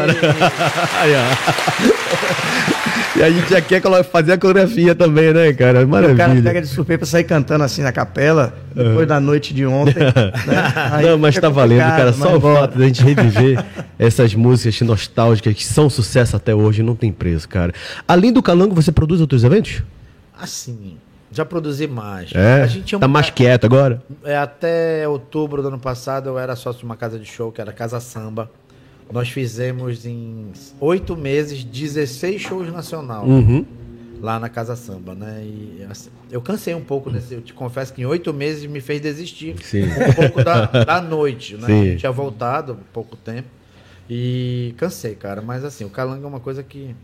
e 3.17 3.23
a 3.23 3.31
gente 3.31 3.51
já 3.51 3.61
quer 3.61 3.81
fazer 4.05 4.33
a 4.33 4.39
coreografia 4.39 4.95
também, 4.95 5.33
né, 5.33 5.53
cara? 5.53 5.87
Maravilha. 5.87 6.15
O 6.15 6.17
cara 6.17 6.43
pega 6.43 6.61
de 6.61 6.67
surpresa 6.67 6.99
pra 6.99 7.07
sair 7.07 7.25
cantando 7.25 7.65
assim 7.65 7.83
na 7.83 7.93
capela, 7.93 8.55
depois 8.75 9.01
uhum. 9.01 9.07
da 9.07 9.21
noite 9.21 9.55
de 9.55 9.67
ontem. 9.67 9.95
Né? 10.47 11.03
Não, 11.03 11.19
mas 11.19 11.39
tá 11.39 11.49
valendo, 11.49 11.81
cara. 11.81 12.13
Só 12.13 12.37
o 12.37 12.41
fato 12.41 12.79
da 12.79 12.87
gente 12.87 13.03
reviver 13.03 13.65
essas 13.99 14.35
músicas 14.35 14.81
nostálgicas 14.83 15.55
que 15.55 15.65
são 15.65 15.89
sucesso 15.89 16.37
até 16.37 16.55
hoje 16.55 16.83
não 16.83 16.95
tem 16.95 17.11
preço, 17.11 17.49
cara. 17.49 17.73
Além 18.07 18.33
do 18.33 18.43
Calango, 18.43 18.75
você 18.75 18.93
produz 18.93 19.21
outros 19.21 19.45
eventos? 19.45 19.83
Assim, 20.39 20.97
já 21.31 21.45
produzi 21.45 21.87
mais. 21.87 22.31
É, 22.35 22.63
a 22.63 22.67
gente 22.67 22.97
tá 22.97 23.09
mais 23.09 23.31
quieto 23.31 23.65
agora? 23.65 24.03
É, 24.23 24.37
até 24.37 25.09
outubro 25.09 25.63
do 25.63 25.69
ano 25.69 25.79
passado 25.79 26.29
eu 26.29 26.39
era 26.39 26.55
sócio 26.55 26.81
de 26.81 26.85
uma 26.85 26.97
casa 26.97 27.19
de 27.19 27.25
show, 27.25 27.51
que 27.51 27.61
era 27.61 27.73
Casa 27.73 27.99
Samba. 27.99 28.51
Nós 29.13 29.29
fizemos 29.29 30.07
em 30.07 30.53
oito 30.81 31.17
meses 31.17 31.63
16 31.63 32.41
shows 32.41 32.73
nacional. 32.73 33.25
Uhum. 33.25 33.65
Lá 34.21 34.41
na 34.41 34.49
Casa 34.49 34.75
Samba, 34.75 35.15
né? 35.15 35.43
E 35.45 35.87
assim, 35.91 36.09
eu 36.31 36.41
cansei 36.41 36.75
um 36.75 36.81
pouco 36.81 37.11
desse. 37.11 37.35
Eu 37.35 37.43
te 37.43 37.53
confesso 37.53 37.93
que 37.93 38.01
em 38.01 38.07
oito 38.07 38.33
meses 38.33 38.65
me 38.65 38.81
fez 38.81 39.01
desistir 39.01 39.55
Sim. 39.63 39.85
um 39.85 40.13
pouco 40.15 40.43
da, 40.43 40.65
da 40.85 41.01
noite, 41.03 41.57
né? 41.57 41.67
Sim. 41.67 41.85
Eu 41.89 41.97
tinha 41.99 42.13
voltado 42.13 42.79
pouco 42.93 43.17
tempo. 43.17 43.49
E 44.09 44.75
cansei, 44.79 45.15
cara. 45.15 45.43
Mas 45.43 45.65
assim, 45.65 45.85
o 45.85 45.91
Calango 45.91 46.25
é 46.25 46.29
uma 46.29 46.41
coisa 46.41 46.63
que 46.63 46.95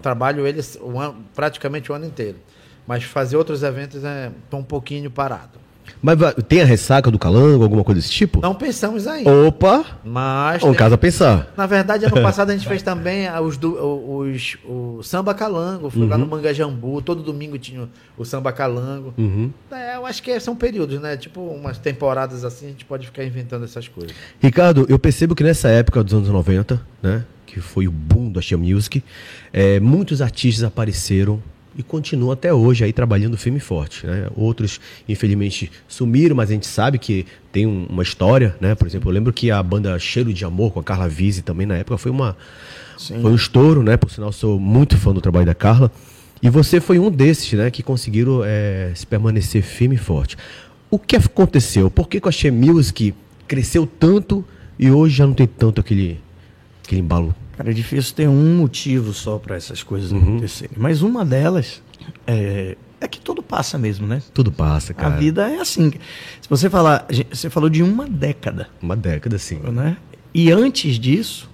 trabalho 0.00 0.46
ele 0.46 0.60
o 0.80 0.98
ano, 0.98 1.24
praticamente 1.34 1.90
o 1.90 1.94
ano 1.94 2.06
inteiro. 2.06 2.38
Mas 2.86 3.04
fazer 3.04 3.36
outros 3.36 3.62
eventos 3.62 4.04
é 4.04 4.30
um 4.52 4.62
pouquinho 4.62 5.10
parado. 5.10 5.58
Mas 6.00 6.18
tem 6.48 6.62
a 6.62 6.64
ressaca 6.64 7.10
do 7.10 7.18
calango, 7.18 7.62
alguma 7.62 7.82
coisa 7.82 8.00
desse 8.00 8.12
tipo? 8.12 8.40
Não 8.40 8.54
pensamos 8.54 9.06
ainda. 9.06 9.30
Opa! 9.30 9.84
Mas. 10.04 10.62
Um 10.62 10.74
caso 10.74 10.94
a 10.94 10.98
pensar. 10.98 11.52
Na 11.56 11.66
verdade, 11.66 12.04
ano 12.04 12.14
passado 12.22 12.50
a 12.50 12.56
gente 12.56 12.68
fez 12.68 12.82
também 12.82 13.28
os, 13.40 13.58
os, 13.62 14.56
o 14.64 15.02
samba 15.02 15.34
calango. 15.34 15.90
Fui 15.90 16.02
uhum. 16.02 16.08
lá 16.08 16.18
no 16.18 16.26
Mangajambu, 16.26 17.02
todo 17.02 17.22
domingo 17.22 17.58
tinha 17.58 17.88
o 18.16 18.24
samba 18.24 18.52
calango. 18.52 19.12
Uhum. 19.18 19.50
É, 19.70 19.96
eu 19.96 20.06
acho 20.06 20.22
que 20.22 20.38
são 20.40 20.54
períodos, 20.54 21.00
né? 21.00 21.16
Tipo, 21.16 21.40
umas 21.40 21.78
temporadas 21.78 22.44
assim, 22.44 22.66
a 22.66 22.70
gente 22.70 22.84
pode 22.84 23.06
ficar 23.06 23.24
inventando 23.24 23.64
essas 23.64 23.88
coisas. 23.88 24.14
Ricardo, 24.40 24.86
eu 24.88 24.98
percebo 24.98 25.34
que 25.34 25.42
nessa 25.42 25.68
época 25.68 26.02
dos 26.04 26.14
anos 26.14 26.28
90, 26.28 26.80
né? 27.02 27.24
Que 27.46 27.60
foi 27.60 27.88
o 27.88 27.90
boom 27.90 28.30
da 28.30 28.40
Shea 28.40 28.58
Music, 28.58 29.02
é, 29.52 29.80
muitos 29.80 30.20
artistas 30.20 30.62
apareceram 30.64 31.42
e 31.78 31.82
continuam 31.84 32.32
até 32.32 32.52
hoje 32.52 32.82
aí 32.82 32.92
trabalhando 32.92 33.38
firme 33.38 33.58
e 33.58 33.60
forte. 33.60 34.04
Né? 34.04 34.28
Outros, 34.34 34.80
infelizmente, 35.08 35.70
sumiram, 35.86 36.34
mas 36.34 36.50
a 36.50 36.52
gente 36.52 36.66
sabe 36.66 36.98
que 36.98 37.24
tem 37.52 37.68
um, 37.68 37.86
uma 37.88 38.02
história, 38.02 38.56
né? 38.60 38.74
Por 38.74 38.88
exemplo, 38.88 39.08
eu 39.08 39.14
lembro 39.14 39.32
que 39.32 39.48
a 39.52 39.62
banda 39.62 39.96
Cheiro 39.96 40.34
de 40.34 40.44
Amor 40.44 40.72
com 40.72 40.80
a 40.80 40.82
Carla 40.82 41.08
Vise 41.08 41.40
também 41.40 41.68
na 41.68 41.76
época 41.76 41.96
foi 41.96 42.10
uma 42.10 42.36
Sim. 42.98 43.22
foi 43.22 43.30
um 43.30 43.36
estouro, 43.36 43.80
né? 43.84 43.96
Por 43.96 44.10
sinal, 44.10 44.32
sou 44.32 44.58
muito 44.58 44.96
fã 44.96 45.14
do 45.14 45.20
trabalho 45.20 45.46
da 45.46 45.54
Carla. 45.54 45.92
E 46.42 46.50
você 46.50 46.80
foi 46.80 46.98
um 46.98 47.10
desses, 47.12 47.52
né? 47.52 47.70
Que 47.70 47.82
conseguiram 47.84 48.42
é, 48.44 48.90
se 48.96 49.06
permanecer 49.06 49.62
firme 49.62 49.94
e 49.94 49.98
forte. 49.98 50.36
O 50.90 50.98
que 50.98 51.14
aconteceu? 51.14 51.88
Por 51.88 52.08
que, 52.08 52.20
que 52.20 52.28
a 52.28 52.32
She 52.32 52.50
Music 52.50 53.14
cresceu 53.46 53.86
tanto 53.86 54.44
e 54.76 54.90
hoje 54.90 55.16
já 55.16 55.26
não 55.26 55.34
tem 55.34 55.46
tanto 55.46 55.80
aquele, 55.80 56.20
aquele 56.84 57.00
embalo 57.00 57.32
Cara, 57.58 57.70
é 57.70 57.74
difícil 57.74 58.14
ter 58.14 58.28
um 58.28 58.56
motivo 58.56 59.12
só 59.12 59.36
para 59.36 59.56
essas 59.56 59.82
coisas 59.82 60.12
uhum. 60.12 60.22
acontecerem. 60.22 60.76
Mas 60.76 61.02
uma 61.02 61.24
delas 61.24 61.82
é, 62.24 62.76
é, 63.00 63.08
que 63.08 63.20
tudo 63.20 63.42
passa 63.42 63.76
mesmo, 63.76 64.06
né? 64.06 64.22
Tudo 64.32 64.52
passa, 64.52 64.94
cara. 64.94 65.12
A 65.12 65.18
vida 65.18 65.50
é 65.50 65.58
assim. 65.58 65.90
Se 66.40 66.48
você 66.48 66.70
falar, 66.70 67.04
você 67.28 67.50
falou 67.50 67.68
de 67.68 67.82
uma 67.82 68.06
década. 68.06 68.68
Uma 68.80 68.94
década, 68.94 69.38
sim. 69.38 69.58
Né? 69.58 69.96
E 70.32 70.52
antes 70.52 71.00
disso, 71.00 71.50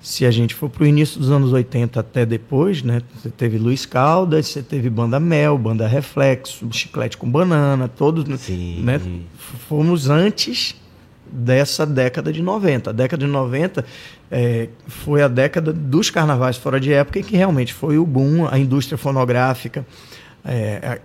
se 0.00 0.26
a 0.26 0.30
gente 0.32 0.56
for 0.56 0.68
para 0.68 0.82
o 0.82 0.86
início 0.88 1.20
dos 1.20 1.30
anos 1.30 1.52
80 1.52 2.00
até 2.00 2.26
depois, 2.26 2.82
né? 2.82 3.00
Você 3.14 3.30
teve 3.30 3.58
Luiz 3.58 3.86
Caldas, 3.86 4.48
você 4.48 4.60
teve 4.60 4.90
Banda 4.90 5.20
Mel, 5.20 5.56
Banda 5.56 5.86
Reflexo, 5.86 6.66
Chiclete 6.72 7.16
com 7.16 7.30
Banana, 7.30 7.86
todos, 7.86 8.40
Sim. 8.40 8.82
né? 8.82 9.00
Fomos 9.68 10.10
antes 10.10 10.74
dessa 11.30 11.86
década 11.86 12.32
de 12.32 12.42
90. 12.42 12.90
A 12.90 12.92
década 12.92 13.24
de 13.24 13.30
90 13.30 13.84
é, 14.30 14.68
foi 14.86 15.22
a 15.22 15.28
década 15.28 15.72
dos 15.72 16.10
carnavais 16.10 16.56
fora 16.56 16.78
de 16.78 16.92
época 16.92 17.18
e 17.18 17.22
que 17.22 17.36
realmente 17.36 17.72
foi 17.72 17.98
o 17.98 18.06
boom, 18.06 18.46
a 18.50 18.58
indústria 18.58 18.98
fonográfica. 18.98 19.86
É, 20.44 21.00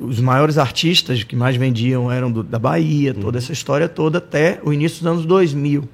os 0.00 0.20
maiores 0.20 0.58
artistas 0.58 1.24
que 1.24 1.34
mais 1.34 1.56
vendiam 1.56 2.10
eram 2.10 2.30
do, 2.30 2.42
da 2.42 2.58
Bahia, 2.58 3.12
toda 3.12 3.38
uhum. 3.38 3.42
essa 3.42 3.52
história 3.52 3.88
toda, 3.88 4.18
até 4.18 4.60
o 4.62 4.72
início 4.72 4.98
dos 4.98 5.06
anos 5.06 5.26
2000. 5.26 5.88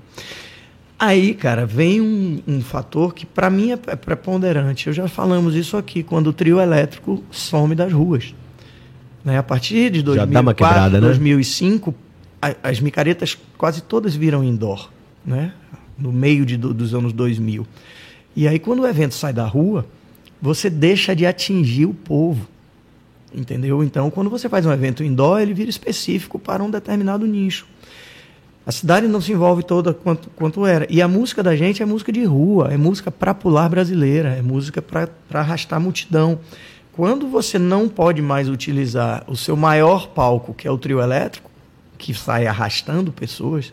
Aí, 0.99 1.35
cara, 1.35 1.66
vem 1.66 2.01
um, 2.01 2.40
um 2.47 2.61
fator 2.61 3.14
que 3.14 3.27
para 3.27 3.51
mim 3.51 3.73
é, 3.73 3.79
é 3.88 3.97
preponderante. 3.97 4.87
Eu 4.87 4.92
já 4.92 5.09
falamos 5.09 5.55
isso 5.55 5.77
aqui, 5.77 6.03
quando 6.03 6.29
o 6.29 6.33
trio 6.33 6.61
elétrico 6.61 7.23
some 7.31 7.75
das 7.75 7.92
ruas. 7.92 8.35
Né? 9.25 9.38
A 9.38 9.42
partir 9.42 9.90
de 9.90 10.03
2004, 10.03 10.55
quebrada, 10.55 11.01
né? 11.01 11.07
2005, 11.07 11.94
as 12.62 12.80
micaretas 12.80 13.38
quase 13.57 13.83
todas 13.83 14.14
viram 14.14 14.42
indoor. 14.44 14.90
Né? 15.24 15.52
no 15.98 16.12
meio 16.12 16.44
de, 16.44 16.57
dos 16.57 16.94
anos 16.94 17.12
2000. 17.12 17.66
E 18.37 18.48
aí, 18.48 18.59
quando 18.59 18.80
o 18.80 18.87
evento 18.87 19.14
sai 19.14 19.33
da 19.33 19.46
rua, 19.46 19.87
você 20.40 20.69
deixa 20.69 21.14
de 21.14 21.25
atingir 21.25 21.87
o 21.87 21.94
povo. 21.94 22.46
Entendeu? 23.33 23.83
Então, 23.83 24.10
quando 24.10 24.31
você 24.31 24.48
faz 24.48 24.64
um 24.66 24.73
evento 24.73 25.02
indoor, 25.02 25.40
ele 25.40 25.54
vira 25.54 25.71
específico 25.71 26.38
para 26.38 26.62
um 26.62 26.71
determinado 26.71 27.27
nicho. 27.27 27.66
A 28.66 28.73
cidade 28.73 29.06
não 29.06 29.21
se 29.21 29.33
envolve 29.33 29.62
toda 29.62 29.92
quanto, 29.92 30.31
quanto 30.31 30.64
era. 30.64 30.87
E 30.88 31.02
a 31.02 31.08
música 31.08 31.42
da 31.42 31.54
gente 31.54 31.83
é 31.83 31.87
música 31.87 32.10
de 32.10 32.25
rua, 32.25 32.69
é 32.73 32.77
música 32.77 33.10
para 33.10 33.35
pular 33.35 33.69
brasileira, 33.69 34.31
é 34.31 34.42
música 34.42 34.81
para 34.81 35.08
arrastar 35.33 35.81
multidão. 35.81 36.38
Quando 36.92 37.27
você 37.27 37.58
não 37.58 37.88
pode 37.88 38.23
mais 38.23 38.48
utilizar 38.48 39.25
o 39.27 39.37
seu 39.37 39.56
maior 39.56 40.08
palco, 40.08 40.54
que 40.54 40.66
é 40.66 40.71
o 40.71 40.79
trio 40.79 41.00
elétrico, 41.00 41.50
que 41.97 42.15
sai 42.15 42.47
arrastando 42.47 43.13
pessoas, 43.13 43.73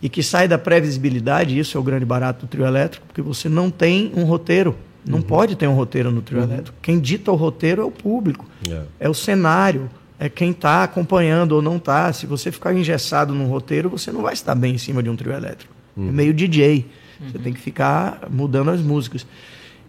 e 0.00 0.08
que 0.08 0.22
sai 0.22 0.46
da 0.46 0.58
previsibilidade, 0.58 1.58
isso 1.58 1.76
é 1.76 1.80
o 1.80 1.82
grande 1.82 2.04
barato 2.04 2.46
do 2.46 2.48
trio 2.48 2.66
elétrico, 2.66 3.06
porque 3.06 3.22
você 3.22 3.48
não 3.48 3.70
tem 3.70 4.12
um 4.14 4.24
roteiro. 4.24 4.76
Não 5.04 5.18
uhum. 5.18 5.22
pode 5.22 5.54
ter 5.56 5.68
um 5.68 5.74
roteiro 5.74 6.10
no 6.10 6.20
trio 6.20 6.38
uhum. 6.38 6.44
elétrico. 6.44 6.76
Quem 6.82 6.98
dita 6.98 7.30
o 7.30 7.36
roteiro 7.36 7.82
é 7.82 7.84
o 7.84 7.90
público, 7.90 8.44
é, 8.68 8.82
é 9.00 9.08
o 9.08 9.14
cenário, 9.14 9.88
é 10.18 10.28
quem 10.28 10.50
está 10.50 10.82
acompanhando 10.82 11.52
ou 11.52 11.62
não 11.62 11.76
está. 11.76 12.12
Se 12.12 12.26
você 12.26 12.50
ficar 12.50 12.74
engessado 12.74 13.34
num 13.34 13.46
roteiro, 13.46 13.88
você 13.88 14.10
não 14.10 14.22
vai 14.22 14.34
estar 14.34 14.54
bem 14.54 14.74
em 14.74 14.78
cima 14.78 15.02
de 15.02 15.08
um 15.08 15.16
trio 15.16 15.32
elétrico. 15.32 15.72
É 15.96 16.00
uhum. 16.00 16.08
É 16.08 16.12
meio 16.12 16.34
DJ. 16.34 16.86
Você 17.20 17.38
tem 17.38 17.52
que 17.52 17.60
ficar 17.60 18.28
mudando 18.30 18.70
as 18.70 18.80
músicas. 18.80 19.26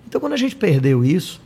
Então, 0.08 0.22
quando 0.22 0.34
a 0.34 0.38
gente 0.38 0.56
perdeu 0.56 1.04
isso, 1.04 1.42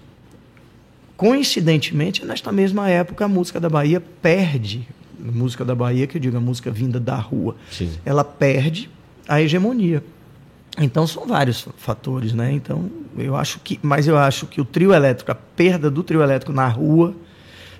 coincidentemente, 1.18 2.24
nesta 2.24 2.52
mesma 2.52 2.88
época, 2.88 3.26
a 3.26 3.28
música 3.28 3.60
da 3.60 3.70
Bahia 3.70 4.02
perde 4.22 4.88
música 5.24 5.64
da 5.64 5.76
Bahia, 5.76 6.08
que 6.08 6.18
eu 6.18 6.22
digo, 6.22 6.38
a 6.38 6.42
música 6.42 6.72
vinda 6.72 7.00
da 7.00 7.16
rua, 7.16 7.56
Sim. 7.72 7.92
ela 8.06 8.24
perde 8.24 8.90
a 9.28 9.42
hegemonia. 9.42 10.04
Então 10.78 11.06
são 11.06 11.28
vários 11.28 11.68
fatores, 11.78 12.34
né? 12.34 12.52
Então 12.54 12.90
eu 13.18 13.36
acho 13.36 13.60
que, 13.60 13.80
mas 13.82 14.08
eu 14.08 14.18
acho 14.18 14.46
que 14.46 14.62
o 14.62 14.66
trio 14.66 14.94
elétrico, 14.94 15.32
a 15.32 15.36
perda 15.36 15.92
do 15.92 16.02
trio 16.02 16.22
elétrico 16.22 16.54
na 16.54 16.68
rua, 16.68 17.14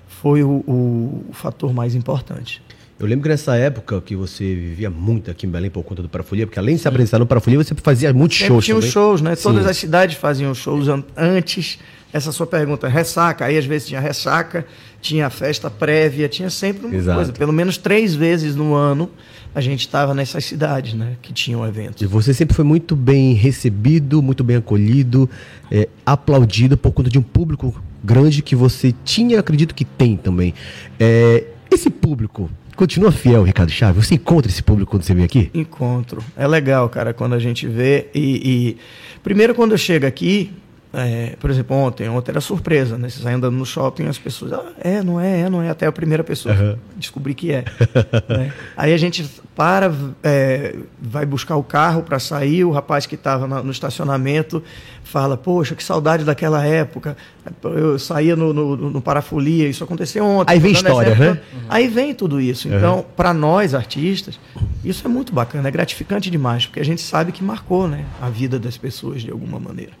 foi 0.06 0.42
o, 0.42 0.62
o, 0.66 1.24
o 1.28 1.32
fator 1.32 1.72
mais 1.72 1.94
importante. 1.94 2.62
Eu 3.00 3.06
lembro 3.06 3.24
que 3.24 3.28
nessa 3.30 3.56
época 3.56 4.00
que 4.00 4.14
você 4.14 4.44
vivia 4.54 4.88
muito 4.88 5.30
aqui 5.30 5.46
em 5.46 5.50
Belém 5.50 5.70
por 5.70 5.82
conta 5.82 6.02
do 6.02 6.08
Parafolia, 6.08 6.46
porque 6.46 6.58
além 6.58 6.76
de 6.76 6.82
se 6.82 6.86
apresentar 6.86 7.18
no 7.18 7.26
Parafolia, 7.26 7.58
você 7.62 7.74
fazia 7.74 8.12
muitos 8.12 8.38
Sempre 8.38 8.52
shows 8.52 8.64
tinha 8.64 8.76
também. 8.76 8.90
shows, 8.90 9.20
né? 9.20 9.34
Sim. 9.34 9.42
Todas 9.42 9.66
as 9.66 9.76
cidades 9.76 10.16
faziam 10.16 10.54
shows 10.54 10.86
antes. 11.16 11.80
Essa 12.12 12.30
sua 12.30 12.46
pergunta, 12.46 12.88
ressaca, 12.88 13.46
aí 13.46 13.56
às 13.56 13.64
vezes 13.64 13.88
tinha 13.88 14.00
ressaca, 14.00 14.66
tinha 15.00 15.30
festa 15.30 15.70
prévia, 15.70 16.28
tinha 16.28 16.50
sempre 16.50 16.86
uma 16.86 16.94
Exato. 16.94 17.16
coisa. 17.16 17.32
Pelo 17.32 17.52
menos 17.52 17.78
três 17.78 18.14
vezes 18.14 18.54
no 18.54 18.74
ano 18.74 19.10
a 19.54 19.60
gente 19.60 19.80
estava 19.80 20.14
nessas 20.14 20.44
cidades, 20.44 20.94
né? 20.94 21.16
Que 21.22 21.32
tinham 21.32 21.66
eventos. 21.66 22.02
E 22.02 22.06
você 22.06 22.32
sempre 22.32 22.54
foi 22.54 22.64
muito 22.64 22.94
bem 22.94 23.34
recebido, 23.34 24.22
muito 24.22 24.42
bem 24.44 24.56
acolhido, 24.56 25.28
é, 25.70 25.88
aplaudido 26.04 26.76
por 26.76 26.92
conta 26.92 27.10
de 27.10 27.18
um 27.18 27.22
público 27.22 27.74
grande 28.02 28.42
que 28.42 28.56
você 28.56 28.94
tinha, 29.04 29.40
acredito 29.40 29.74
que 29.74 29.84
tem 29.84 30.16
também. 30.16 30.54
É, 30.98 31.44
esse 31.70 31.90
público 31.90 32.50
continua 32.76 33.12
fiel, 33.12 33.42
Ricardo 33.42 33.70
Chaves? 33.70 34.06
Você 34.06 34.14
encontra 34.14 34.50
esse 34.50 34.62
público 34.62 34.90
quando 34.90 35.02
você 35.02 35.14
vem 35.14 35.24
aqui? 35.24 35.50
Encontro. 35.54 36.22
É 36.36 36.46
legal, 36.46 36.88
cara, 36.88 37.12
quando 37.12 37.34
a 37.34 37.38
gente 37.38 37.66
vê. 37.66 38.08
E, 38.14 38.20
e... 38.44 38.76
primeiro, 39.22 39.54
quando 39.54 39.72
eu 39.72 39.78
chego 39.78 40.06
aqui, 40.06 40.50
é, 40.94 41.36
por 41.40 41.48
exemplo, 41.48 41.74
ontem, 41.74 42.06
ontem 42.08 42.32
era 42.32 42.40
surpresa, 42.40 42.98
né? 42.98 43.08
Você 43.08 43.22
sai 43.22 43.32
andando 43.32 43.56
no 43.56 43.64
shopping 43.64 44.06
as 44.06 44.18
pessoas, 44.18 44.52
ah, 44.52 44.72
é, 44.78 45.02
não 45.02 45.18
é, 45.18 45.40
é, 45.40 45.48
não 45.48 45.62
é, 45.62 45.70
até 45.70 45.86
a 45.86 45.92
primeira 45.92 46.22
pessoa 46.22 46.54
uhum. 46.54 46.76
descobrir 46.96 47.32
que 47.32 47.50
é. 47.50 47.64
né? 48.28 48.52
Aí 48.76 48.92
a 48.92 48.96
gente 48.98 49.28
para, 49.56 49.90
é, 50.22 50.76
vai 51.00 51.24
buscar 51.24 51.56
o 51.56 51.62
carro 51.62 52.02
para 52.02 52.18
sair, 52.18 52.64
o 52.64 52.70
rapaz 52.70 53.06
que 53.06 53.14
estava 53.14 53.62
no 53.62 53.70
estacionamento 53.70 54.62
fala, 55.02 55.36
poxa, 55.36 55.74
que 55.74 55.82
saudade 55.82 56.24
daquela 56.24 56.64
época, 56.64 57.16
eu 57.64 57.98
saía 57.98 58.36
no, 58.36 58.52
no, 58.52 58.76
no 58.76 59.00
Parafolia, 59.00 59.68
isso 59.68 59.82
aconteceu 59.82 60.24
ontem. 60.24 60.52
Aí 60.52 60.58
vem 60.58 60.72
história, 60.72 61.14
né? 61.14 61.30
Uhum. 61.30 61.60
Aí 61.70 61.88
vem 61.88 62.14
tudo 62.14 62.38
isso. 62.38 62.68
Então, 62.68 62.98
uhum. 62.98 63.04
para 63.16 63.32
nós, 63.32 63.74
artistas, 63.74 64.38
isso 64.84 65.06
é 65.06 65.08
muito 65.08 65.32
bacana, 65.32 65.68
é 65.68 65.70
gratificante 65.70 66.30
demais, 66.30 66.66
porque 66.66 66.80
a 66.80 66.84
gente 66.84 67.00
sabe 67.00 67.32
que 67.32 67.42
marcou 67.42 67.88
né, 67.88 68.04
a 68.20 68.28
vida 68.28 68.58
das 68.58 68.76
pessoas 68.76 69.22
de 69.22 69.30
alguma 69.30 69.58
maneira. 69.58 69.92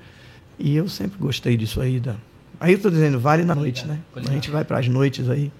E 0.58 0.76
eu 0.76 0.88
sempre 0.88 1.18
gostei 1.18 1.56
disso 1.56 1.80
aí. 1.80 2.00
Da... 2.00 2.14
Aí 2.60 2.72
eu 2.72 2.76
estou 2.76 2.90
dizendo, 2.90 3.18
vale 3.18 3.44
na 3.44 3.54
noite, 3.54 3.86
né? 3.86 3.98
A 4.14 4.32
gente 4.32 4.50
vai 4.50 4.64
para 4.64 4.78
as 4.78 4.88
noites 4.88 5.28
aí. 5.28 5.50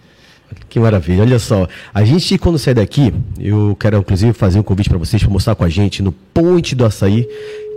Que 0.68 0.78
maravilha. 0.78 1.22
Olha 1.22 1.38
só, 1.38 1.66
a 1.92 2.04
gente 2.04 2.36
quando 2.38 2.58
sair 2.58 2.74
daqui, 2.74 3.12
eu 3.38 3.76
quero 3.80 3.98
inclusive 3.98 4.32
fazer 4.32 4.58
um 4.58 4.62
convite 4.62 4.88
para 4.88 4.98
vocês 4.98 5.22
para 5.22 5.32
mostrar 5.32 5.54
com 5.54 5.64
a 5.64 5.68
gente 5.68 6.02
no 6.02 6.12
Ponte 6.12 6.74
do 6.74 6.84
Açaí, 6.84 7.26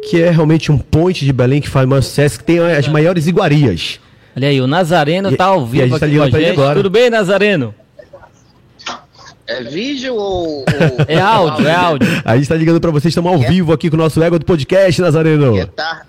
que 0.09 0.21
é 0.21 0.29
realmente 0.29 0.71
um 0.71 0.77
ponte 0.77 1.25
de 1.25 1.31
Belém 1.31 1.61
que 1.61 1.69
faz 1.69 1.87
maior 1.87 2.01
sucesso, 2.01 2.37
que 2.37 2.43
tem 2.43 2.59
as 2.59 2.87
maiores 2.87 3.27
iguarias. 3.27 3.99
Olha 4.35 4.49
aí, 4.49 4.59
o 4.59 4.67
Nazareno 4.67 5.29
está 5.29 5.45
ao 5.45 5.65
vivo 5.65 5.77
e 5.77 5.81
a 5.81 5.87
gente 5.87 5.99
tá 5.99 6.05
aqui 6.05 6.17
com 6.17 6.23
a 6.23 6.29
gente. 6.29 6.51
Agora. 6.51 6.75
Tudo 6.75 6.89
bem, 6.89 7.09
Nazareno? 7.09 7.73
É 9.47 9.63
vídeo 9.63 10.15
ou, 10.15 10.59
ou... 10.59 10.65
É 11.07 11.19
áudio, 11.21 11.67
é 11.67 11.73
áudio. 11.73 12.07
A 12.25 12.33
gente 12.33 12.43
está 12.43 12.55
ligando 12.55 12.81
para 12.81 12.91
vocês, 12.91 13.11
estamos 13.11 13.31
ao 13.31 13.41
é. 13.41 13.47
vivo 13.47 13.71
aqui 13.71 13.89
com 13.89 13.95
o 13.95 13.99
nosso 13.99 14.21
ego 14.21 14.37
do 14.39 14.45
podcast, 14.45 15.01
Nazareno. 15.01 15.53
Que 15.53 15.65
tá... 15.67 16.01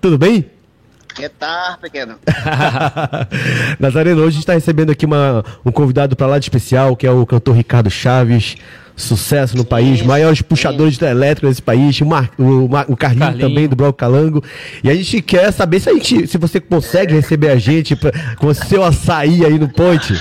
Tudo 0.00 0.18
bem? 0.18 0.50
Que 1.16 1.28
tá, 1.30 1.78
pequeno. 1.80 2.16
Nazareno, 3.80 4.20
hoje 4.20 4.28
a 4.28 4.30
gente 4.32 4.40
está 4.40 4.52
recebendo 4.52 4.90
aqui 4.90 5.06
uma, 5.06 5.42
um 5.64 5.72
convidado 5.72 6.14
para 6.14 6.26
lá 6.26 6.38
de 6.38 6.44
especial, 6.44 6.94
que 6.94 7.06
é 7.06 7.10
o 7.10 7.24
cantor 7.24 7.56
Ricardo 7.56 7.90
Chaves. 7.90 8.56
Sucesso 8.94 9.54
no 9.56 9.62
sim, 9.62 9.68
país, 9.68 10.00
maiores 10.00 10.40
puxadores 10.40 10.96
de 10.96 11.04
elétrico 11.04 11.46
desse 11.46 11.60
país, 11.60 12.00
o, 12.00 12.06
Mar, 12.06 12.30
o, 12.38 12.64
o 12.64 12.96
Carlinho, 12.96 13.26
Carlinho, 13.26 13.38
também, 13.38 13.68
do 13.68 13.76
Bloco 13.76 13.98
Calango. 13.98 14.42
E 14.82 14.88
a 14.88 14.94
gente 14.94 15.20
quer 15.20 15.52
saber 15.52 15.80
se, 15.80 15.90
a 15.90 15.92
gente, 15.92 16.26
se 16.26 16.38
você 16.38 16.58
consegue 16.60 17.12
receber 17.12 17.50
a 17.50 17.56
gente 17.56 17.94
pra, 17.94 18.10
com 18.36 18.46
o 18.46 18.54
seu 18.54 18.82
açaí 18.82 19.44
aí 19.44 19.58
no 19.58 19.68
ponte. 19.68 20.18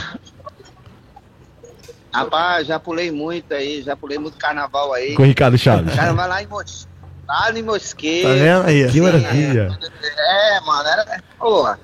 Rapaz, 2.13 2.67
já 2.67 2.77
pulei 2.77 3.11
muito 3.11 3.53
aí, 3.53 3.81
já 3.81 3.95
pulei 3.95 4.17
muito 4.17 4.37
carnaval 4.37 4.93
aí. 4.93 5.13
Com 5.15 5.23
o 5.23 5.25
Ricardo 5.25 5.57
Chaves. 5.57 5.95
Carnaval 5.95 6.27
lá 6.27 6.43
em 6.43 6.47
Mogi. 6.47 6.85
Lá 7.27 7.51
no 7.51 7.63
Mosqueiro. 7.63 8.29
Tá 8.29 8.33
vendo 8.35 8.65
aí? 8.67 8.91
Que 8.91 9.01
maravilha. 9.01 9.79
É, 10.17 10.59
mano, 10.61 10.87
era. 10.87 11.23
Porra. 11.39 11.79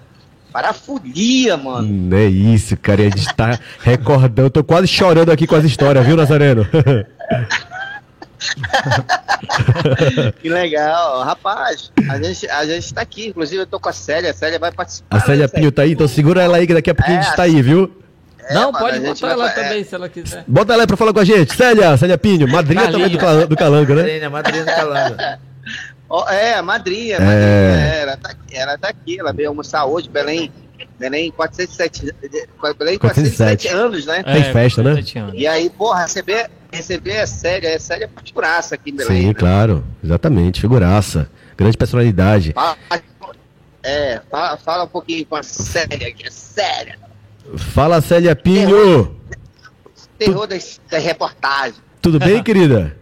Parafolia, 0.51 1.55
mano. 1.55 1.87
Hum, 1.87 2.09
é 2.13 2.25
isso, 2.25 2.75
cara. 2.77 3.01
A 3.01 3.05
gente 3.05 3.33
tá 3.35 3.57
recordando. 3.79 4.47
Eu 4.47 4.51
tô 4.51 4.63
quase 4.63 4.87
chorando 4.87 5.31
aqui 5.31 5.47
com 5.47 5.55
as 5.55 5.63
histórias, 5.63 6.05
viu, 6.05 6.17
Nazareno? 6.17 6.67
que 10.41 10.49
legal. 10.49 11.23
Rapaz, 11.23 11.91
a 12.09 12.21
gente, 12.21 12.49
a 12.49 12.65
gente 12.65 12.93
tá 12.93 13.01
aqui. 13.01 13.27
Inclusive, 13.27 13.61
eu 13.61 13.67
tô 13.67 13.79
com 13.79 13.87
a 13.87 13.93
Célia. 13.93 14.31
A 14.31 14.33
Célia 14.33 14.59
vai 14.59 14.71
participar. 14.73 15.17
A 15.17 15.19
Célia 15.21 15.47
Pinho 15.47 15.71
tá 15.71 15.83
aí? 15.83 15.93
Então 15.93 16.07
segura 16.07 16.43
ela 16.43 16.57
aí 16.57 16.67
que 16.67 16.73
daqui 16.73 16.89
a 16.89 16.95
pouquinho 16.95 17.17
é, 17.17 17.19
a 17.19 17.23
gente 17.23 17.35
tá 17.35 17.43
aí, 17.43 17.61
viu? 17.61 17.89
É, 18.49 18.53
não, 18.53 18.71
pode 18.71 18.99
botar 18.99 19.29
ela 19.29 19.45
vai... 19.45 19.55
também, 19.55 19.83
se 19.83 19.95
ela 19.95 20.09
quiser. 20.09 20.43
Bota 20.47 20.73
ela 20.73 20.83
aí 20.83 20.87
pra 20.87 20.97
falar 20.97 21.13
com 21.13 21.19
a 21.19 21.25
gente. 21.25 21.55
Célia, 21.55 21.95
Célia 21.97 22.17
Pinho, 22.17 22.47
madrinha 22.47 22.91
também 22.91 23.09
do, 23.09 23.17
Calango, 23.17 23.47
do 23.47 23.55
Calango, 23.55 23.93
né? 23.93 24.01
Madrinha, 24.01 24.29
madrinha 24.29 24.65
do 24.65 24.71
Calango. 24.71 25.15
Oh, 26.13 26.27
é, 26.27 26.55
a 26.55 26.61
madrinha, 26.61 27.21
madrinha 27.21 27.39
é. 27.39 28.01
ela, 28.01 28.17
tá 28.17 28.31
aqui, 28.31 28.57
ela 28.57 28.77
tá 28.77 28.89
aqui, 28.89 29.17
ela 29.17 29.31
veio 29.31 29.47
almoçar 29.47 29.85
hoje, 29.85 30.09
Belém, 30.09 30.51
Belém 30.99 31.31
407, 31.31 32.13
Belém 32.77 32.97
407 32.97 33.69
anos, 33.69 34.05
né? 34.05 34.21
Tem 34.21 34.41
é, 34.41 34.51
festa, 34.51 34.83
né? 34.83 35.01
E 35.33 35.47
aí, 35.47 35.69
porra, 35.69 36.01
receber, 36.01 36.51
receber 36.69 37.13
é 37.13 37.25
séria, 37.25 37.69
é 37.69 37.79
séria 37.79 38.09
figuraça 38.25 38.75
aqui 38.75 38.89
em 38.89 38.95
Belém. 38.95 39.21
Sim, 39.21 39.27
né? 39.29 39.33
claro, 39.33 39.85
exatamente, 40.03 40.59
figuraça, 40.59 41.29
grande 41.55 41.77
personalidade. 41.77 42.51
Fala, 42.51 42.77
é, 43.81 44.21
fala, 44.29 44.57
fala 44.57 44.83
um 44.83 44.89
pouquinho 44.89 45.25
com 45.25 45.37
a 45.37 45.43
séria, 45.43 46.11
que 46.13 46.27
é 46.27 46.29
séria. 46.29 46.99
Fala, 47.57 48.01
Célia 48.01 48.35
Pinho. 48.35 49.15
Terror, 50.17 50.47
da 50.47 50.55
das, 50.55 51.03
reportagens. 51.03 51.81
Tudo 52.01 52.19
bem, 52.19 52.41
querida? 52.43 52.95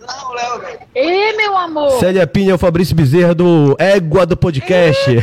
Não, 0.00 0.32
Léo, 0.32 0.60
velho. 0.60 0.78
Ê, 0.94 1.32
meu 1.36 1.56
amor. 1.56 1.98
Célia 1.98 2.26
Pinho 2.26 2.52
é 2.52 2.54
o 2.54 2.58
Fabrício 2.58 2.94
Bezerra 2.94 3.34
do 3.34 3.74
Égua 3.78 4.24
do 4.26 4.36
Podcast. 4.36 5.10
Ê, 5.10 5.18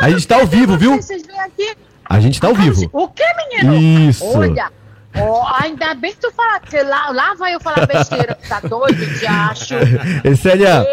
a 0.04 0.10
gente 0.10 0.26
tá 0.26 0.36
ao 0.36 0.46
vivo, 0.46 0.76
viu? 0.76 0.96
Vocês 0.96 1.22
vêm 1.26 1.40
aqui? 1.40 1.76
A 2.04 2.20
gente 2.20 2.40
tá 2.40 2.48
ao 2.48 2.54
vivo. 2.54 2.88
O 2.92 3.08
que, 3.08 3.22
menino? 3.36 4.08
Isso. 4.08 4.24
Olha, 4.26 4.70
Oh, 5.14 5.42
ainda 5.62 5.94
bem 5.94 6.12
que 6.12 6.18
tu 6.18 6.32
fala, 6.32 6.58
que 6.60 6.82
lá, 6.82 7.10
lá 7.10 7.34
vai 7.34 7.54
eu 7.54 7.60
falar 7.60 7.86
besteira, 7.86 8.36
tá 8.48 8.60
doido, 8.60 9.04
de 9.18 9.26
acho. 9.26 9.74
Célia, 10.40 10.86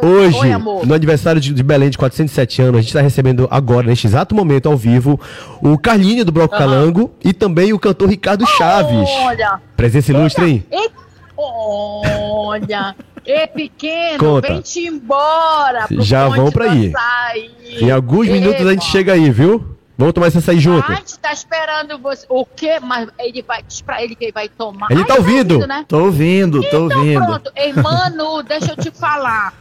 hoje, 0.00 0.38
Oi, 0.38 0.86
no 0.86 0.94
aniversário 0.94 1.40
de, 1.40 1.52
de, 1.52 1.62
Belém 1.62 1.90
de 1.90 1.98
407 1.98 2.62
anos, 2.62 2.76
a 2.76 2.80
gente 2.80 2.90
está 2.90 3.00
recebendo 3.00 3.48
agora, 3.50 3.88
neste 3.88 4.06
exato 4.06 4.32
momento, 4.32 4.68
ao 4.68 4.76
vivo, 4.76 5.20
o 5.60 5.76
Carlinho 5.76 6.24
do 6.24 6.30
Bloco 6.30 6.54
uhum. 6.54 6.60
Calango 6.60 7.14
e 7.24 7.32
também 7.32 7.72
o 7.72 7.80
cantor 7.80 8.08
Ricardo 8.08 8.46
Chaves. 8.46 9.08
Olha. 9.24 9.60
Presença 9.76 10.12
ilustre, 10.12 10.44
hein? 10.44 10.66
E, 10.70 10.90
olha. 11.36 12.94
Ê, 13.26 13.46
pequeno, 13.46 14.18
Conta. 14.18 14.48
vem-te 14.48 14.86
embora. 14.86 15.86
Já 15.98 16.28
vão 16.28 16.50
pra 16.50 16.68
ir. 16.68 16.92
Em 17.80 17.90
alguns 17.90 18.28
minutos 18.28 18.66
a 18.66 18.70
gente 18.70 18.86
chega 18.86 19.12
aí, 19.12 19.30
viu? 19.30 19.77
Vamos 19.98 20.14
tomar 20.14 20.28
esse 20.28 20.38
açaí 20.38 20.60
junto. 20.60 20.90
A 20.92 20.94
gente 20.94 21.18
tá 21.18 21.32
esperando 21.32 21.98
você. 21.98 22.24
O 22.28 22.46
quê? 22.46 22.78
Mas 22.80 23.08
ele 23.18 23.42
vai. 23.42 23.64
Diz 23.64 23.80
pra 23.80 24.00
ele 24.00 24.14
que 24.14 24.26
ele 24.26 24.32
vai 24.32 24.48
tomar. 24.48 24.86
Ele 24.92 25.04
tá, 25.04 25.14
tá 25.14 25.20
ouvindo. 25.20 25.54
ouvindo 25.54 25.66
né? 25.66 25.84
Tô 25.88 26.04
ouvindo, 26.04 26.60
tô 26.62 26.66
então, 26.68 26.82
ouvindo. 26.84 27.26
Pronto. 27.26 27.52
Ei, 27.56 27.72
mano, 27.72 28.42
deixa 28.46 28.72
eu 28.72 28.76
te 28.76 28.92
falar. 28.92 29.52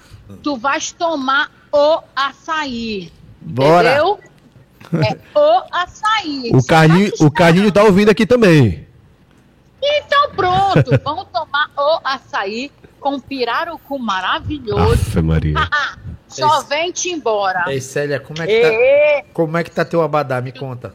Tu 0.43 0.55
vais 0.55 0.91
tomar 0.91 1.49
o 1.73 2.03
açaí. 2.15 3.11
Bora. 3.41 3.89
Entendeu? 3.89 4.19
É 4.93 5.17
o 5.35 5.63
açaí. 5.71 6.51
O 6.53 6.63
Carlinho, 6.63 7.11
tá 7.11 7.25
o 7.25 7.31
Carlinho 7.31 7.71
tá 7.71 7.83
ouvindo 7.83 8.09
aqui 8.09 8.25
também. 8.27 8.87
Então 9.81 10.31
pronto, 10.35 10.91
vamos 11.03 11.25
tomar 11.33 11.69
o 11.75 11.99
açaí 12.03 12.71
com 12.99 13.19
pirarucu 13.19 13.97
maravilhoso. 13.97 14.93
Afe 14.93 15.21
Maria. 15.21 15.55
Só 16.39 16.61
vem-te 16.63 17.09
embora. 17.09 17.63
Ei, 17.67 17.81
Célia, 17.81 18.19
como 18.19 18.41
é 18.41 18.47
que 18.47 18.61
tá, 18.61 19.29
como 19.33 19.57
é 19.57 19.63
que 19.63 19.71
tá 19.71 19.85
teu 19.85 20.01
abadá? 20.01 20.41
Me 20.41 20.51
conta. 20.51 20.93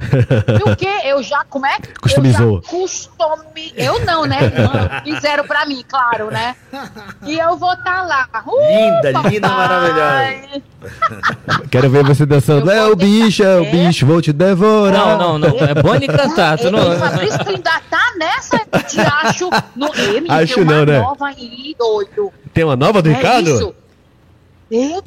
E 0.00 0.70
o 0.70 0.76
quê? 0.76 0.88
Eu 1.04 1.22
já, 1.22 1.44
como 1.44 1.66
é? 1.66 1.76
Customizou. 2.00 2.56
Eu 2.56 2.62
já 2.62 2.68
customi... 2.68 3.72
Eu 3.76 4.04
não, 4.04 4.24
né? 4.24 4.38
Fizeram 5.04 5.44
pra 5.44 5.66
mim, 5.66 5.84
claro, 5.86 6.30
né? 6.30 6.56
E 7.26 7.38
eu 7.38 7.56
vou 7.56 7.72
estar 7.72 7.84
tá 7.84 8.02
lá. 8.02 8.28
Uh, 8.46 8.60
linda, 8.60 9.12
papai. 9.12 9.30
linda, 9.30 9.48
maravilhosa. 9.48 10.62
Quero 11.70 11.90
ver 11.90 12.04
você 12.04 12.24
dançando. 12.24 12.70
É 12.70 12.86
o 12.86 12.96
bicho, 12.96 13.42
é 13.42 13.56
o 13.58 13.70
bicho, 13.70 14.06
vou 14.06 14.22
te 14.22 14.32
devorar. 14.32 15.18
Não, 15.18 15.38
não, 15.38 15.50
não. 15.50 15.58
É 15.58 15.74
bom 15.74 15.98
de 15.98 16.06
cantar. 16.06 16.58
Tu 16.58 16.70
não... 16.70 16.98
Fabrício 16.98 17.40
ainda 17.46 17.82
tá 17.90 18.12
nessa 18.16 18.56
de 18.88 19.00
acho. 19.00 19.50
No, 19.76 19.90
acho 20.30 20.64
não, 20.64 20.86
né? 20.86 20.98
nova 20.98 21.26
aí, 21.26 21.76
doido. 21.78 22.32
Tem 22.54 22.64
uma 22.64 22.76
nova 22.76 23.02
do 23.02 23.10
é 23.10 23.14
Ricardo? 23.14 23.50
Isso. 23.50 23.74
Eu 24.70 25.02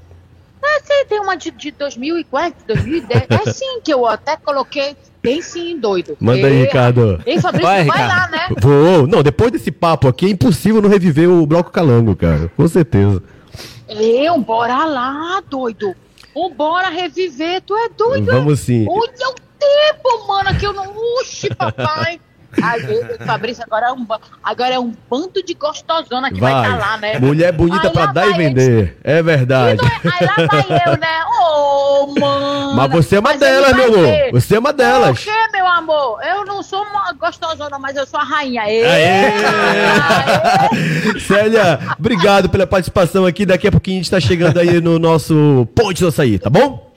é, 0.63 0.79
sim, 0.79 1.05
tem 1.09 1.19
uma 1.19 1.35
de, 1.35 1.51
de 1.51 1.71
2004, 1.71 2.65
2010. 2.65 3.23
É 3.29 3.51
sim, 3.51 3.81
que 3.83 3.93
eu 3.93 4.07
até 4.07 4.37
coloquei. 4.37 4.95
Tem 5.21 5.41
sim, 5.41 5.77
doido. 5.77 6.17
Manda 6.19 6.47
aí, 6.47 6.63
Ricardo. 6.63 7.21
Ei, 7.25 7.39
Fabrício, 7.39 7.67
vai, 7.67 7.85
vai 7.85 8.07
lá, 8.07 8.27
né? 8.29 8.47
Vou. 8.59 9.07
Não, 9.07 9.21
depois 9.21 9.51
desse 9.51 9.71
papo 9.71 10.07
aqui, 10.07 10.25
é 10.25 10.29
impossível 10.29 10.81
não 10.81 10.89
reviver 10.89 11.29
o 11.29 11.45
Bloco 11.45 11.71
Calango, 11.71 12.15
cara. 12.15 12.51
Com 12.55 12.67
certeza. 12.67 13.21
Eu, 13.89 14.37
bora 14.39 14.85
lá, 14.85 15.41
doido. 15.49 15.95
Bora 16.55 16.89
reviver, 16.89 17.61
tu 17.61 17.75
é 17.75 17.89
doido? 17.89 18.25
Vamos 18.25 18.61
sim. 18.61 18.85
Olha 18.89 19.29
o 19.29 19.35
tempo, 19.59 20.27
mano, 20.27 20.57
que 20.57 20.65
eu 20.65 20.73
não... 20.73 20.93
Oxi, 21.19 21.53
papai. 21.55 22.19
Fabrício, 23.25 23.63
agora 23.63 23.87
é, 23.87 23.91
um, 23.93 24.05
agora 24.43 24.73
é 24.75 24.79
um 24.79 24.93
bando 25.09 25.43
de 25.43 25.53
gostosona 25.53 26.31
que 26.31 26.39
vai 26.39 26.53
estar 26.53 26.77
tá 26.77 26.85
lá, 26.85 26.97
né? 26.97 27.19
Mulher 27.19 27.51
bonita 27.51 27.89
pra 27.89 28.07
dar 28.07 28.27
e 28.27 28.33
vender. 28.33 28.97
É 29.03 29.21
verdade. 29.21 29.81
É, 29.83 29.87
aí 30.09 30.25
lá 30.25 30.35
vai 30.47 30.65
eu, 30.85 30.97
né? 30.97 31.23
Ô, 31.25 32.03
oh, 32.03 32.19
mano. 32.19 32.75
Mas 32.75 32.91
você 32.91 33.15
é 33.15 33.19
uma 33.19 33.35
delas, 33.35 33.73
meu 33.73 33.85
amor. 33.85 34.07
Você 34.31 34.55
é 34.55 34.59
uma 34.59 34.73
delas. 34.73 35.19
O 35.19 35.23
quê, 35.23 35.31
meu 35.51 35.67
amor? 35.67 36.19
Eu 36.23 36.45
não 36.45 36.61
sou 36.63 36.81
uma 36.83 37.11
gostosona, 37.13 37.77
mas 37.79 37.95
eu 37.95 38.05
sou 38.05 38.19
a 38.19 38.23
rainha. 38.23 38.63
Aê. 38.63 38.85
Aê. 38.85 39.31
Célia, 41.19 41.79
obrigado 41.97 42.49
pela 42.49 42.67
participação 42.67 43.25
aqui. 43.25 43.45
Daqui 43.45 43.67
a 43.67 43.71
pouquinho 43.71 43.97
a 43.97 44.01
gente 44.01 44.11
tá 44.11 44.19
chegando 44.19 44.59
aí 44.59 44.79
no 44.81 44.99
nosso 44.99 45.67
Ponte 45.75 46.01
do 46.01 46.07
Açaí, 46.07 46.39
tá 46.39 46.49
bom? 46.49 46.92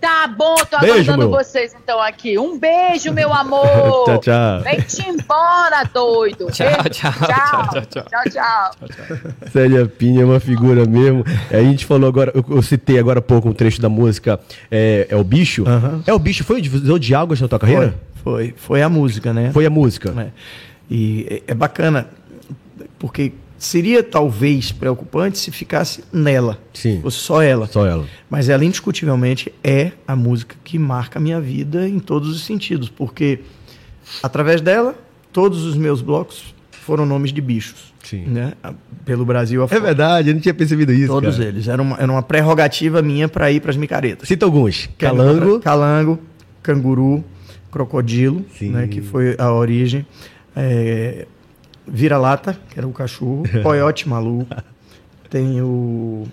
Tá 0.00 0.26
bom, 0.26 0.54
tô 0.56 0.78
beijo, 0.80 0.94
aguardando 0.94 1.18
meu. 1.18 1.30
vocês 1.30 1.74
então 1.74 2.00
aqui. 2.00 2.38
Um 2.38 2.58
beijo, 2.58 3.12
meu 3.12 3.32
amor. 3.32 4.04
tchau, 4.06 4.18
tchau. 4.18 4.60
Vem-te 4.62 5.08
embora, 5.08 5.84
doido. 5.92 6.46
Tchau, 6.50 6.68
tchau, 6.90 7.12
tchau, 7.12 7.68
tchau, 7.70 7.86
tchau, 7.86 8.04
tchau, 8.08 8.30
tchau. 8.30 9.50
Célia 9.52 9.86
Pinha 9.86 10.22
é 10.22 10.24
uma 10.24 10.40
figura 10.40 10.84
mesmo. 10.86 11.24
A 11.50 11.60
gente 11.62 11.84
falou 11.86 12.08
agora, 12.08 12.32
eu, 12.34 12.62
citei 12.62 12.98
agora 12.98 13.18
há 13.18 13.22
pouco 13.22 13.48
um 13.48 13.52
trecho 13.52 13.80
da 13.80 13.88
música 13.88 14.38
É, 14.70 15.06
é 15.10 15.16
o 15.16 15.24
Bicho. 15.24 15.64
É 16.06 16.12
o 16.12 16.18
Bicho, 16.18 16.44
foi 16.44 16.58
o 16.58 16.62
divisor 16.62 16.98
de 16.98 17.14
águas 17.14 17.40
na 17.40 17.48
tua 17.48 17.58
carreira? 17.58 17.94
Foi, 18.22 18.48
foi, 18.48 18.54
foi 18.56 18.82
a 18.82 18.88
música, 18.88 19.32
né? 19.32 19.50
Foi 19.52 19.66
a 19.66 19.70
música. 19.70 20.14
É. 20.16 20.28
E 20.90 21.26
é, 21.48 21.52
é 21.52 21.54
bacana, 21.54 22.08
porque 22.98 23.32
Seria 23.64 24.02
talvez 24.02 24.70
preocupante 24.72 25.38
se 25.38 25.50
ficasse 25.50 26.04
nela. 26.12 26.58
Sim. 26.74 27.00
Fosse 27.00 27.16
só 27.16 27.42
ela. 27.42 27.66
Só 27.66 27.86
ela. 27.86 28.04
Mas 28.28 28.50
ela, 28.50 28.62
indiscutivelmente, 28.62 29.50
é 29.64 29.92
a 30.06 30.14
música 30.14 30.54
que 30.62 30.78
marca 30.78 31.18
a 31.18 31.22
minha 31.22 31.40
vida 31.40 31.88
em 31.88 31.98
todos 31.98 32.28
os 32.28 32.44
sentidos. 32.44 32.90
Porque, 32.90 33.40
através 34.22 34.60
dela, 34.60 34.94
todos 35.32 35.64
os 35.64 35.78
meus 35.78 36.02
blocos 36.02 36.54
foram 36.72 37.06
nomes 37.06 37.32
de 37.32 37.40
bichos. 37.40 37.94
Sim. 38.02 38.26
Né? 38.26 38.52
Pelo 39.02 39.24
Brasil 39.24 39.62
afora. 39.62 39.80
É 39.80 39.82
verdade, 39.82 40.28
eu 40.28 40.34
não 40.34 40.42
tinha 40.42 40.52
percebido 40.52 40.92
isso. 40.92 41.06
Todos 41.06 41.36
cara. 41.36 41.48
eles. 41.48 41.66
Era 41.66 41.80
uma, 41.80 41.96
era 41.96 42.12
uma 42.12 42.22
prerrogativa 42.22 43.00
minha 43.00 43.28
para 43.28 43.50
ir 43.50 43.60
para 43.60 43.70
as 43.70 43.78
micaretas. 43.78 44.28
Cita 44.28 44.44
alguns: 44.44 44.90
Calango. 44.98 45.58
Calango, 45.60 46.18
Canguru, 46.62 47.24
Crocodilo, 47.72 48.44
né, 48.60 48.88
que 48.88 49.00
foi 49.00 49.34
a 49.38 49.50
origem. 49.50 50.04
É, 50.54 51.26
Vira-lata, 51.86 52.58
que 52.70 52.78
era 52.78 52.86
o 52.86 52.92
cachorro. 52.92 53.42
Coiote 53.62 54.08
maluco. 54.08 54.54
Tem 55.28 55.60
o. 55.60 56.26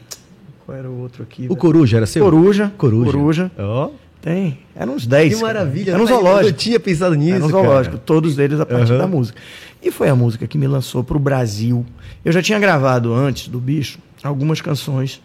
Qual 0.66 0.78
era 0.78 0.90
o 0.90 1.00
outro 1.00 1.24
aqui? 1.24 1.48
O 1.50 1.56
Coruja 1.56 1.98
era 1.98 2.06
seu? 2.06 2.24
Coruja. 2.24 2.72
Coruja. 2.78 3.12
Coruja. 3.12 3.52
Oh. 3.58 3.92
Tem. 4.22 4.60
Eram 4.76 4.94
uns 4.94 5.08
10. 5.08 5.36
Que 5.36 5.42
maravilha. 5.42 5.92
Era 5.92 6.04
um 6.04 6.06
zoológico. 6.06 6.50
Eu 6.50 6.54
tinha 6.54 6.80
pensado 6.80 7.16
nisso. 7.16 7.36
Era 7.36 7.46
um 7.46 7.50
zoológico. 7.50 7.96
Cara. 7.96 8.06
Todos 8.06 8.38
eles 8.38 8.60
a 8.60 8.66
partir 8.66 8.92
uhum. 8.92 8.98
da 9.00 9.08
música. 9.08 9.40
E 9.82 9.90
foi 9.90 10.10
a 10.10 10.16
música 10.16 10.46
que 10.46 10.58
me 10.58 10.68
lançou 10.68 11.04
para 11.04 11.18
o 11.18 11.20
Brasil. 11.20 11.84
Eu 12.24 12.32
já 12.32 12.42
tinha 12.42 12.60
gravado 12.60 13.14
antes 13.14 13.48
do 13.48 13.60
Bicho 13.60 13.98
algumas 14.24 14.62
canções 14.62 15.20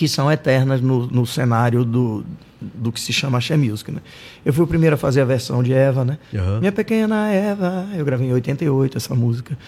que 0.00 0.08
são 0.08 0.32
eternas 0.32 0.80
no, 0.80 1.06
no 1.08 1.26
cenário 1.26 1.84
do, 1.84 2.24
do 2.58 2.90
que 2.90 2.98
se 2.98 3.12
chama 3.12 3.36
Axé 3.36 3.54
Music, 3.54 3.92
né? 3.92 4.00
Eu 4.42 4.50
fui 4.50 4.64
o 4.64 4.66
primeiro 4.66 4.94
a 4.94 4.96
fazer 4.96 5.20
a 5.20 5.26
versão 5.26 5.62
de 5.62 5.74
Eva, 5.74 6.06
né? 6.06 6.18
Uhum. 6.32 6.60
Minha 6.60 6.72
Pequena 6.72 7.28
Eva, 7.28 7.86
eu 7.94 8.02
gravei 8.02 8.26
em 8.26 8.32
88 8.32 8.96
essa 8.96 9.14
música. 9.14 9.58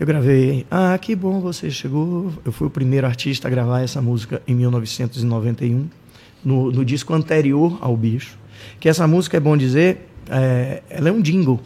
Eu 0.00 0.06
gravei 0.06 0.64
Ah, 0.70 0.96
que 0.96 1.14
bom 1.14 1.42
você 1.42 1.70
chegou. 1.70 2.32
Eu 2.42 2.50
fui 2.52 2.68
o 2.68 2.70
primeiro 2.70 3.06
artista 3.06 3.48
a 3.48 3.50
gravar 3.50 3.82
essa 3.82 4.00
música 4.00 4.40
em 4.48 4.54
1991, 4.54 5.86
no, 6.42 6.72
no 6.72 6.86
disco 6.86 7.12
anterior 7.12 7.76
ao 7.82 7.94
Bicho. 7.94 8.38
Que 8.80 8.88
essa 8.88 9.06
música, 9.06 9.36
é 9.36 9.40
bom 9.40 9.58
dizer, 9.58 10.08
é, 10.30 10.82
ela 10.88 11.10
é 11.10 11.12
um 11.12 11.20
jingle. 11.20 11.60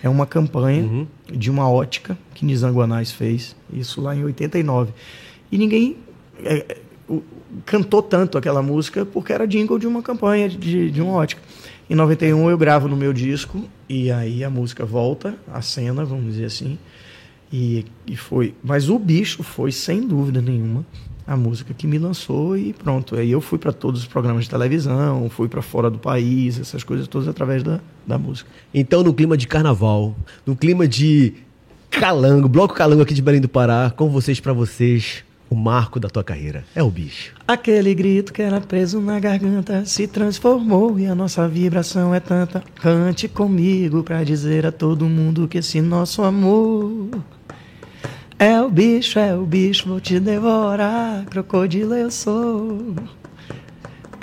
É 0.00 0.08
uma 0.08 0.26
campanha 0.26 0.84
uhum. 0.84 1.06
de 1.28 1.50
uma 1.50 1.68
ótica 1.68 2.16
que 2.34 2.46
Nizam 2.46 2.72
Guanais 2.72 3.10
fez, 3.10 3.56
isso 3.72 4.00
lá 4.00 4.14
em 4.14 4.22
89. 4.22 4.92
E 5.50 5.58
ninguém... 5.58 5.96
É, 6.44 6.83
cantou 7.64 8.02
tanto 8.02 8.36
aquela 8.38 8.62
música 8.62 9.04
porque 9.04 9.32
era 9.32 9.46
jingle 9.46 9.78
de 9.78 9.86
uma 9.86 10.02
campanha 10.02 10.48
de, 10.48 10.90
de 10.90 11.02
uma 11.02 11.12
ótica. 11.12 11.42
Em 11.88 11.94
91 11.94 12.50
eu 12.50 12.56
gravo 12.56 12.88
no 12.88 12.96
meu 12.96 13.12
disco 13.12 13.62
e 13.88 14.10
aí 14.10 14.42
a 14.42 14.50
música 14.50 14.84
volta 14.84 15.34
à 15.52 15.60
cena, 15.60 16.04
vamos 16.04 16.32
dizer 16.32 16.46
assim. 16.46 16.78
E, 17.52 17.84
e 18.06 18.16
foi. 18.16 18.54
Mas 18.62 18.88
o 18.88 18.98
bicho 18.98 19.42
foi, 19.42 19.70
sem 19.70 20.06
dúvida 20.06 20.40
nenhuma, 20.40 20.84
a 21.26 21.36
música 21.36 21.72
que 21.72 21.86
me 21.86 21.98
lançou 21.98 22.56
e 22.56 22.72
pronto. 22.72 23.16
Aí 23.16 23.30
eu 23.30 23.40
fui 23.40 23.58
para 23.58 23.72
todos 23.72 24.00
os 24.00 24.06
programas 24.06 24.44
de 24.44 24.50
televisão, 24.50 25.28
fui 25.30 25.48
para 25.48 25.62
fora 25.62 25.90
do 25.90 25.98
país, 25.98 26.58
essas 26.58 26.82
coisas 26.82 27.06
todas 27.06 27.28
através 27.28 27.62
da, 27.62 27.80
da 28.06 28.18
música. 28.18 28.50
Então, 28.72 29.02
no 29.02 29.12
clima 29.12 29.36
de 29.36 29.46
carnaval, 29.46 30.16
no 30.44 30.56
clima 30.56 30.88
de 30.88 31.34
calango, 31.90 32.48
bloco 32.48 32.74
calango 32.74 33.02
aqui 33.02 33.14
de 33.14 33.22
Belém 33.22 33.40
do 33.40 33.48
Pará, 33.48 33.92
com 33.94 34.08
vocês 34.08 34.40
para 34.40 34.52
vocês, 34.52 35.24
o 35.54 35.56
marco 35.56 36.00
da 36.00 36.08
tua 36.08 36.24
carreira? 36.24 36.64
É 36.74 36.82
o 36.82 36.90
bicho. 36.90 37.32
Aquele 37.46 37.94
grito 37.94 38.32
que 38.32 38.42
era 38.42 38.60
preso 38.60 39.00
na 39.00 39.20
garganta 39.20 39.84
se 39.86 40.08
transformou 40.08 40.98
e 40.98 41.06
a 41.06 41.14
nossa 41.14 41.46
vibração 41.46 42.12
é 42.12 42.18
tanta. 42.18 42.62
Cante 42.80 43.28
comigo 43.28 44.02
pra 44.02 44.24
dizer 44.24 44.66
a 44.66 44.72
todo 44.72 45.08
mundo 45.08 45.46
que 45.46 45.58
esse 45.58 45.80
nosso 45.80 46.22
amor 46.22 47.08
é 48.36 48.60
o 48.60 48.68
bicho, 48.68 49.18
é 49.20 49.34
o 49.34 49.46
bicho, 49.46 49.88
vou 49.88 50.00
te 50.00 50.18
devorar, 50.18 51.24
crocodilo 51.26 51.94
eu 51.94 52.10
sou. 52.10 52.96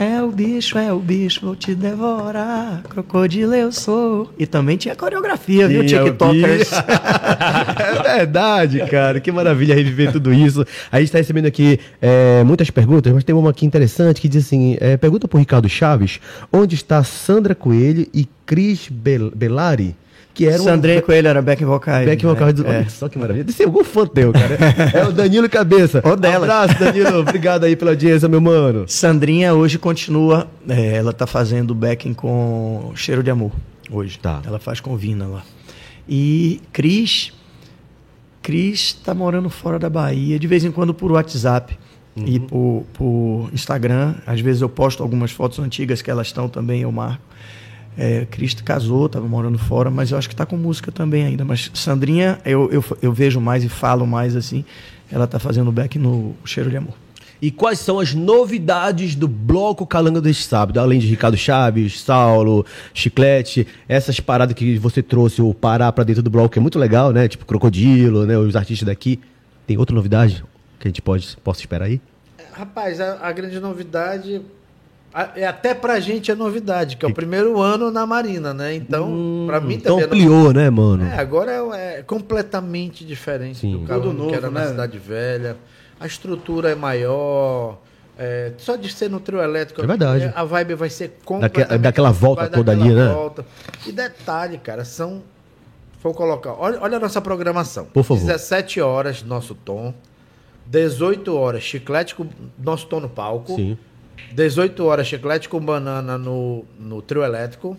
É 0.02 0.20
o 0.20 0.32
bicho, 0.32 0.80
é 0.80 0.92
o 0.92 0.98
bicho, 0.98 1.46
vou 1.46 1.56
te 1.56 1.76
devorar. 1.76 2.82
Crocodilo 2.90 3.54
eu 3.54 3.72
sou. 3.72 4.34
E 4.36 4.48
também 4.48 4.76
tinha 4.76 4.96
coreografia, 4.96 5.68
Sim, 5.68 5.74
viu, 5.74 5.86
TikTokers? 5.86 6.74
É, 6.74 8.10
é 8.10 8.18
verdade, 8.18 8.80
cara. 8.88 9.20
Que 9.20 9.32
maravilha 9.32 9.76
reviver 9.76 10.12
tudo 10.12 10.34
isso. 10.34 10.66
A 10.92 10.98
gente 10.98 11.10
está 11.10 11.20
recebendo 11.20 11.46
aqui 11.46 11.80
é, 12.02 12.44
muitas 12.44 12.72
perguntas, 12.72 13.14
mas 13.14 13.24
tem 13.24 13.36
uma 13.36 13.52
aqui 13.52 13.64
interessante 13.64 14.20
que 14.20 14.28
diz 14.28 14.48
assim: 14.48 14.76
é, 14.82 14.98
pergunta 14.98 15.28
para 15.28 15.40
Ricardo 15.40 15.70
Chaves 15.70 16.20
onde 16.52 16.74
está 16.74 17.04
Sandra 17.04 17.54
Coelho 17.54 18.08
e 18.12 18.28
Cris 18.44 18.90
Bel 18.90 19.30
Belari? 19.30 19.96
Que 20.34 20.48
era 20.48 20.60
Sandré 20.60 20.98
um... 20.98 21.02
Coelho 21.02 21.28
era 21.28 21.42
back 21.42 21.64
vocal. 21.64 22.06
Back 22.06 22.26
vocal 22.26 22.48
né? 22.48 22.54
do... 22.54 22.68
é. 22.68 22.86
Só 22.86 23.10
que 23.10 23.18
maravilha. 23.18 23.44
Deve 23.44 23.58
ser 23.58 23.66
algum 23.66 23.84
fã 23.84 24.06
teu, 24.06 24.32
cara. 24.32 24.58
é 24.94 25.06
o 25.06 25.12
Danilo 25.12 25.50
Cabeça. 25.50 26.02
O 26.06 26.16
dela. 26.16 26.48
Um 26.48 26.52
abraço, 26.52 26.80
Danilo. 26.80 27.20
Obrigado 27.20 27.64
aí 27.66 27.76
pela 27.76 27.92
audiência, 27.92 28.28
meu 28.28 28.42
mano. 28.42 28.86
Sandrinha 28.88 29.54
hoje 29.54 29.78
continua. 29.78 30.48
É, 30.68 30.96
ela 30.96 31.14
tá 31.14 31.28
fazendo 31.28 31.76
backing 31.76 32.14
com 32.14 32.92
Cheiro 32.96 33.22
de 33.22 33.30
Amor. 33.30 33.52
Hoje. 33.92 34.18
Tá. 34.20 34.42
Ela 34.46 34.60
faz 34.60 34.80
com 34.80 34.96
Vina 34.96 35.28
lá. 35.28 35.44
E 36.08 36.62
Cris. 36.72 37.34
Cris 38.42 38.94
tá 38.94 39.14
morando 39.14 39.50
fora 39.50 39.78
da 39.78 39.90
Bahia, 39.90 40.40
de 40.40 40.48
vez 40.48 40.64
em 40.64 40.72
quando 40.72 40.94
por 40.94 41.12
WhatsApp. 41.12 41.78
Uhum. 42.16 42.26
E 42.28 42.40
por, 42.40 42.86
por 42.94 43.50
Instagram, 43.54 44.16
às 44.26 44.42
vezes 44.42 44.62
eu 44.62 44.68
posto 44.68 45.02
algumas 45.02 45.32
fotos 45.32 45.60
antigas 45.60 46.02
que 46.02 46.12
elas 46.12 46.28
estão 46.28 46.50
também, 46.50 46.82
eu 46.82 46.92
marco. 46.92 47.31
É, 47.98 48.26
Cristo 48.26 48.64
casou, 48.64 49.06
estava 49.08 49.28
morando 49.28 49.58
fora, 49.58 49.90
mas 49.90 50.12
eu 50.12 50.18
acho 50.18 50.28
que 50.28 50.34
está 50.34 50.46
com 50.46 50.56
música 50.58 50.92
também 50.92 51.26
ainda. 51.26 51.44
Mas 51.44 51.70
Sandrinha, 51.74 52.40
eu, 52.46 52.70
eu, 52.72 52.84
eu 53.02 53.12
vejo 53.12 53.40
mais 53.42 53.64
e 53.64 53.70
falo 53.70 54.08
mais 54.08 54.36
assim. 54.36 54.64
Ela 55.12 55.26
está 55.26 55.40
fazendo 55.40 55.72
back 55.72 56.00
no 56.00 56.34
Cheiro 56.46 56.70
de 56.70 56.78
Amor. 56.78 56.94
E 57.42 57.50
quais 57.50 57.80
são 57.80 58.00
as 58.00 58.14
novidades 58.14 59.16
do 59.16 59.28
Bloco 59.28 59.86
Calanga 59.86 60.22
deste 60.22 60.44
sábado? 60.44 60.80
Além 60.80 61.00
de 61.00 61.08
Ricardo 61.08 61.36
Chaves, 61.36 62.00
Saulo, 62.00 62.64
Chiclete, 62.94 63.68
essas 63.90 64.20
paradas 64.20 64.54
que 64.54 64.78
você 64.78 65.02
trouxe, 65.02 65.42
o 65.42 65.52
Pará 65.52 65.92
para 65.92 66.04
dentro 66.04 66.22
do 66.22 66.30
bloco, 66.30 66.50
que 66.50 66.60
é 66.60 66.62
muito 66.62 66.78
legal, 66.78 67.12
né? 67.12 67.28
Tipo 67.28 67.44
Crocodilo, 67.46 68.28
né? 68.28 68.38
Os 68.38 68.56
artistas 68.56 68.86
daqui. 68.86 69.20
Tem 69.66 69.76
outra 69.76 69.96
novidade 69.96 70.44
que 70.80 70.88
a 70.88 70.90
gente 70.90 71.02
pode, 71.02 71.36
possa 71.44 71.62
esperar 71.62 71.86
aí? 71.86 72.00
Rapaz, 72.54 73.02
a, 73.02 73.18
a 73.28 73.32
grande 73.32 73.60
novidade 73.60 74.42
É 75.36 75.46
até 75.46 75.74
pra 75.74 76.00
gente 76.00 76.32
é 76.32 76.36
novidade, 76.36 76.96
que 76.96 77.06
é 77.06 77.08
o 77.08 77.14
primeiro 77.14 77.60
ano 77.60 77.92
na 77.92 78.06
Marina, 78.06 78.54
né? 78.54 78.74
Então, 78.74 79.10
hum, 79.10 79.44
pra 79.46 79.60
mim 79.60 79.76
então 79.76 80.00
também. 80.00 80.22
Então 80.22 80.36
ampliou, 80.38 80.54
né, 80.54 80.70
mano? 80.70 81.06
É, 81.06 81.20
agora 81.20 81.52
é, 81.52 82.00
é 82.00 82.02
completamente 82.02 83.04
diferente 83.04 83.60
Sim. 83.60 83.74
do 83.74 83.86
carro 83.86 84.14
novo, 84.14 84.30
que 84.30 84.36
era 84.36 84.50
né? 84.50 84.62
na 84.62 84.68
Cidade 84.68 84.98
Velha. 84.98 85.58
A 86.00 86.08
estrutura 86.08 86.72
é 86.72 86.76
maior. 86.76 87.78
É, 88.18 88.54
só 88.58 88.78
de 88.78 88.92
ser 88.92 89.10
no 89.10 89.20
trio 89.20 89.42
elétrico, 89.42 89.82
é 89.82 89.88
verdade. 89.88 90.32
a 90.34 90.44
vibe 90.44 90.76
vai 90.76 90.90
ser 90.90 91.18
completamente... 91.26 91.70
Daque, 91.70 91.82
daquela 91.82 92.12
volta 92.12 92.48
toda 92.48 92.72
ali, 92.72 92.94
né? 92.94 93.10
Volta. 93.10 93.46
E 93.86 93.92
detalhe, 93.92 94.58
cara, 94.60 94.86
são... 94.86 95.24
Vou 96.02 96.14
colocar... 96.14 96.54
Olha, 96.54 96.80
olha 96.82 96.98
a 96.98 97.00
nossa 97.00 97.20
programação. 97.20 97.86
Por 97.86 98.04
favor. 98.04 98.26
17 98.26 98.80
horas, 98.80 99.24
nosso 99.24 99.56
tom. 99.56 99.94
18 100.68 101.36
horas, 101.36 101.64
chiclete 101.64 102.16
com 102.16 102.28
nosso 102.58 102.88
tom 102.88 103.00
no 103.00 103.10
palco. 103.10 103.56
Sim. 103.56 103.78
18 104.34 104.86
horas, 104.86 105.08
chiclete 105.08 105.50
com 105.50 105.60
banana 105.60 106.18
no, 106.18 106.66
no 106.80 107.02
trio 107.02 107.24
elétrico. 107.24 107.78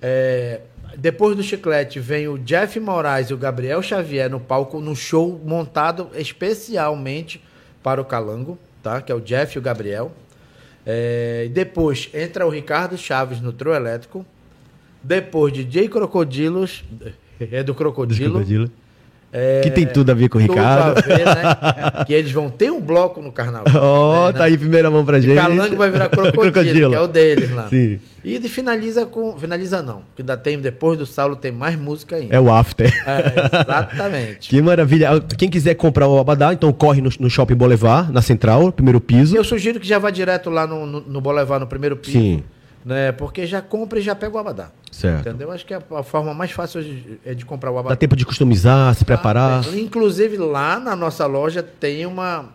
É, 0.00 0.60
depois 0.96 1.36
do 1.36 1.42
chiclete 1.42 1.98
vem 1.98 2.28
o 2.28 2.38
Jeff 2.38 2.78
Moraes 2.78 3.30
e 3.30 3.34
o 3.34 3.36
Gabriel 3.36 3.82
Xavier 3.82 4.30
no 4.30 4.38
palco, 4.40 4.80
no 4.80 4.94
show 4.94 5.40
montado 5.44 6.10
especialmente 6.14 7.42
para 7.82 8.00
o 8.00 8.04
Calango, 8.04 8.58
tá? 8.82 9.00
Que 9.00 9.10
é 9.10 9.14
o 9.14 9.20
Jeff 9.20 9.56
e 9.56 9.58
o 9.58 9.62
Gabriel. 9.62 10.12
É, 10.86 11.48
depois 11.52 12.10
entra 12.12 12.46
o 12.46 12.50
Ricardo 12.50 12.96
Chaves 12.96 13.40
no 13.40 13.52
trio 13.52 13.74
elétrico. 13.74 14.24
Depois 15.02 15.52
DJ 15.52 15.88
Crocodilos, 15.88 16.84
é 17.40 17.62
do 17.62 17.74
Crocodilo. 17.74 18.34
Crocodilo. 18.34 18.70
É, 19.36 19.62
que 19.62 19.70
tem 19.72 19.84
tudo 19.84 20.12
a 20.12 20.14
ver 20.14 20.28
com 20.28 20.38
o 20.38 20.40
Ricardo. 20.40 21.02
Ver, 21.02 21.24
né? 21.24 22.04
que 22.06 22.14
eles 22.14 22.30
vão 22.30 22.48
ter 22.48 22.70
um 22.70 22.80
bloco 22.80 23.20
no 23.20 23.32
carnaval. 23.32 23.66
Ó, 23.74 24.26
oh, 24.26 24.26
né? 24.28 24.38
tá 24.38 24.44
aí 24.44 24.56
primeira 24.56 24.88
mão 24.88 25.04
pra 25.04 25.18
gente. 25.18 25.34
Calango 25.34 25.74
vai 25.74 25.90
virar 25.90 26.08
crocodilo, 26.08 26.52
crocodilo, 26.52 26.90
que 26.90 26.96
é 26.96 27.00
o 27.00 27.08
deles 27.08 27.50
lá. 27.50 27.68
Sim. 27.68 27.98
E 28.24 28.40
finaliza 28.48 29.04
com. 29.04 29.36
Finaliza 29.36 29.82
não. 29.82 30.02
Porque 30.02 30.22
ainda 30.22 30.36
tem, 30.36 30.56
depois 30.60 30.96
do 30.96 31.04
Saulo, 31.04 31.34
tem 31.34 31.50
mais 31.50 31.76
música 31.76 32.14
ainda. 32.14 32.32
É 32.32 32.38
o 32.38 32.48
after. 32.48 32.86
É, 33.06 33.60
exatamente. 33.60 34.48
que 34.50 34.62
maravilha. 34.62 35.20
Quem 35.36 35.50
quiser 35.50 35.74
comprar 35.74 36.06
o 36.06 36.16
Abadá, 36.16 36.52
então 36.52 36.72
corre 36.72 37.02
no, 37.02 37.10
no 37.18 37.28
Shopping 37.28 37.56
Boulevard, 37.56 38.12
na 38.12 38.22
central, 38.22 38.70
primeiro 38.70 39.00
piso. 39.00 39.36
Eu 39.36 39.42
sugiro 39.42 39.80
que 39.80 39.86
já 39.86 39.98
vá 39.98 40.10
direto 40.10 40.48
lá 40.48 40.64
no, 40.64 40.86
no, 40.86 41.00
no 41.00 41.20
Boulevard, 41.20 41.64
no 41.64 41.68
primeiro 41.68 41.96
piso. 41.96 42.18
Sim. 42.18 42.44
Né? 42.84 43.10
Porque 43.10 43.46
já 43.46 43.60
compra 43.60 43.98
e 43.98 44.02
já 44.02 44.14
pega 44.14 44.36
o 44.36 44.38
Abadá. 44.38 44.70
Certo. 44.94 45.28
Entendeu? 45.28 45.50
Acho 45.50 45.66
que 45.66 45.74
a, 45.74 45.82
a 45.96 46.02
forma 46.04 46.32
mais 46.32 46.52
fácil 46.52 46.80
de, 46.80 47.18
é 47.26 47.34
de 47.34 47.44
comprar 47.44 47.72
o 47.72 47.78
abadá. 47.78 47.96
Dá 47.96 47.98
tempo 47.98 48.14
de 48.14 48.24
customizar, 48.24 48.94
se 48.94 49.04
preparar. 49.04 49.64
Ah, 49.64 49.76
inclusive 49.76 50.36
lá 50.36 50.78
na 50.78 50.94
nossa 50.94 51.26
loja 51.26 51.64
tem 51.64 52.06
uma. 52.06 52.46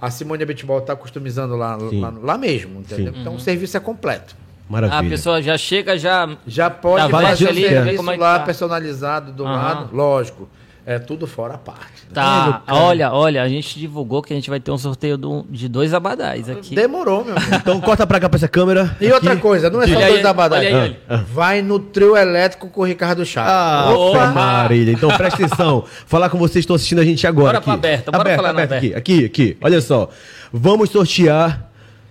A 0.00 0.10
Simone 0.10 0.42
Abitbol 0.42 0.78
está 0.78 0.96
customizando 0.96 1.54
lá, 1.54 1.76
lá, 1.76 2.14
lá, 2.22 2.38
mesmo, 2.38 2.80
entendeu? 2.80 3.12
Sim. 3.12 3.20
Então 3.20 3.32
uhum. 3.32 3.38
o 3.38 3.40
serviço 3.40 3.76
é 3.76 3.80
completo. 3.80 4.34
Maravilha. 4.70 5.00
A 5.00 5.04
pessoa 5.04 5.42
já 5.42 5.56
chega, 5.58 5.98
já. 5.98 6.34
Já 6.46 6.70
pode 6.70 7.12
já 7.12 7.20
fazer 7.20 7.48
ali, 7.50 7.68
serviço 7.68 8.02
lá 8.02 8.38
tá. 8.38 8.44
personalizado 8.46 9.30
do 9.30 9.44
uhum. 9.44 9.50
lado, 9.50 9.94
lógico. 9.94 10.48
É 10.84 10.98
tudo 10.98 11.28
fora 11.28 11.54
a 11.54 11.58
parte. 11.58 12.02
Né? 12.08 12.12
Tá, 12.12 12.62
olha, 12.68 13.12
olha, 13.12 13.42
a 13.42 13.48
gente 13.48 13.78
divulgou 13.78 14.20
que 14.20 14.32
a 14.32 14.36
gente 14.36 14.50
vai 14.50 14.58
ter 14.58 14.72
um 14.72 14.78
sorteio 14.78 15.16
do, 15.16 15.46
de 15.48 15.68
dois 15.68 15.94
abadás 15.94 16.50
aqui. 16.50 16.74
Demorou, 16.74 17.24
meu 17.24 17.36
amigo. 17.36 17.54
Então 17.54 17.80
corta 17.80 18.04
pra 18.04 18.18
cá 18.18 18.28
pra 18.28 18.36
essa 18.36 18.48
câmera. 18.48 18.96
E 19.00 19.06
aqui. 19.06 19.14
outra 19.14 19.36
coisa, 19.36 19.70
não 19.70 19.80
é 19.80 19.86
só 19.86 19.94
dois 19.94 20.24
abadás. 20.24 20.66
Olha 20.66 20.82
aí, 20.82 20.96
olha. 21.08 21.24
Vai 21.32 21.62
no 21.62 21.78
trio 21.78 22.16
elétrico 22.16 22.68
com 22.68 22.80
o 22.80 22.84
Ricardo 22.84 23.24
Chaves. 23.24 23.52
Ah, 23.52 23.92
Opa! 23.94 24.26
Marília. 24.32 24.92
Então 24.92 25.08
presta 25.16 25.44
atenção. 25.44 25.84
falar 26.04 26.28
com 26.28 26.38
vocês 26.38 26.54
que 26.54 26.60
estão 26.60 26.74
assistindo 26.74 27.00
a 27.00 27.04
gente 27.04 27.24
agora. 27.28 27.46
Bora 27.46 27.58
aqui. 27.58 27.64
pra 27.64 27.74
aberta, 27.74 28.10
bora 28.10 28.22
aberta, 28.22 28.42
falar 28.42 28.50
aberta, 28.50 28.76
aqui, 28.76 28.94
aqui, 28.94 29.24
aqui. 29.24 29.56
Olha 29.60 29.80
só. 29.80 30.08
Vamos 30.52 30.90
sortear 30.90 31.70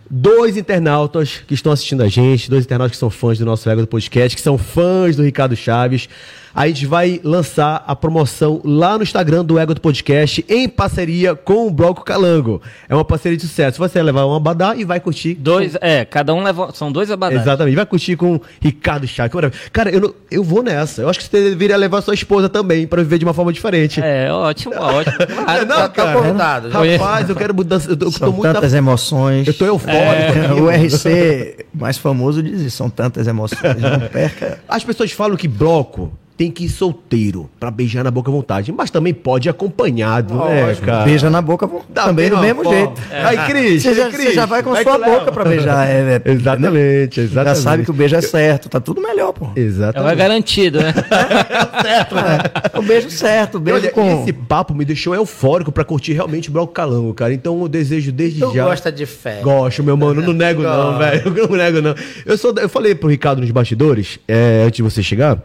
dois 0.10 0.56
internautas 0.56 1.42
que 1.46 1.54
estão 1.54 1.72
assistindo 1.74 2.04
a 2.04 2.08
gente, 2.08 2.50
dois 2.50 2.64
internautas 2.64 2.92
que 2.92 3.00
são 3.00 3.10
fãs 3.10 3.38
do 3.38 3.46
nosso 3.46 3.70
Ego 3.70 3.82
do 3.82 3.88
Podcast, 3.88 4.36
que 4.36 4.42
são 4.42 4.58
fãs 4.58 5.16
do 5.16 5.24
Ricardo 5.24 5.56
Chaves 5.56 6.08
a 6.54 6.68
gente 6.68 6.86
vai 6.86 7.20
lançar 7.24 7.84
a 7.88 7.96
promoção 7.96 8.62
lá 8.64 8.98
no 8.98 9.04
Instagram 9.04 9.44
do 9.44 9.58
Ego 9.58 9.74
do 9.74 9.82
Podcast, 9.82 10.46
em 10.50 10.68
parceria 10.68 11.36
com 11.36 11.68
o 11.68 11.72
Bloco 11.72 12.04
Calango. 12.04 12.62
É 12.90 12.96
uma 12.96 13.06
parceria 13.06 13.38
de 13.38 13.44
sucesso. 13.44 13.78
Você 13.78 14.00
vai 14.00 14.04
levar 14.04 14.26
um 14.26 14.36
abadá 14.36 14.76
e 14.76 14.84
vai 14.84 15.00
curtir. 15.00 15.36
Dois, 15.36 15.74
com... 15.74 15.86
é, 15.86 16.06
cada 16.06 16.34
um 16.34 16.44
leva. 16.44 16.72
São 16.74 16.92
dois 16.92 17.10
abadás. 17.10 17.42
Exatamente. 17.42 17.76
Vai 17.76 17.86
curtir 17.86 18.16
com 18.16 18.40
Ricardo 18.60 19.08
Chá. 19.08 19.30
Cara, 19.72 19.90
eu, 19.90 20.16
eu 20.30 20.44
vou 20.44 20.62
nessa. 20.62 21.02
Eu 21.02 21.10
acho 21.10 21.20
que 21.20 21.26
você 21.26 21.50
deveria 21.50 21.78
levar 21.78 22.02
sua 22.02 22.14
esposa 22.14 22.50
também, 22.50 22.86
para 22.86 23.02
viver 23.02 23.18
de 23.18 23.26
uma 23.26 23.34
forma 23.34 23.54
diferente. 23.54 24.02
É, 24.02 24.32
ótimo, 24.32 24.76
ótimo. 24.80 25.18
Claro, 25.18 25.66
não, 25.66 25.76
tá, 25.78 25.90
cara, 25.90 26.34
tá 26.34 26.62
Rapaz, 26.70 27.30
eu 27.30 27.36
quero 27.36 27.54
mudança. 27.54 27.90
Eu, 27.90 27.98
eu 28.00 28.12
são 28.12 28.32
muito 28.32 28.54
tantas 28.54 28.74
emoções. 28.74 29.48
Eu 29.48 29.54
tô 29.54 29.66
eufórico. 29.66 30.00
É, 30.00 30.54
o 30.54 30.70
RC 30.70 31.66
mais 31.74 31.98
famoso 31.98 32.44
diz 32.44 32.60
isso, 32.62 32.78
são 32.78 32.90
tantas 32.90 33.28
emoções. 33.28 33.62
Não 33.80 34.08
perca. 34.10 34.60
As 34.68 34.84
pessoas 34.84 35.12
falam 35.12 35.38
que 35.38 35.48
bloco 35.48 36.12
tem 36.42 36.50
que 36.50 36.66
ir 36.66 36.70
solteiro 36.70 37.48
para 37.60 37.70
beijar 37.70 38.04
na 38.04 38.10
boca 38.10 38.32
à 38.32 38.34
vontade. 38.34 38.72
Mas 38.72 38.90
também 38.90 39.14
pode 39.14 39.48
ir 39.48 39.52
acompanhado, 39.52 40.34
né, 40.34 40.74
cara? 40.84 41.06
Beija 41.06 41.30
na 41.30 41.40
boca 41.40 41.70
Dá 41.88 42.06
também 42.06 42.32
do 42.32 42.40
mesmo 42.40 42.64
forma. 42.64 42.80
jeito. 42.80 43.02
É. 43.12 43.26
Aí, 43.26 43.38
Cris, 43.46 43.84
você, 43.84 43.94
já, 43.94 44.10
você 44.10 44.34
já 44.34 44.46
vai 44.48 44.64
com 44.64 44.72
vai 44.72 44.82
sua 44.82 44.98
boca 44.98 45.32
para 45.32 45.46
beijar. 45.46 45.88
É, 45.88 46.20
é, 46.26 46.32
exatamente, 46.32 47.20
exatamente. 47.20 47.46
Já 47.46 47.56
sabe 47.56 47.84
que 47.84 47.92
o 47.92 47.94
beijo 47.94 48.16
é 48.16 48.22
certo, 48.22 48.70
tá 48.70 48.80
tudo 48.80 49.00
melhor, 49.00 49.34
pô. 49.34 49.50
Exatamente. 49.56 50.12
É 50.12 50.16
garantido, 50.16 50.80
né? 50.82 50.96
é 50.98 51.82
certo, 51.84 52.16
né? 52.16 52.40
O 52.74 52.82
beijo 52.82 53.12
certo, 53.12 53.58
o 53.58 53.60
beijo 53.60 53.82
Olha, 53.82 53.92
com... 53.92 54.24
Esse 54.24 54.34
papo 54.34 54.74
me 54.74 54.84
deixou 54.84 55.14
eufórico 55.14 55.72
para 55.72 55.84
curtir 55.84 56.14
realmente 56.14 56.50
o 56.50 56.52
Bloco 56.52 56.74
Calango, 56.74 57.14
cara. 57.14 57.36
Então 57.36 57.62
eu 57.62 57.68
desejo 57.68 58.12
desde 58.12 58.40
tu 58.40 58.52
já... 58.52 58.64
gosta 58.64 58.92
de 58.92 59.06
fé. 59.06 59.42
Gosto, 59.44 59.84
meu 59.84 59.96
mano. 59.96 60.24
Não 60.24 60.34
nego 60.34 60.64
não, 60.64 60.98
velho. 60.98 61.22
Não 61.48 61.56
nego 61.56 61.82
não. 61.82 61.94
Eu, 62.26 62.36
sou, 62.36 62.52
eu 62.58 62.68
falei 62.68 62.96
pro 62.96 63.08
Ricardo 63.08 63.42
nos 63.42 63.52
bastidores, 63.52 64.18
é, 64.28 64.64
antes 64.66 64.78
de 64.78 64.82
você 64.82 65.04
chegar 65.04 65.38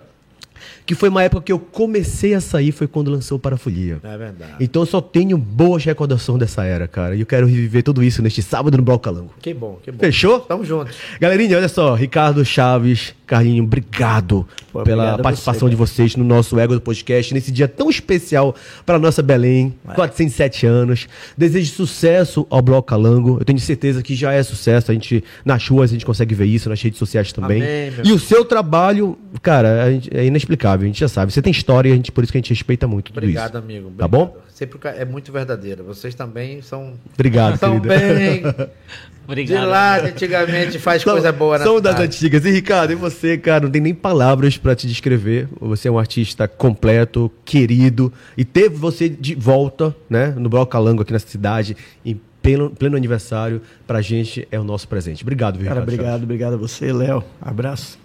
que 0.87 0.95
foi 0.95 1.09
uma 1.09 1.23
época 1.23 1.43
que 1.43 1.53
eu 1.53 1.59
comecei 1.59 2.33
a 2.33 2.41
sair, 2.41 2.71
foi 2.71 2.87
quando 2.87 3.11
lançou 3.11 3.39
Parafolia. 3.39 3.99
É 4.05 4.17
verdade. 4.17 4.53
Então 4.61 4.83
eu 4.83 4.87
só 4.87 5.01
tenho 5.01 5.37
boas 5.37 5.85
recordações 5.85 6.39
dessa 6.39 6.65
era, 6.65 6.87
cara. 6.87 7.17
E 7.17 7.21
eu 7.21 7.27
quero 7.27 7.47
reviver 7.47 7.83
tudo 7.83 8.05
isso 8.05 8.23
neste 8.23 8.41
sábado 8.41 8.77
no 8.77 8.83
Bloco 8.85 9.03
Calango. 9.03 9.35
Que 9.43 9.53
bom, 9.53 9.79
que 9.83 9.91
bom. 9.91 9.99
Fechou? 9.99 10.41
Tamo 10.41 10.65
junto. 10.65 10.93
Galerinha, 11.21 11.57
olha 11.57 11.69
só, 11.69 11.95
Ricardo 11.95 12.45
Chaves, 12.45 13.15
Carlinho, 13.27 13.65
obrigado 13.65 14.47
Pô, 14.73 14.83
pela 14.83 15.19
participação 15.19 15.67
você, 15.67 15.71
de 15.71 15.77
vocês 15.77 16.17
no 16.17 16.25
nosso 16.25 16.59
Ego 16.59 16.75
do 16.75 16.81
Podcast, 16.81 17.35
nesse 17.35 17.51
dia 17.51 17.67
tão 17.67 17.91
especial 17.91 18.55
para 18.85 18.99
nossa 18.99 19.23
Belém, 19.23 19.75
é. 19.89 19.95
407 19.95 20.67
anos. 20.67 21.09
Desejo 21.37 21.73
sucesso 21.73 22.47
ao 22.49 22.63
Bloco 22.63 22.89
Calango. 22.89 23.39
Eu 23.41 23.45
tenho 23.45 23.59
certeza 23.59 24.03
que 24.03 24.15
já 24.15 24.33
é 24.33 24.43
sucesso. 24.43 24.91
A 24.91 24.95
gente, 24.95 25.25
nas 25.45 25.67
ruas, 25.69 25.91
a 25.91 25.95
gente 25.95 26.07
consegue 26.07 26.35
ver 26.35 26.47
isso, 26.47 26.69
nas 26.69 26.81
redes 26.81 26.99
sociais 26.99 27.33
também. 27.33 27.63
Amém, 27.63 27.93
e 28.05 28.13
o 28.13 28.19
seu 28.19 28.45
trabalho, 28.45 29.19
cara, 29.43 29.93
é 30.13 30.25
inexplicável, 30.25 30.85
a 30.85 30.87
gente 30.87 31.01
já 31.01 31.09
sabe. 31.09 31.33
Você 31.33 31.43
tem 31.43 31.51
história, 31.51 31.93
a 31.93 31.97
gente, 31.97 32.13
por 32.13 32.23
isso 32.23 32.33
que 32.33 32.39
a 32.39 32.41
gente 32.41 32.51
respeita 32.51 32.87
muito 32.87 33.07
tudo 33.07 33.19
Obrigado, 33.19 33.51
isso. 33.51 33.59
amigo. 33.59 33.93
Tá 33.97 34.07
bom? 34.07 34.37
Sempre 34.57 34.79
é 34.89 35.05
muito 35.05 35.31
verdadeiro. 35.31 35.85
Vocês 35.85 36.15
também 36.15 36.63
são. 36.63 36.95
Obrigado, 37.13 37.59
são 37.59 37.79
bem. 37.79 38.43
Obrigado. 39.29 39.61
De 39.61 39.67
lá, 39.67 39.99
antigamente, 39.99 40.79
faz 40.79 41.03
são, 41.03 41.13
coisa 41.13 41.31
boa 41.31 41.59
na 41.59 41.65
São 41.65 41.77
cidade. 41.77 41.97
das 41.99 42.07
antigas. 42.07 42.43
E, 42.47 42.51
Ricardo, 42.53 42.91
e 42.91 42.95
você, 42.95 43.37
cara, 43.37 43.65
não 43.65 43.71
tem 43.71 43.83
nem 43.83 43.95
palavras 43.95 44.57
para 44.57 44.75
te 44.75 44.87
descrever. 44.87 45.47
Você 45.61 45.89
é 45.89 45.91
um 45.91 45.99
artista 45.99 46.49
completo, 46.49 47.31
querido, 47.45 48.11
e 48.35 48.47
teve 48.47 48.77
você 48.77 49.11
de 49.11 49.35
volta, 49.35 49.95
né, 50.09 50.29
no 50.29 50.49
Bloco 50.49 50.73
Calango 50.73 51.03
aqui 51.03 51.13
na 51.13 51.19
cidade, 51.19 51.77
em 52.03 52.19
pleno, 52.41 52.71
pleno 52.71 52.97
aniversário. 52.97 53.61
Pra 53.87 54.01
gente 54.01 54.49
é 54.51 54.59
o 54.59 54.65
nosso 54.65 54.89
presente. 54.89 55.23
Obrigado, 55.23 55.59
viu, 55.59 55.69
Cara, 55.69 55.83
obrigado, 55.83 56.23
obrigado 56.23 56.55
a 56.55 56.57
você, 56.57 56.95
Léo. 56.95 57.23
Abraço. 57.43 57.99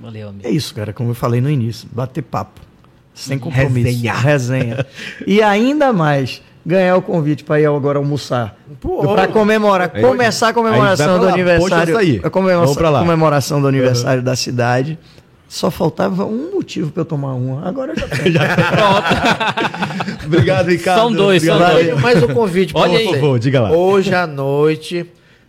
Valeu, 0.00 0.30
amigo. 0.30 0.44
É 0.44 0.50
isso, 0.50 0.74
cara, 0.74 0.92
como 0.92 1.10
eu 1.10 1.14
falei 1.14 1.40
no 1.40 1.48
início, 1.48 1.88
bater 1.92 2.22
papo. 2.22 2.73
Sem 3.14 3.38
compromisso. 3.38 3.86
Resenha. 3.86 4.12
Resenha. 4.12 4.86
e 5.26 5.40
ainda 5.40 5.92
mais 5.92 6.42
ganhar 6.66 6.96
o 6.96 7.02
convite 7.02 7.44
para 7.44 7.60
ir 7.60 7.66
agora 7.66 7.98
almoçar. 7.98 8.56
Para 8.80 9.28
comemorar, 9.28 9.90
aí, 9.94 10.02
começar 10.02 10.48
a 10.48 10.52
comemoração 10.52 11.18
do 11.18 11.28
aniversário. 11.28 12.20
A 12.24 12.30
comemoração, 12.30 12.98
comemoração 13.00 13.60
do 13.60 13.68
aniversário 13.68 14.18
uhum. 14.18 14.24
da 14.24 14.36
cidade. 14.36 14.98
Só 15.46 15.70
faltava 15.70 16.24
um 16.24 16.50
motivo 16.54 16.90
para 16.90 17.02
eu 17.02 17.04
tomar 17.04 17.34
uma. 17.34 17.68
Agora 17.68 17.92
eu 17.92 17.96
já 17.96 18.08
tenho. 18.08 18.34
Obrigado, 20.26 20.68
Ricardo. 20.68 20.98
São 20.98 21.12
dois, 21.12 21.44
são 21.44 21.58
dois. 21.58 22.00
Mais 22.00 22.22
um 22.22 22.28
convite 22.28 22.72
para 22.72 22.88
você. 22.88 23.04
Por 23.04 23.14
favor, 23.14 23.38
diga 23.38 23.60
lá. 23.60 23.70
Hoje 23.70 24.12
à 24.14 24.26
noite, 24.26 25.06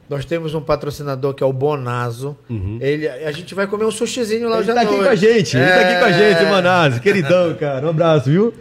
nós 0.10 0.26
temos 0.26 0.54
um 0.54 0.62
patrocinador 0.62 1.34
que 1.34 1.44
é 1.44 1.46
o 1.46 1.54
Bonazo. 1.54 2.38
Uhum. 2.50 2.78
Ele, 2.80 3.08
a 3.08 3.32
gente 3.32 3.56
vai 3.56 3.68
comer 3.68 3.86
um 3.86 3.92
sushizinho 3.92 4.50
lá 4.50 4.60
ele 4.60 4.72
hoje 4.72 4.74
tá 4.74 4.82
à 4.82 4.84
noite. 4.84 4.96
Ele 4.96 5.04
tá 5.04 5.10
aqui 5.10 5.20
com 5.20 5.28
a 5.28 5.34
gente. 5.34 5.58
É... 5.58 5.62
Ele 5.62 5.72
tá 5.72 5.82
aqui 5.82 6.00
com 6.00 6.06
a 6.06 6.12
gente, 6.12 6.46
Bonazo. 6.50 7.02
Queridão, 7.02 7.54
cara. 7.60 7.86
Um 7.86 7.90
abraço, 7.90 8.30
viu? 8.30 8.54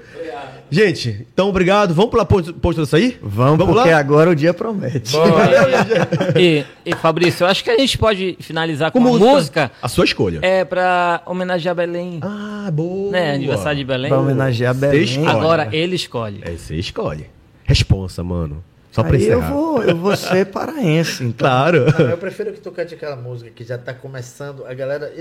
Gente, 0.70 1.26
então 1.32 1.48
obrigado. 1.48 1.94
Vamos 1.94 2.10
para 2.10 2.24
posto, 2.24 2.52
posto 2.54 2.78
do 2.78 2.82
açaí? 2.82 3.16
Vamos, 3.22 3.58
Vamos 3.58 3.76
porque 3.76 3.90
lá? 3.90 3.98
agora 3.98 4.30
o 4.30 4.34
dia 4.34 4.52
promete. 4.52 5.14
e, 6.36 6.64
e, 6.84 6.94
Fabrício, 6.96 7.44
eu 7.44 7.48
acho 7.48 7.62
que 7.62 7.70
a 7.70 7.78
gente 7.78 7.96
pode 7.96 8.36
finalizar 8.40 8.90
com, 8.90 9.00
com 9.00 9.08
música. 9.10 9.30
música. 9.30 9.72
A 9.80 9.88
sua 9.88 10.04
escolha. 10.04 10.40
É 10.42 10.64
para 10.64 11.22
homenagear 11.26 11.74
Belém. 11.74 12.18
Ah, 12.22 12.70
boa. 12.72 13.12
Né, 13.12 13.34
aniversário 13.34 13.78
de 13.78 13.84
Belém. 13.84 14.08
Para 14.08 14.20
homenagear 14.20 14.74
Belém. 14.74 15.26
Agora 15.26 15.68
ele 15.70 15.94
escolhe. 15.94 16.40
É, 16.42 16.50
você 16.52 16.74
escolhe. 16.76 17.26
Responsa, 17.64 18.24
mano. 18.24 18.62
Só 18.94 19.02
pra 19.02 19.16
Aí 19.16 19.26
eu 19.26 19.42
vou, 19.42 19.82
eu 19.82 19.96
vou 19.96 20.16
ser 20.16 20.46
paraense, 20.46 21.24
então. 21.24 21.48
Claro. 21.48 21.84
Não, 21.98 22.10
eu 22.10 22.16
prefiro 22.16 22.52
que 22.52 22.60
tu 22.60 22.70
cante 22.70 22.94
aquela 22.94 23.16
música 23.16 23.50
que 23.50 23.64
já 23.64 23.76
tá 23.76 23.92
começando, 23.92 24.64
a 24.64 24.72
galera 24.72 25.12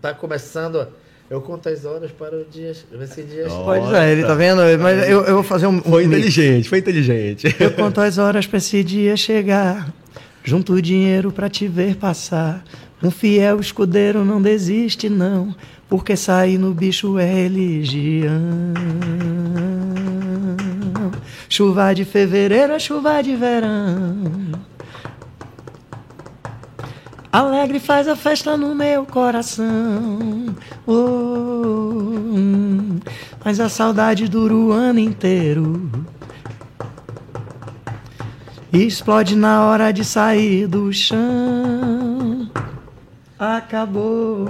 tá 0.00 0.14
começando. 0.14 0.88
Eu 1.28 1.42
conto 1.42 1.68
as 1.68 1.84
horas 1.84 2.10
para 2.10 2.34
o 2.34 2.44
dia. 2.50 2.70
Esse 2.70 3.22
dia 3.22 3.46
Pois 3.62 3.92
é, 3.92 4.12
ele 4.12 4.24
tá 4.24 4.34
vendo? 4.34 4.62
Mas 4.80 5.06
eu, 5.06 5.22
eu 5.24 5.34
vou 5.34 5.42
fazer 5.42 5.66
um. 5.66 5.76
um 5.76 5.82
Foi 5.82 6.06
mix. 6.06 6.16
inteligente, 6.16 6.68
foi 6.70 6.78
inteligente. 6.78 7.56
Eu 7.60 7.72
conto 7.72 8.00
as 8.00 8.16
horas 8.16 8.46
pra 8.46 8.56
esse 8.56 8.82
dia 8.82 9.14
chegar. 9.18 9.92
Junto 10.42 10.72
o 10.72 10.80
dinheiro 10.80 11.30
pra 11.30 11.50
te 11.50 11.68
ver 11.68 11.96
passar. 11.96 12.64
Um 13.02 13.10
fiel 13.10 13.60
escudeiro 13.60 14.24
não 14.24 14.40
desiste, 14.40 15.10
não. 15.10 15.54
Porque 15.90 16.16
sair 16.16 16.56
no 16.56 16.72
bicho 16.72 17.18
é 17.18 17.26
religião. 17.26 18.30
Chuva 21.48 21.94
de 21.94 22.04
fevereiro 22.04 22.72
é 22.72 22.78
chuva 22.78 23.22
de 23.22 23.36
verão. 23.36 24.60
Alegre 27.32 27.78
faz 27.78 28.08
a 28.08 28.16
festa 28.16 28.56
no 28.56 28.74
meu 28.74 29.06
coração. 29.06 30.18
Oh, 30.84 30.92
hum, 30.92 32.98
mas 33.44 33.60
a 33.60 33.68
saudade 33.68 34.28
dura 34.28 34.54
o 34.54 34.72
ano 34.72 34.98
inteiro. 34.98 35.88
Explode 38.72 39.36
na 39.36 39.64
hora 39.64 39.92
de 39.92 40.04
sair 40.04 40.66
do 40.66 40.92
chão. 40.92 42.50
Acabou. 43.38 44.44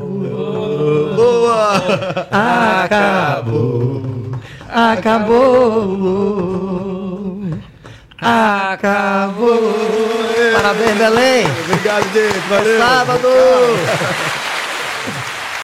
Boa! 1.17 1.75
Acabou. 2.83 4.10
Acabou. 4.73 5.99
Acabou. 8.21 9.75
Parabéns, 10.55 10.97
Belém. 10.97 11.47
Obrigado, 11.65 12.05
gente. 12.13 12.39
Valeu. 12.49 12.79
Sábado. 12.79 13.29